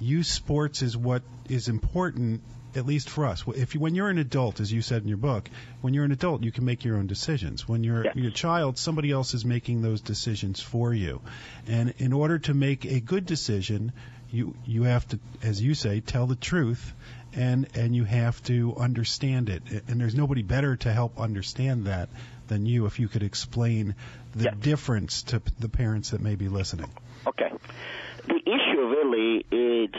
youth 0.00 0.26
sports 0.26 0.82
is 0.82 0.96
what 0.96 1.22
is 1.48 1.68
important 1.68 2.42
at 2.74 2.86
least 2.86 3.10
for 3.10 3.26
us. 3.26 3.42
If 3.48 3.74
you, 3.74 3.80
when 3.80 3.96
you're 3.96 4.10
an 4.10 4.18
adult, 4.18 4.60
as 4.60 4.72
you 4.72 4.80
said 4.80 5.02
in 5.02 5.08
your 5.08 5.16
book, 5.16 5.50
when 5.80 5.92
you're 5.92 6.04
an 6.04 6.12
adult, 6.12 6.44
you 6.44 6.52
can 6.52 6.64
make 6.64 6.84
your 6.84 6.98
own 6.98 7.08
decisions. 7.08 7.68
When 7.68 7.82
you're, 7.82 8.04
Yeah. 8.04 8.12
you're 8.14 8.28
a 8.28 8.32
child, 8.32 8.78
somebody 8.78 9.10
else 9.10 9.34
is 9.34 9.44
making 9.44 9.82
those 9.82 10.00
decisions 10.00 10.60
for 10.60 10.94
you. 10.94 11.20
And 11.66 11.94
in 11.98 12.12
order 12.12 12.38
to 12.38 12.54
make 12.54 12.84
a 12.84 13.00
good 13.00 13.26
decision, 13.26 13.92
you 14.30 14.54
you 14.64 14.84
have 14.84 15.08
to, 15.08 15.18
as 15.42 15.60
you 15.60 15.74
say, 15.74 15.98
tell 15.98 16.28
the 16.28 16.36
truth, 16.36 16.94
and 17.32 17.66
and 17.74 17.96
you 17.96 18.04
have 18.04 18.40
to 18.44 18.76
understand 18.76 19.48
it. 19.48 19.62
And 19.88 20.00
there's 20.00 20.14
nobody 20.14 20.42
better 20.42 20.76
to 20.76 20.92
help 20.92 21.18
understand 21.18 21.86
that 21.86 22.08
than 22.50 22.66
you. 22.66 22.84
If 22.86 23.00
you 23.00 23.08
could 23.08 23.22
explain 23.22 23.94
the 24.36 24.44
Yeah. 24.44 24.54
difference 24.60 25.22
to 25.30 25.40
the 25.58 25.68
parents 25.70 26.10
that 26.10 26.20
may 26.20 26.34
be 26.36 26.48
listening. 26.48 26.90
Okay. 27.26 27.50
The 28.26 28.40
issue 28.56 28.82
really 28.96 29.46
is 29.50 29.94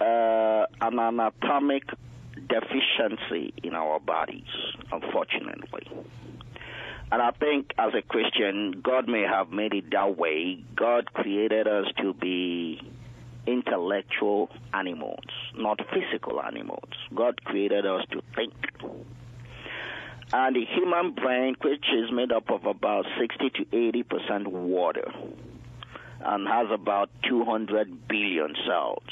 uh, 0.00 0.66
an 0.80 0.98
anatomic 1.00 1.82
deficiency 2.48 3.52
in 3.64 3.74
our 3.74 3.98
bodies, 3.98 4.46
unfortunately. 4.92 5.86
And 7.10 7.20
I 7.22 7.30
think 7.32 7.72
as 7.78 7.94
a 7.94 8.02
Christian, 8.02 8.80
God 8.82 9.08
may 9.08 9.22
have 9.22 9.50
made 9.50 9.72
it 9.74 9.90
that 9.90 10.16
way. 10.16 10.62
God 10.76 11.12
created 11.12 11.66
us 11.66 11.86
to 12.02 12.12
be 12.14 12.80
intellectual 13.46 14.50
animals, 14.74 15.24
not 15.56 15.80
physical 15.92 16.40
animals. 16.40 16.90
God 17.14 17.42
created 17.44 17.86
us 17.86 18.04
to 18.12 18.22
think. 18.36 18.52
And 20.32 20.54
the 20.54 20.64
human 20.66 21.12
brain, 21.12 21.56
which 21.62 21.86
is 21.94 22.12
made 22.12 22.32
up 22.32 22.50
of 22.50 22.66
about 22.66 23.06
60 23.18 23.50
to 23.50 23.76
80 23.88 24.02
percent 24.02 24.48
water, 24.48 25.10
and 26.20 26.46
has 26.46 26.66
about 26.70 27.08
200 27.28 28.08
billion 28.08 28.54
cells. 28.66 29.02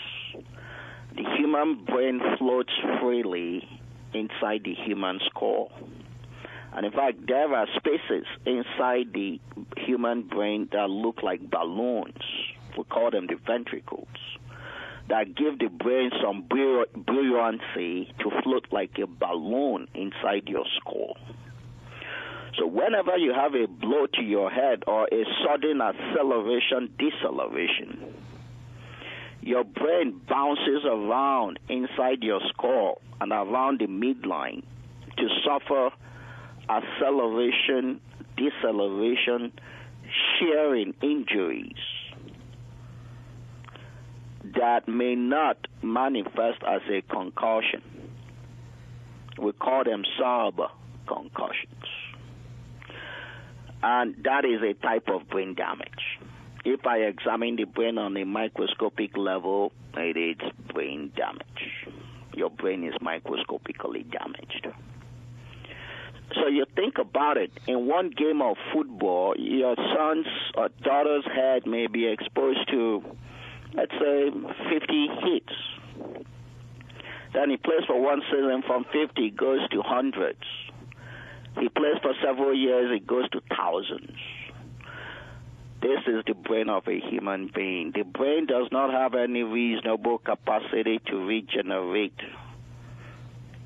The 1.15 1.25
human 1.39 1.85
brain 1.87 2.21
floats 2.37 2.73
freely 3.01 3.67
inside 4.13 4.65
the 4.65 4.75
human 4.75 5.21
skull. 5.31 5.73
And 6.75 6.85
in 6.85 6.93
fact, 6.93 7.27
there 7.27 7.55
are 7.55 7.67
spaces 7.77 8.27
inside 8.45 9.15
the 9.15 9.41
human 9.79 10.23
brain 10.23 10.69
that 10.73 10.91
look 10.91 11.23
like 11.23 11.51
balloons. 11.51 12.23
We 12.77 12.85
call 12.85 13.11
them 13.11 13.27
the 13.27 13.37
ventricles. 13.47 14.09
That 15.09 15.37
give 15.37 15.59
the 15.59 15.69
brain 15.69 16.11
some 16.21 16.43
buoyancy 16.49 18.13
to 18.19 18.31
float 18.43 18.67
like 18.73 18.99
a 18.99 19.07
balloon 19.07 19.87
inside 19.95 20.49
your 20.49 20.65
skull. 20.81 21.17
So 22.59 22.67
whenever 22.67 23.17
you 23.17 23.33
have 23.35 23.55
a 23.55 23.67
blow 23.67 24.07
to 24.15 24.23
your 24.23 24.51
head 24.51 24.83
or 24.87 25.07
a 25.13 25.25
sudden 25.45 25.81
acceleration, 25.81 26.93
deceleration, 26.99 28.15
your 29.43 29.63
brain 29.63 30.21
bounces 30.29 30.85
around 30.85 31.61
inside 31.69 32.23
your 32.23 32.41
skull 32.49 33.01
and 33.21 33.31
around 33.31 33.81
the 33.81 33.87
midline 33.87 34.63
to 35.19 35.29
suffer 35.45 35.91
acceleration, 36.69 38.01
deceleration, 38.37 39.53
shearing 40.39 40.95
injuries 41.03 41.77
that 44.59 44.89
may 44.89 45.15
not 45.15 45.59
manifest 45.83 46.63
as 46.67 46.83
a 46.91 47.03
concussion. 47.03 47.83
We 49.39 49.53
call 49.53 49.85
them 49.85 50.05
sub 50.19 50.61
concussions 51.07 51.85
and 53.83 54.17
that 54.25 54.45
is 54.45 54.61
a 54.63 54.75
type 54.75 55.09
of 55.09 55.29
brain 55.29 55.55
damage. 55.55 56.19
If 56.65 56.87
I 56.87 56.99
examine 56.99 57.57
the 57.57 57.65
brain 57.65 57.99
on 57.99 58.17
a 58.17 58.25
microscopic 58.25 59.17
level, 59.17 59.73
it 59.97 60.17
is 60.17 60.51
brain 60.75 61.13
damage. 61.17 61.89
Your 62.35 62.51
brain 62.51 62.85
is 62.85 62.95
microscopically 63.01 64.05
damaged. 64.05 64.67
So 66.35 66.49
you 66.49 66.67
think 66.75 66.99
about 66.99 67.37
it. 67.37 67.53
In 67.69 67.87
one 67.87 68.11
game 68.11 68.43
of 68.43 68.57
football, 68.75 69.35
your 69.39 69.77
son's 69.77 70.27
or 70.57 70.69
daughter's 70.83 71.25
head 71.25 71.67
may 71.67 71.87
be 71.87 72.09
exposed 72.09 72.69
to, 72.71 73.05
let's 73.75 73.93
say, 73.93 74.29
um, 74.29 74.47
50 74.71 75.09
hits. 75.23 76.27
Then 77.35 77.51
he 77.51 77.57
plays 77.57 77.85
for 77.87 78.01
one 78.01 78.23
season 78.31 78.63
from 78.67 78.85
50 78.93 79.31
goes 79.31 79.69
to 79.71 79.83
hundreds. 79.83 80.43
He 81.59 81.69
plays 81.69 81.97
for 82.03 82.13
several 82.25 82.55
years, 82.55 82.91
it 82.95 83.07
goes 83.07 83.29
to 83.31 83.41
thousands. 83.55 84.17
This 85.83 86.01
is 86.07 86.25
the 86.27 86.35
brain 86.35 86.69
of 86.69 86.89
a 86.89 86.99
human 86.99 87.51
being. 87.55 87.93
The 87.95 88.03
brain 88.03 88.47
does 88.47 88.69
not 88.73 88.91
have 88.91 89.15
any 89.15 89.43
reasonable 89.43 90.19
capacity 90.19 91.01
to 91.07 91.17
regenerate 91.17 92.19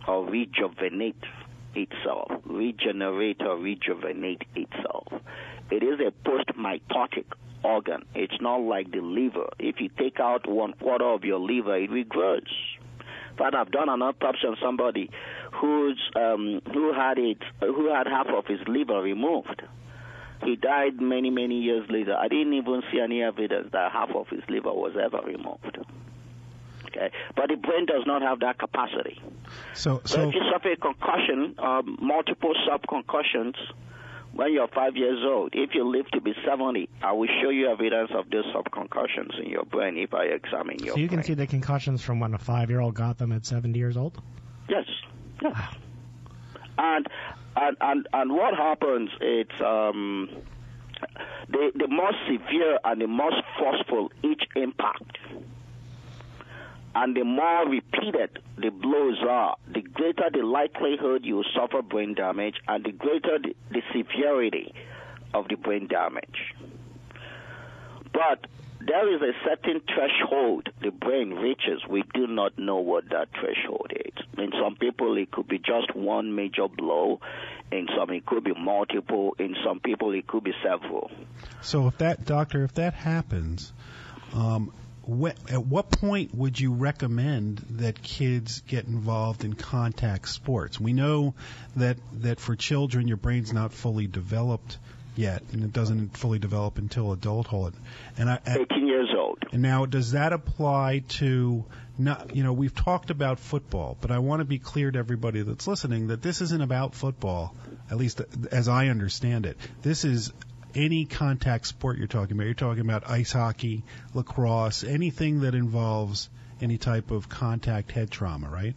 or 0.07 0.27
rejuvenate 0.27 1.23
itself, 1.75 2.33
regenerate 2.45 3.41
or 3.41 3.57
rejuvenate 3.57 4.43
itself. 4.55 5.07
It 5.71 5.83
is 5.83 6.01
a 6.01 6.11
post-mitotic 6.29 7.27
organ. 7.63 8.05
It's 8.15 8.41
not 8.41 8.61
like 8.63 8.91
the 8.91 9.01
liver. 9.01 9.49
If 9.59 9.81
you 9.81 9.89
take 9.89 10.21
out 10.21 10.49
one 10.49 10.73
quarter 10.75 11.05
of 11.05 11.25
your 11.25 11.39
liver, 11.39 11.77
it 11.77 11.91
regrows. 11.91 12.51
But 13.37 13.55
I've 13.55 13.71
done 13.71 13.89
an 13.89 14.03
autopsy 14.03 14.47
on 14.47 14.57
somebody 14.63 15.11
who's 15.53 15.99
um, 16.15 16.61
who 16.73 16.93
had 16.93 17.19
it, 17.19 17.39
who 17.61 17.93
had 17.93 18.07
half 18.07 18.27
of 18.27 18.47
his 18.47 18.61
liver 18.67 19.01
removed. 19.01 19.63
He 20.45 20.57
died 20.57 21.01
many, 21.01 21.31
many 21.31 21.61
years 21.61 21.89
later. 21.91 22.17
I 22.17 22.29
didn't 22.29 22.55
even 22.55 22.83
see 22.91 22.99
any 22.99 23.23
evidence 23.23 23.69
that 23.73 23.93
half 23.93 24.11
of 24.15 24.29
his 24.29 24.43
liver 24.49 24.73
was 24.73 24.95
ever 24.97 25.21
removed. 25.25 25.79
Okay, 26.87 27.11
but 27.37 27.49
the 27.49 27.57
brain 27.57 27.87
does 27.87 28.05
not 28.07 28.23
have 28.23 28.41
that 28.41 28.59
capacity. 28.59 29.21
So 29.75 30.01
So, 30.05 30.17
so 30.17 30.29
if 30.29 30.35
you 30.35 30.41
suffer 30.53 30.73
a 30.73 30.77
concussion, 30.77 31.55
um, 31.59 31.99
multiple 32.01 32.55
sub-concussions, 32.67 33.55
when 34.33 34.53
you're 34.53 34.69
five 34.69 34.97
years 34.97 35.19
old, 35.25 35.51
if 35.55 35.71
you 35.75 35.89
live 35.89 36.07
to 36.13 36.21
be 36.21 36.35
70, 36.47 36.89
I 37.03 37.13
will 37.13 37.29
show 37.43 37.51
you 37.51 37.69
evidence 37.71 38.11
of 38.15 38.31
those 38.31 38.45
sub-concussions 38.53 39.33
in 39.43 39.51
your 39.51 39.65
brain 39.65 39.97
if 39.97 40.15
I 40.15 40.25
examine 40.25 40.79
your 40.79 40.95
So 40.95 41.01
you 41.01 41.09
can 41.09 41.23
see 41.23 41.35
the 41.35 41.47
concussions 41.47 42.03
from 42.03 42.21
when 42.21 42.35
a 42.35 42.39
five-year-old 42.39 42.95
got 42.95 43.19
them 43.19 43.33
at 43.33 43.45
70 43.45 43.79
years 43.79 43.97
old. 43.97 44.21
Yes. 44.69 44.85
Yeah. 45.43 45.71
And 46.79 47.07
and 47.57 47.77
and 47.81 48.09
and 48.13 48.33
what 48.33 48.55
happens? 48.55 49.11
It's 49.21 49.61
um, 49.61 50.29
the 51.49 51.73
the 51.75 51.89
more 51.89 52.13
severe 52.27 52.79
and 52.85 53.01
the 53.01 53.07
most 53.07 53.43
forceful 53.59 54.11
each 54.23 54.43
impact, 54.57 55.19
and 56.95 57.17
the 57.17 57.25
more 57.25 57.69
repeated 57.69 58.39
the 58.57 58.71
blows 58.71 59.19
are, 59.29 59.57
the 59.73 59.83
greater 59.83 60.29
the 60.33 60.45
likelihood 60.45 61.25
you 61.25 61.45
suffer 61.55 61.83
brain 61.83 62.15
damage, 62.15 62.57
and 62.67 62.85
the 62.85 62.93
greater 62.93 63.39
the, 63.39 63.55
the 63.71 63.83
severity 63.93 64.75
of 65.33 65.49
the 65.49 65.57
brain 65.57 65.87
damage. 65.87 66.55
But 68.13 68.47
there 68.81 69.15
is 69.15 69.21
a 69.21 69.33
certain 69.45 69.83
threshold 69.87 70.69
the 70.83 70.91
brain 70.91 71.31
reaches. 71.35 71.83
We 71.89 72.03
do 72.15 72.27
not 72.27 72.59
know 72.59 72.79
what 72.79 73.05
that 73.11 73.29
threshold 73.39 73.93
is. 73.95 74.25
In 74.39 74.51
some 74.61 74.77
people, 74.77 75.17
it 75.19 75.31
could 75.31 75.49
be 75.49 75.59
just 75.59 75.95
one 75.95 76.35
major 76.35 76.67
blow. 76.67 77.21
In 77.71 77.87
some, 77.97 78.11
it 78.11 78.27
could 78.27 78.43
be 78.43 78.55
multiple. 78.59 79.37
In 79.39 79.55
some 79.65 79.81
people, 79.81 80.13
it 80.13 80.27
could 80.27 80.45
be 80.45 80.55
several. 80.63 81.11
So 81.61 81.87
if 81.87 81.99
that 81.99 82.25
doctor, 82.25 82.65
if 82.65 82.75
that 82.75 82.95
happens, 82.95 83.73
um, 84.33 84.73
wh- 85.11 85.53
at 85.53 85.67
what 85.67 85.91
point 85.91 86.35
would 86.35 86.59
you 86.59 86.73
recommend 86.73 87.59
that 87.71 88.03
kids 88.03 88.63
get 88.67 88.87
involved 88.87 89.45
in 89.45 89.55
contact 89.55 90.29
sports? 90.29 90.79
We 90.79 90.93
know 90.93 91.35
that 91.77 91.97
that 92.21 92.41
for 92.41 92.57
children, 92.57 93.09
your 93.09 93.17
brain's 93.17 93.53
not 93.53 93.73
fully 93.73 94.07
developed 94.07 94.79
yet, 95.17 95.43
and 95.53 95.65
it 95.65 95.73
doesn't 95.73 96.17
fully 96.17 96.39
develop 96.39 96.79
until 96.79 97.13
adulthood. 97.13 97.75
And 98.17 98.31
I, 98.31 98.39
and 98.47 98.61
18 98.71 98.87
years 98.87 99.09
old. 99.17 99.39
and 99.53 99.63
now, 99.63 99.87
does 99.87 100.13
that 100.13 100.33
apply 100.33 101.05
to 101.21 101.65
not? 101.99 102.35
You 102.37 102.45
know, 102.45 102.53
we've 102.53 102.75
talked 102.75 103.11
about 103.11 103.39
football, 103.39 103.97
but 104.01 104.11
I 104.11 104.19
want 104.19 104.41
to 104.41 104.45
be 104.45 104.59
clear 104.59 104.91
to 104.91 104.99
everybody 104.99 105.43
that's 105.43 105.67
listening 105.67 106.09
that 106.09 106.23
this 106.23 106.41
isn't 106.41 106.63
about 106.63 106.95
football. 106.95 107.55
At 107.91 107.97
least 107.97 108.21
as 108.53 108.69
I 108.69 108.87
understand 108.87 109.47
it, 109.47 109.57
this 109.83 110.05
is 110.05 110.33
any 110.75 111.05
contact 111.05 111.67
sport 111.67 111.99
you're 111.99 112.07
talking 112.07 112.37
about. 112.37 112.45
You're 112.45 112.55
talking 112.55 112.83
about 112.83 113.09
ice 113.09 113.33
hockey, 113.33 113.83
lacrosse, 114.15 114.85
anything 114.85 115.41
that 115.41 115.55
involves 115.55 116.29
any 116.61 116.79
type 116.79 117.11
of 117.11 117.29
contact 117.29 117.93
head 117.93 118.11
trauma, 118.11 118.49
right? 118.49 118.75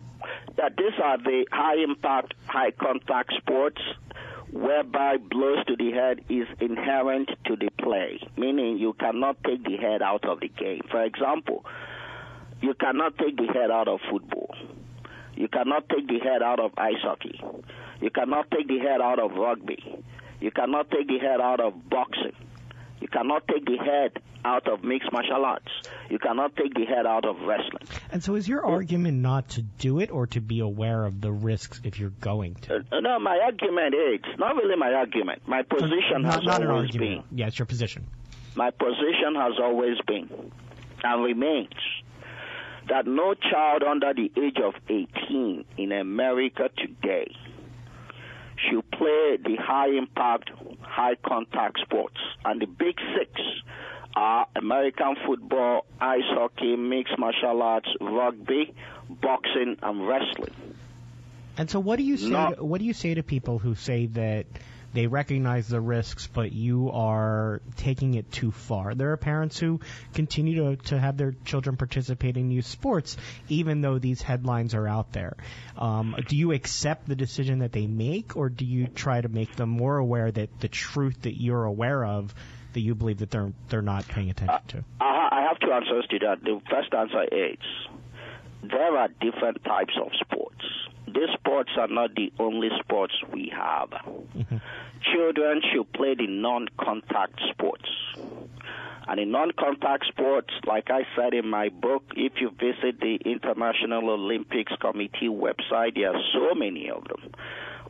That 0.58 0.78
these 0.78 0.94
are 1.04 1.18
the 1.18 1.46
high 1.52 1.84
impact, 1.84 2.34
high 2.46 2.72
contact 2.72 3.34
sports 3.38 3.82
whereby 4.52 5.18
blows 5.18 5.66
to 5.66 5.76
the 5.76 5.92
head 5.92 6.24
is 6.30 6.48
inherent 6.60 7.30
to 7.46 7.56
the 7.56 7.70
play, 7.82 8.20
meaning 8.38 8.78
you 8.78 8.94
cannot 8.94 9.44
take 9.44 9.64
the 9.64 9.78
head 9.78 10.02
out 10.04 10.24
of 10.26 10.40
the 10.40 10.48
game. 10.48 10.82
For 10.92 11.04
example, 11.04 11.66
you 12.62 12.76
cannot 12.76 13.18
take 13.18 13.36
the 13.36 13.48
head 13.48 13.72
out 13.72 13.88
of 13.88 14.00
football. 14.12 14.56
You 15.36 15.48
cannot 15.48 15.90
take 15.90 16.08
the 16.08 16.20
head 16.20 16.44
out 16.44 16.60
of 16.60 16.72
ice 16.78 17.02
hockey. 17.02 17.42
You 18.00 18.12
cannot 18.12 18.52
take 18.52 18.68
the 18.68 18.78
head 18.78 19.02
out 19.02 19.20
of 19.20 19.32
rugby. 19.34 19.84
You 20.44 20.52
cannot 20.52 20.92
take 20.92 21.08
the 21.08 21.20
head 21.20 21.40
out 21.40 21.62
of 21.62 21.90
boxing. 21.90 22.36
You 23.00 23.08
cannot 23.08 23.48
take 23.48 23.64
the 23.64 23.78
head 23.78 24.22
out 24.44 24.68
of 24.68 24.84
mixed 24.84 25.10
martial 25.14 25.46
arts. 25.46 25.72
You 26.10 26.20
cannot 26.20 26.54
take 26.58 26.74
the 26.74 26.84
head 26.84 27.06
out 27.06 27.24
of 27.24 27.40
wrestling. 27.48 27.88
And 28.12 28.22
so, 28.22 28.36
is 28.36 28.46
your 28.46 28.66
argument 28.66 29.20
not 29.20 29.48
to 29.52 29.62
do 29.62 30.02
it 30.02 30.12
or 30.12 30.28
to 30.28 30.42
be 30.42 30.60
aware 30.60 31.06
of 31.06 31.22
the 31.22 31.32
risks 31.32 31.80
if 31.86 31.98
you're 31.98 32.10
going 32.10 32.56
to? 32.56 32.84
Uh, 32.92 33.00
no, 33.00 33.20
my 33.20 33.40
argument 33.42 33.96
is 33.96 34.20
not 34.38 34.58
really 34.58 34.76
my 34.76 34.92
argument. 34.92 35.44
My 35.48 35.62
position 35.62 36.24
not, 36.24 36.34
has 36.34 36.44
not 36.44 36.68
always 36.68 36.92
been. 36.92 37.24
Yeah, 37.32 37.48
it's 37.48 37.58
your 37.58 37.66
position. 37.66 38.06
My 38.56 38.72
position 38.72 39.36
has 39.36 39.54
always 39.64 39.96
been 40.06 40.52
and 41.06 41.24
remains 41.24 41.70
that 42.90 43.08
no 43.08 43.34
child 43.34 43.84
under 43.84 44.14
the 44.14 44.30
age 44.38 44.58
of 44.62 44.74
18 44.90 45.64
in 45.78 45.92
America 45.94 46.70
today 46.76 47.34
should 48.58 48.90
play 48.92 49.38
the 49.44 49.56
high 49.60 49.90
impact, 49.90 50.52
high 50.82 51.16
contact 51.26 51.80
sports. 51.82 52.18
And 52.46 52.62
the 52.62 52.68
big 52.68 52.98
six 53.18 53.32
are 54.16 54.48
American 54.56 55.16
football, 55.26 55.86
ice 56.00 56.22
hockey, 56.28 56.76
mixed 56.76 57.18
martial 57.18 57.62
arts, 57.62 57.90
rugby, 58.00 58.74
boxing, 59.10 59.78
and 59.82 60.08
wrestling. 60.08 60.54
And 61.58 61.70
so, 61.70 61.80
what 61.80 61.98
do 61.98 62.04
you 62.04 62.18
say? 62.18 62.30
No. 62.30 62.54
To, 62.54 62.64
what 62.64 62.80
do 62.80 62.86
you 62.86 62.94
say 62.94 63.14
to 63.14 63.24
people 63.24 63.60
who 63.60 63.76
say 63.76 64.08
that 64.08 64.46
they 64.94 65.08
recognize 65.08 65.68
the 65.68 65.82
risks, 65.82 66.28
but 66.28 66.52
you 66.52 66.92
are 66.92 67.62
taking 67.78 68.14
it 68.14 68.32
too 68.32 68.52
far? 68.52 68.96
There 68.96 69.12
are 69.12 69.18
parents 69.18 69.60
who 69.60 69.80
continue 70.14 70.56
to 70.56 70.84
to 70.84 71.00
have 71.00 71.18
their 71.18 71.34
children 71.46 71.78
participate 71.78 72.38
in 72.38 72.52
youth 72.52 72.66
sports, 72.66 73.18
even 73.50 73.82
though 73.82 74.00
these 74.00 74.22
headlines 74.22 74.76
are 74.76 74.88
out 74.88 75.12
there. 75.12 75.36
Um, 75.78 76.16
do 76.28 76.38
you 76.38 76.52
accept 76.52 77.08
the 77.08 77.16
decision 77.16 77.60
that 77.60 77.72
they 77.72 77.88
make, 77.88 78.38
or 78.38 78.50
do 78.50 78.66
you 78.66 78.88
try 78.88 79.20
to 79.22 79.30
make 79.30 79.56
them 79.56 79.70
more 79.70 79.98
aware 79.98 80.32
that 80.32 80.60
the 80.60 80.68
truth 80.68 81.24
that 81.24 81.40
you're 81.42 81.66
aware 81.66 82.06
of, 82.06 82.34
that 82.74 82.82
you 82.82 82.96
believe 82.96 83.20
that 83.20 83.32
they're 83.32 83.54
they're 83.70 83.82
not 83.82 84.08
paying 84.08 84.30
attention 84.30 84.62
to? 84.68 84.84
I 85.02 85.30
I 85.32 85.42
have 85.48 85.60
two 85.60 85.72
answers 85.72 86.06
to 86.12 86.20
that. 86.20 86.44
The 86.44 86.62
first 86.70 86.94
answer 86.94 87.24
is 87.24 87.58
there 88.62 88.98
are 88.98 89.10
different 89.20 89.64
types 89.64 89.94
of 90.00 90.12
sports. 90.22 90.64
These 91.14 91.30
sports 91.34 91.72
are 91.78 91.88
not 91.88 92.16
the 92.16 92.32
only 92.40 92.70
sports 92.80 93.14
we 93.32 93.52
have. 93.56 93.90
Children 95.14 95.62
should 95.72 95.92
play 95.94 96.16
the 96.16 96.28
non 96.28 96.68
contact 96.80 97.40
sports. 97.52 97.90
And 99.08 99.20
in 99.20 99.32
non 99.32 99.52
contact 99.52 100.06
sports, 100.08 100.54
like 100.66 100.90
I 100.90 101.02
said 101.16 101.34
in 101.34 101.48
my 101.48 101.70
book, 101.70 102.04
if 102.16 102.34
you 102.40 102.50
visit 102.52 103.00
the 103.02 103.20
International 103.26 104.10
Olympics 104.10 104.74
Committee 104.80 105.30
website, 105.30 105.96
there 105.96 106.16
are 106.16 106.22
so 106.34 106.56
many 106.56 106.90
of 106.90 107.04
them. 107.04 107.32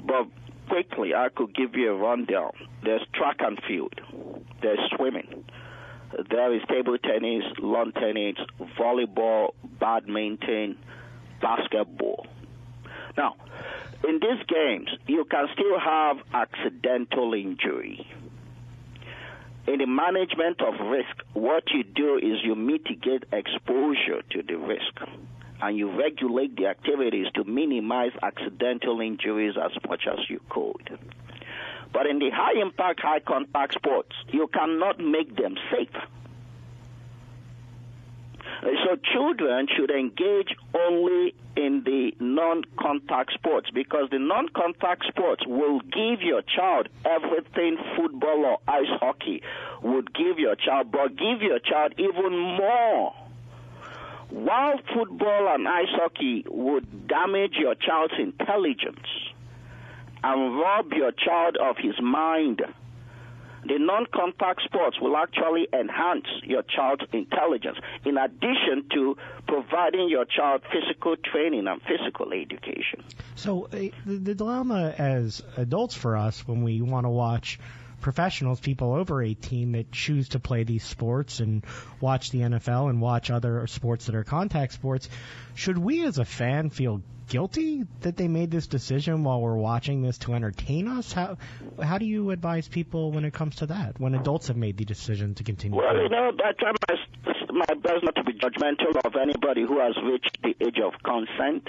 But 0.06 0.28
quickly, 0.68 1.14
I 1.14 1.30
could 1.30 1.56
give 1.56 1.76
you 1.76 1.92
a 1.92 1.96
rundown. 1.96 2.52
There's 2.84 3.06
track 3.14 3.38
and 3.40 3.60
field, 3.68 3.94
there's 4.62 4.80
swimming, 4.96 5.46
there 6.30 6.54
is 6.54 6.62
table 6.68 6.98
tennis, 6.98 7.44
lawn 7.60 7.92
tennis, 7.94 8.38
volleyball, 8.78 9.54
badminton, 9.80 10.78
basketball. 11.42 12.28
Now, 13.18 13.36
in 14.08 14.20
these 14.20 14.44
games, 14.48 14.90
you 15.08 15.26
can 15.26 15.48
still 15.54 15.80
have 15.80 16.18
accidental 16.34 17.34
injury. 17.34 18.08
In 19.66 19.80
the 19.80 19.88
management 19.88 20.62
of 20.62 20.74
risk, 20.88 21.24
what 21.34 21.64
you 21.72 21.84
do 21.84 22.18
is 22.18 22.44
you 22.44 22.56
mitigate 22.56 23.24
exposure 23.32 24.22
to 24.32 24.44
the 24.44 24.56
risk 24.56 25.00
and 25.62 25.78
you 25.78 25.90
regulate 25.98 26.58
the 26.58 26.68
activities 26.68 27.28
to 27.36 27.46
minimize 27.46 28.12
accidental 28.22 29.00
injuries 29.00 29.56
as 29.56 29.72
much 29.88 30.06
as 30.12 30.20
you 30.30 30.42
could. 30.50 31.00
But 31.94 32.08
in 32.08 32.20
the 32.20 32.30
high 32.32 32.60
impact, 32.60 33.00
high 33.00 33.22
contact 33.22 33.76
sports, 33.76 34.14
you 34.32 34.48
cannot 34.48 35.00
make 35.00 35.38
them 35.38 35.56
safe. 35.72 35.96
So 38.62 38.96
children 39.14 39.68
should 39.76 39.92
engage 39.92 40.56
only 40.74 41.36
in 41.56 41.84
the 41.84 42.14
non-contact 42.20 43.34
sports 43.34 43.70
because 43.74 44.10
the 44.10 44.20
non-contact 44.20 45.06
sports 45.08 45.44
will 45.46 45.80
give 45.80 46.22
your 46.22 46.42
child 46.42 46.90
everything 47.06 47.78
football 47.96 48.46
or 48.46 48.58
ice 48.68 48.90
hockey 49.00 49.42
would 49.82 50.14
give 50.14 50.40
your 50.40 50.56
child, 50.56 50.92
but 50.92 51.16
give 51.16 51.42
your 51.42 51.60
child 51.60 51.94
even 51.98 52.38
more. 52.38 53.14
While 54.30 54.80
football 54.94 55.54
and 55.54 55.68
ice 55.68 55.92
hockey 55.92 56.46
would 56.50 57.08
damage 57.08 57.54
your 57.54 57.76
child's 57.76 58.16
intelligence 58.18 59.06
and 60.24 60.58
rob 60.58 60.92
your 60.94 61.12
child 61.12 61.58
of 61.58 61.78
his 61.78 61.96
mind 62.02 62.62
the 63.66 63.78
non-contact 63.80 64.62
sports 64.64 64.98
will 65.02 65.16
actually 65.18 65.68
enhance 65.74 66.26
your 66.44 66.64
child's 66.64 67.04
intelligence 67.12 67.78
in 68.06 68.18
addition 68.18 68.86
to 68.94 69.18
providing 69.48 70.10
your 70.10 70.26
child 70.26 70.62
physical 70.72 71.16
training 71.18 71.68
and 71.68 71.82
physical 71.82 72.32
education. 72.34 73.04
So 73.36 73.66
uh, 73.66 73.70
the, 73.70 73.92
the 74.06 74.36
dilemma 74.36 74.94
as 74.98 75.42
adults 75.58 75.96
for 75.96 76.18
us 76.18 76.48
when 76.48 76.64
we 76.64 76.82
want 76.82 77.06
to 77.06 77.10
watch 77.10 77.60
professionals, 78.04 78.60
people 78.60 78.94
over 78.94 79.24
18 79.24 79.72
that 79.72 79.92
choose 79.92 80.30
to 80.30 80.40
play 80.40 80.64
these 80.64 80.84
sports 80.84 81.40
and 81.40 81.66
watch 82.00 82.30
the 82.30 82.40
NFL 82.40 82.90
and 82.90 83.02
watch 83.02 83.32
other 83.32 83.66
sports 83.66 84.06
that 84.06 84.16
are 84.16 84.24
contact 84.24 84.74
sports, 84.74 85.10
should 85.56 85.78
we 85.78 86.06
as 86.06 86.20
a 86.20 86.26
fan 86.26 86.70
feel 86.70 87.02
guilty 87.28 87.84
that 88.02 88.18
they 88.18 88.28
made 88.28 88.52
this 88.52 88.68
decision 88.68 89.24
while 89.24 89.42
we're 89.42 89.56
watching 89.56 90.02
this 90.02 90.20
to 90.20 90.34
entertain 90.34 90.88
us? 90.88 91.12
How 91.12 91.38
how 91.82 91.98
do 91.98 92.06
you 92.06 92.30
advise 92.30 92.68
people 92.68 93.12
when 93.12 93.26
it 93.26 93.34
comes 93.34 93.56
to 93.58 93.68
that 93.68 94.00
when 94.00 94.14
adults 94.14 94.48
have 94.50 94.58
made 94.58 94.78
the 94.78 94.86
decision 94.86 95.34
to 95.36 95.44
continue? 95.44 95.78
Well, 95.78 95.90
playing? 95.90 96.04
you 96.04 96.10
know, 96.10 96.32
I 96.44 96.54
my 97.54 97.66
best 97.76 98.04
not 98.04 98.16
to 98.16 98.24
be 98.24 98.34
judgmental 98.34 98.98
of 99.06 99.16
anybody 99.16 99.62
who 99.62 99.80
has 99.80 99.96
reached 100.04 100.38
the 100.42 100.56
age 100.66 100.80
of 100.84 100.94
consent. 101.04 101.68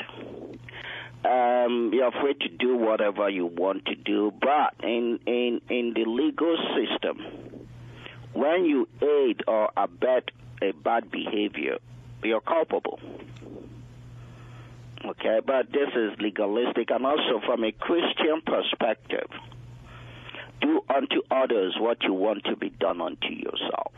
Um, 1.25 1.91
you're 1.95 2.13
free 2.13 2.35
to 2.35 2.49
do 2.49 2.77
whatever 2.77 3.31
you 3.31 3.47
want 3.47 3.87
to 3.87 3.95
do, 3.95 4.31
but 4.41 4.75
in, 4.83 5.19
in, 5.27 5.61
in 5.71 5.95
the 5.95 6.05
legal 6.05 6.57
system, 6.77 7.67
when 8.35 8.67
you 8.67 8.89
aid 9.01 9.43
or 9.49 9.71
abet 9.77 10.31
a 10.61 10.73
bad 10.73 11.11
behavior, 11.11 11.79
you're 12.23 12.43
culpable. 12.43 13.01
Okay, 15.05 15.41
but 15.45 15.71
this 15.73 15.89
is 15.95 16.13
legalistic, 16.19 16.91
and 16.91 17.07
also 17.07 17.41
from 17.47 17.65
a 17.65 17.73
Christian 17.73 18.43
perspective, 18.45 19.29
do 20.61 20.81
unto 20.89 21.23
others 21.31 21.77
what 21.79 22.03
you 22.03 22.15
want 22.15 22.45
to 22.45 22.57
be 22.57 22.71
done 22.71 23.01
unto 23.01 23.29
yourself. 23.29 23.93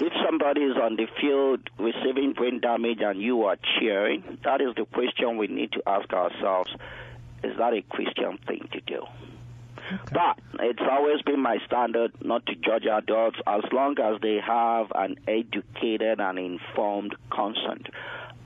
If 0.00 0.12
somebody 0.24 0.62
is 0.62 0.76
on 0.76 0.96
the 0.96 1.06
field 1.20 1.68
receiving 1.78 2.32
brain 2.32 2.60
damage 2.60 3.00
and 3.00 3.20
you 3.20 3.44
are 3.44 3.56
cheering, 3.78 4.38
that 4.44 4.60
is 4.60 4.74
the 4.76 4.84
question 4.84 5.36
we 5.36 5.48
need 5.48 5.72
to 5.72 5.82
ask 5.86 6.12
ourselves 6.12 6.70
is 7.42 7.56
that 7.58 7.74
a 7.74 7.82
Christian 7.82 8.38
thing 8.46 8.68
to 8.72 8.80
do? 8.80 9.04
But 10.12 10.38
it's 10.60 10.82
always 10.88 11.22
been 11.22 11.40
my 11.40 11.58
standard 11.66 12.12
not 12.24 12.46
to 12.46 12.54
judge 12.54 12.86
adults 12.86 13.38
as 13.46 13.62
long 13.72 13.98
as 13.98 14.20
they 14.20 14.38
have 14.38 14.92
an 14.94 15.16
educated 15.26 16.20
and 16.20 16.38
informed 16.38 17.16
consent. 17.30 17.88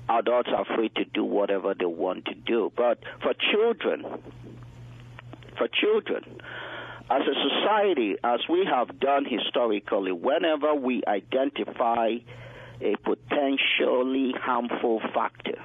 Adults 0.08 0.48
are 0.56 0.64
free 0.76 0.88
to 0.90 1.04
do 1.04 1.24
whatever 1.24 1.74
they 1.74 1.84
want 1.84 2.24
to 2.26 2.34
do. 2.34 2.72
But 2.76 2.98
for 3.22 3.34
children, 3.34 4.04
for 5.58 5.68
children, 5.68 6.40
as 7.08 7.22
a 7.22 7.34
society, 7.48 8.16
as 8.24 8.40
we 8.48 8.64
have 8.64 8.98
done 8.98 9.24
historically, 9.24 10.12
whenever 10.12 10.74
we 10.74 11.02
identify 11.06 12.16
a 12.80 12.96
potentially 12.96 14.34
harmful 14.38 15.00
factor, 15.14 15.58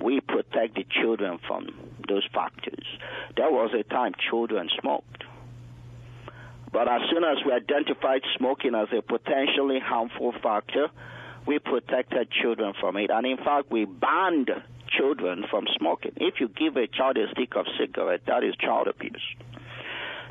we 0.00 0.20
protect 0.20 0.76
the 0.76 0.86
children 0.88 1.38
from 1.46 1.68
those 2.08 2.26
factors. 2.32 2.86
There 3.36 3.50
was 3.50 3.72
a 3.78 3.82
time 3.82 4.14
children 4.30 4.70
smoked. 4.80 5.24
But 6.72 6.88
as 6.88 7.02
soon 7.10 7.24
as 7.24 7.38
we 7.44 7.52
identified 7.52 8.22
smoking 8.38 8.74
as 8.74 8.88
a 8.96 9.02
potentially 9.02 9.80
harmful 9.80 10.32
factor, 10.40 10.88
we 11.46 11.58
protected 11.58 12.30
children 12.30 12.74
from 12.80 12.96
it. 12.96 13.10
And 13.10 13.26
in 13.26 13.38
fact, 13.38 13.70
we 13.70 13.86
banned 13.86 14.50
children 14.88 15.44
from 15.50 15.66
smoking. 15.76 16.12
If 16.16 16.40
you 16.40 16.48
give 16.48 16.76
a 16.76 16.86
child 16.86 17.18
a 17.18 17.28
stick 17.32 17.56
of 17.56 17.66
cigarette, 17.78 18.22
that 18.26 18.44
is 18.44 18.54
child 18.56 18.86
abuse. 18.86 19.22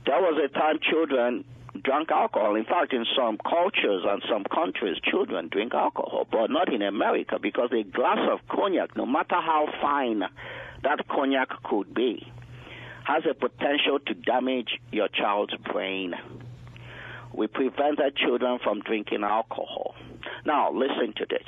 There 0.05 0.19
was 0.21 0.39
a 0.43 0.47
time 0.47 0.79
children 0.81 1.43
drank 1.83 2.11
alcohol. 2.11 2.55
In 2.55 2.65
fact, 2.65 2.93
in 2.93 3.05
some 3.15 3.37
cultures 3.37 4.03
and 4.05 4.21
some 4.29 4.43
countries, 4.43 4.97
children 5.03 5.49
drink 5.51 5.73
alcohol, 5.73 6.27
but 6.31 6.49
not 6.49 6.73
in 6.73 6.81
America 6.81 7.37
because 7.41 7.69
a 7.71 7.83
glass 7.83 8.19
of 8.31 8.39
cognac, 8.49 8.95
no 8.95 9.05
matter 9.05 9.35
how 9.35 9.67
fine 9.81 10.23
that 10.83 11.07
cognac 11.07 11.49
could 11.63 11.93
be, 11.93 12.25
has 13.03 13.23
a 13.29 13.33
potential 13.33 13.99
to 14.05 14.13
damage 14.13 14.79
your 14.91 15.07
child's 15.07 15.55
brain. 15.71 16.13
We 17.33 17.47
prevented 17.47 18.15
children 18.15 18.59
from 18.63 18.81
drinking 18.81 19.23
alcohol. 19.23 19.95
Now, 20.45 20.71
listen 20.71 21.13
to 21.17 21.25
this. 21.29 21.47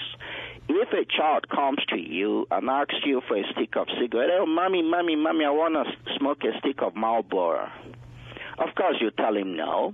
If 0.69 0.89
a 0.93 1.05
child 1.05 1.49
comes 1.49 1.79
to 1.89 1.97
you 1.97 2.47
and 2.51 2.69
asks 2.69 2.95
you 3.05 3.21
for 3.27 3.37
a 3.37 3.43
stick 3.51 3.75
of 3.75 3.87
cigarette, 3.99 4.29
oh, 4.31 4.45
mommy, 4.45 4.81
mommy, 4.81 5.15
mommy, 5.15 5.45
I 5.45 5.49
want 5.49 5.73
to 5.75 6.15
smoke 6.17 6.43
a 6.43 6.57
stick 6.59 6.81
of 6.81 6.95
Marlboro. 6.95 7.69
Of 8.57 8.75
course, 8.75 8.97
you 8.99 9.11
tell 9.11 9.35
him 9.35 9.55
no. 9.55 9.93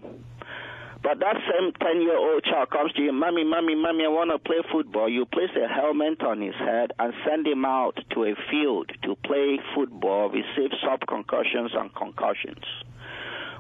But 1.04 1.20
that 1.20 1.38
same 1.48 1.72
10 1.80 2.02
year 2.02 2.18
old 2.18 2.44
child 2.44 2.70
comes 2.72 2.92
to 2.94 3.02
you, 3.02 3.14
Mommy, 3.14 3.44
Mommy, 3.44 3.76
Mommy, 3.76 4.06
I 4.06 4.10
want 4.10 4.32
to 4.32 4.40
play 4.40 4.58
football. 4.72 5.08
You 5.08 5.26
place 5.26 5.52
a 5.56 5.68
helmet 5.68 6.22
on 6.24 6.42
his 6.42 6.56
head 6.56 6.92
and 6.98 7.14
send 7.26 7.46
him 7.46 7.66
out 7.66 7.98
to 8.14 8.24
a 8.26 8.36
field 8.50 8.92
to 9.04 9.16
play 9.24 9.60
football, 9.76 10.30
receive 10.30 10.72
sub 10.84 11.06
concussions 11.08 11.72
and 11.74 11.94
concussions. 11.94 12.66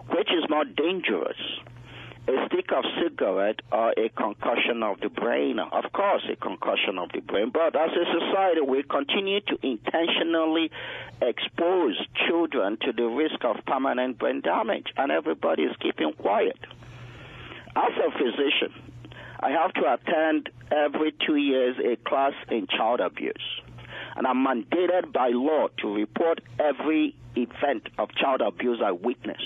Which 0.10 0.30
is 0.30 0.50
more 0.50 0.66
dangerous? 0.66 1.38
A 2.28 2.48
stick 2.48 2.74
of 2.74 2.84
cigarette 3.02 3.62
or 3.72 3.92
a 3.92 4.10
concussion 4.10 4.84
of 4.84 5.00
the 5.00 5.08
brain? 5.08 5.60
Of 5.60 5.94
course, 5.94 6.24
a 6.30 6.36
concussion 6.36 7.00
of 7.00 7.10
the 7.14 7.22
brain. 7.22 7.52
But 7.54 7.74
as 7.78 7.90
a 7.92 8.06
society, 8.20 8.60
we 8.60 8.84
continue 8.84 9.40
to 9.40 9.58
intentionally 9.66 10.70
expose 11.22 11.96
children 12.28 12.78
to 12.82 12.92
the 12.92 13.06
risk 13.06 13.46
of 13.46 13.64
permanent 13.66 14.20
brain 14.20 14.42
damage, 14.42 14.88
and 14.98 15.10
everybody 15.10 15.64
is 15.64 15.76
keeping 15.80 16.12
quiet. 16.14 16.60
As 17.78 17.94
a 17.96 18.12
physician, 18.12 18.74
I 19.40 19.52
have 19.52 19.72
to 19.76 19.94
attend 19.94 20.50
every 20.70 21.14
two 21.26 21.38
years 21.38 21.78
a 21.80 21.96
class 22.10 22.34
in 22.52 22.68
child 22.68 23.00
abuse. 23.00 23.62
And 24.18 24.28
I'm 24.28 24.46
mandated 24.46 25.14
by 25.14 25.30
law 25.30 25.68
to 25.78 25.96
report 25.96 26.42
every 26.60 27.16
event 27.38 27.88
of 27.98 28.10
child 28.16 28.42
abuse 28.42 28.82
I 28.84 28.92
witness. 28.92 29.42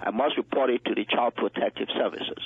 I 0.00 0.10
must 0.10 0.36
report 0.36 0.70
it 0.70 0.84
to 0.84 0.94
the 0.94 1.04
Child 1.04 1.36
Protective 1.36 1.88
Services. 1.94 2.42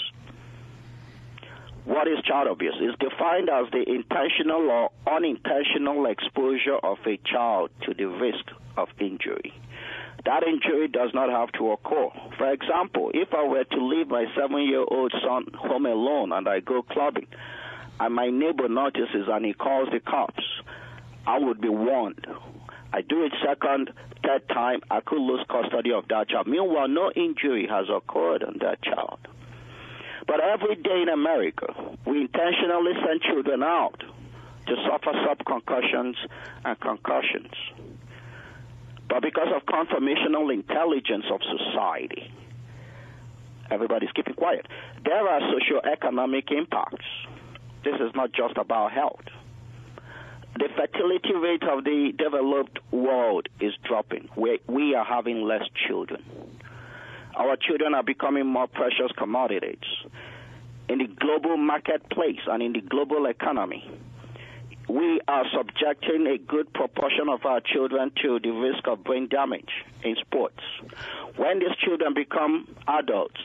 What 1.85 2.07
is 2.09 2.19
child 2.25 2.49
abuse? 2.49 2.77
It's 2.79 2.99
defined 2.99 3.49
as 3.49 3.71
the 3.73 3.83
intentional 3.89 4.71
or 4.71 4.91
unintentional 5.07 6.07
exposure 6.07 6.77
of 6.77 6.99
a 7.07 7.19
child 7.25 7.71
to 7.87 7.95
the 7.95 8.05
risk 8.07 8.45
of 8.77 8.89
injury 8.99 9.55
that 10.25 10.43
injury 10.43 10.89
does 10.89 11.11
not 11.15 11.31
have 11.31 11.51
to 11.53 11.73
occur. 11.73 12.09
For 12.37 12.53
example, 12.53 13.11
if 13.15 13.33
I 13.33 13.45
were 13.47 13.65
to 13.65 13.85
leave 13.85 14.09
my 14.09 14.27
seven 14.37 14.63
year 14.63 14.85
old 14.87 15.13
son 15.25 15.47
home 15.55 15.87
alone 15.87 16.33
and 16.33 16.49
I 16.49 16.61
go 16.61 16.83
clubbing, 16.83 17.27
and 17.99 18.15
my 18.15 18.29
neighbor 18.29 18.69
notices 18.69 19.29
and 19.29 19.45
he 19.45 19.53
calls 19.53 19.89
the 19.93 20.01
cops, 20.01 20.45
I 21.27 21.39
would 21.39 21.61
be 21.61 21.69
warned. 21.69 22.27
I 22.93 23.03
do 23.03 23.25
it 23.25 23.33
second, 23.45 23.91
third 24.25 24.49
time, 24.49 24.81
I 24.91 25.01
could 25.01 25.21
lose 25.21 25.45
custody 25.49 25.93
of 25.93 26.09
that 26.09 26.29
child. 26.29 26.47
Meanwhile, 26.47 26.89
no 26.89 27.11
injury 27.15 27.67
has 27.69 27.87
occurred 27.89 28.43
on 28.43 28.59
that 28.61 28.83
child. 28.83 29.19
But 30.27 30.41
every 30.41 30.77
day 30.77 31.03
in 31.03 31.09
America, 31.09 31.73
we 32.07 32.23
intentionally 32.23 32.93
send 33.05 33.23
children 33.23 33.63
out 33.63 34.03
to 34.67 34.77
suffer 34.89 35.13
subconcussions 35.27 36.15
and 36.65 36.79
concussions. 36.81 37.53
But 39.09 39.23
because 39.23 39.49
of 39.55 39.63
conformational 39.67 40.53
intelligence 40.53 41.25
of 41.33 41.41
society, 41.43 42.33
everybody's 43.71 44.13
keeping 44.13 44.35
quiet. 44.35 44.67
There 45.05 45.29
are 45.29 45.41
socioeconomic 45.41 46.53
impacts. 46.53 47.07
This 47.83 47.95
is 47.95 48.15
not 48.15 48.33
just 48.33 48.57
about 48.57 48.93
health. 48.93 49.25
The 50.61 50.69
fertility 50.77 51.33
rate 51.33 51.63
of 51.63 51.85
the 51.85 52.13
developed 52.19 52.81
world 52.93 53.49
is 53.61 53.73
dropping. 53.83 54.29
We, 54.37 54.61
we 54.67 54.95
are 54.95 55.07
having 55.07 55.41
less 55.41 55.63
children. 55.89 56.23
Our 57.35 57.57
children 57.57 57.95
are 57.95 58.03
becoming 58.03 58.47
more 58.47 58.67
precious 58.67 59.11
commodities. 59.17 59.79
In 60.91 60.99
the 60.99 61.07
global 61.07 61.57
marketplace 61.57 62.41
and 62.47 62.63
in 62.63 62.75
the 62.75 62.83
global 62.83 63.25
economy, 63.25 63.91
we 64.87 65.23
are 65.29 65.47
subjecting 65.57 66.27
a 66.27 66.37
good 66.37 66.71
proportion 66.75 67.31
of 67.31 67.47
our 67.47 67.63
children 67.63 68.13
to 68.23 68.39
the 68.39 68.51
risk 68.51 68.87
of 68.87 69.03
brain 69.03 69.29
damage 69.29 69.71
in 70.05 70.15
sports. 70.17 70.61
When 71.37 71.61
these 71.61 71.75
children 71.83 72.13
become 72.13 72.69
adults, 72.87 73.41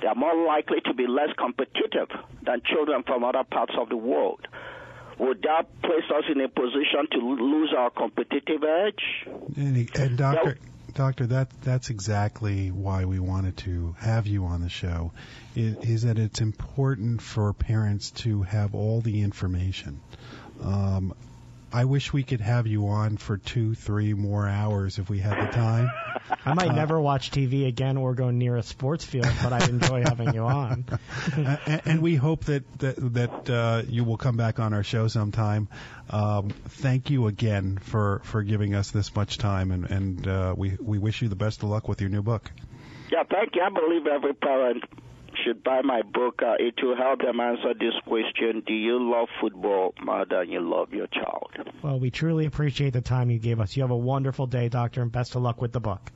they 0.00 0.06
are 0.06 0.14
more 0.14 0.46
likely 0.46 0.80
to 0.84 0.94
be 0.94 1.08
less 1.08 1.30
competitive 1.36 2.08
than 2.44 2.62
children 2.72 3.02
from 3.04 3.24
other 3.24 3.42
parts 3.42 3.74
of 3.76 3.88
the 3.88 3.96
world. 3.96 4.46
Would 5.18 5.42
that 5.42 5.80
place 5.82 6.04
us 6.14 6.24
in 6.30 6.40
a 6.40 6.48
position 6.48 7.06
to 7.12 7.18
lose 7.18 7.72
our 7.76 7.90
competitive 7.90 8.62
edge? 8.62 9.26
And, 9.56 9.88
and 9.96 10.18
doctor, 10.18 10.58
doctor, 10.94 11.26
that 11.26 11.48
that's 11.62 11.90
exactly 11.90 12.70
why 12.70 13.06
we 13.06 13.18
wanted 13.18 13.56
to 13.58 13.96
have 13.98 14.26
you 14.26 14.44
on 14.44 14.60
the 14.60 14.68
show. 14.68 15.12
Is, 15.54 15.76
is 15.76 16.02
that 16.02 16.18
it's 16.18 16.40
important 16.40 17.22
for 17.22 17.52
parents 17.54 18.10
to 18.22 18.42
have 18.42 18.74
all 18.74 19.00
the 19.00 19.22
information 19.22 20.00
um, 20.62 21.14
I 21.72 21.84
wish 21.84 22.12
we 22.12 22.22
could 22.22 22.40
have 22.40 22.66
you 22.66 22.88
on 22.88 23.16
for 23.16 23.36
two, 23.36 23.74
three 23.74 24.14
more 24.14 24.48
hours 24.48 24.98
if 24.98 25.10
we 25.10 25.18
had 25.18 25.48
the 25.48 25.52
time. 25.52 25.90
I 26.44 26.54
might 26.54 26.70
uh, 26.70 26.74
never 26.74 27.00
watch 27.00 27.30
TV 27.30 27.66
again 27.66 27.96
or 27.96 28.14
go 28.14 28.30
near 28.30 28.56
a 28.56 28.62
sports 28.62 29.04
field, 29.04 29.28
but 29.42 29.52
I 29.52 29.64
enjoy 29.68 30.02
having 30.02 30.32
you 30.34 30.42
on. 30.42 30.84
and, 31.66 31.82
and, 31.84 32.02
we 32.02 32.14
hope 32.14 32.44
that 32.44 32.78
that, 32.78 32.96
that 33.14 33.50
uh, 33.50 33.82
you 33.88 34.04
will 34.04 34.16
come 34.16 34.36
back 34.36 34.58
on 34.58 34.72
our 34.72 34.82
show 34.82 35.08
sometime. 35.08 35.68
Um, 36.10 36.50
thank 36.50 37.10
you 37.10 37.26
again 37.26 37.78
for, 37.78 38.20
for 38.24 38.42
giving 38.42 38.74
us 38.74 38.90
this 38.90 39.14
much 39.14 39.38
time, 39.38 39.70
and, 39.72 39.90
and 39.90 40.28
uh, 40.28 40.54
we 40.56 40.76
we 40.80 40.98
wish 40.98 41.22
you 41.22 41.28
the 41.28 41.36
best 41.36 41.62
of 41.62 41.68
luck 41.68 41.88
with 41.88 42.00
your 42.00 42.10
new 42.10 42.22
book. 42.22 42.50
Yeah, 43.10 43.24
thank 43.28 43.54
you. 43.54 43.62
I 43.62 43.70
believe 43.70 44.06
every 44.06 44.34
parent 44.34 44.84
should 45.44 45.62
buy 45.64 45.82
my 45.82 46.02
book. 46.02 46.40
Uh, 46.42 46.54
it 46.58 46.74
will 46.82 46.96
help 46.96 47.20
them 47.20 47.40
answer 47.40 47.74
this 47.74 47.94
question 48.06 48.62
Do 48.66 48.74
you 48.74 48.98
love 48.98 49.28
football 49.40 49.94
more 50.02 50.24
than 50.28 50.50
you 50.50 50.60
love 50.60 50.92
your 50.92 51.06
child? 51.08 51.50
Well, 51.82 51.98
we 51.98 52.10
truly 52.10 52.46
appreciate 52.46 52.92
the 52.92 53.00
time 53.00 53.30
you 53.30 53.38
gave 53.38 53.60
us. 53.60 53.76
You 53.76 53.82
have 53.82 53.90
a 53.90 53.96
wonderful 53.96 54.46
day, 54.46 54.68
Doctor, 54.68 55.02
and 55.02 55.10
best 55.12 55.34
of 55.34 55.42
luck 55.42 55.60
with 55.60 55.72
the 55.72 55.80
book. 55.80 56.10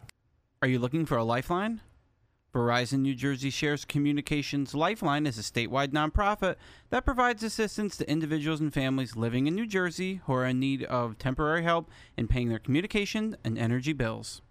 Are 0.62 0.68
you 0.68 0.78
looking 0.78 1.06
for 1.06 1.16
a 1.18 1.24
lifeline? 1.24 1.80
Verizon 2.52 2.98
New 2.98 3.14
Jersey 3.14 3.48
Shares 3.48 3.86
Communications 3.86 4.74
Lifeline 4.74 5.26
is 5.26 5.38
a 5.38 5.42
statewide 5.42 5.88
nonprofit 5.88 6.56
that 6.90 7.06
provides 7.06 7.42
assistance 7.42 7.96
to 7.96 8.10
individuals 8.10 8.60
and 8.60 8.74
families 8.74 9.16
living 9.16 9.46
in 9.46 9.54
New 9.54 9.66
Jersey 9.66 10.20
who 10.26 10.34
are 10.34 10.44
in 10.44 10.60
need 10.60 10.84
of 10.84 11.16
temporary 11.16 11.62
help 11.62 11.88
in 12.14 12.28
paying 12.28 12.50
their 12.50 12.58
communication 12.58 13.38
and 13.42 13.56
energy 13.56 13.94
bills. 13.94 14.42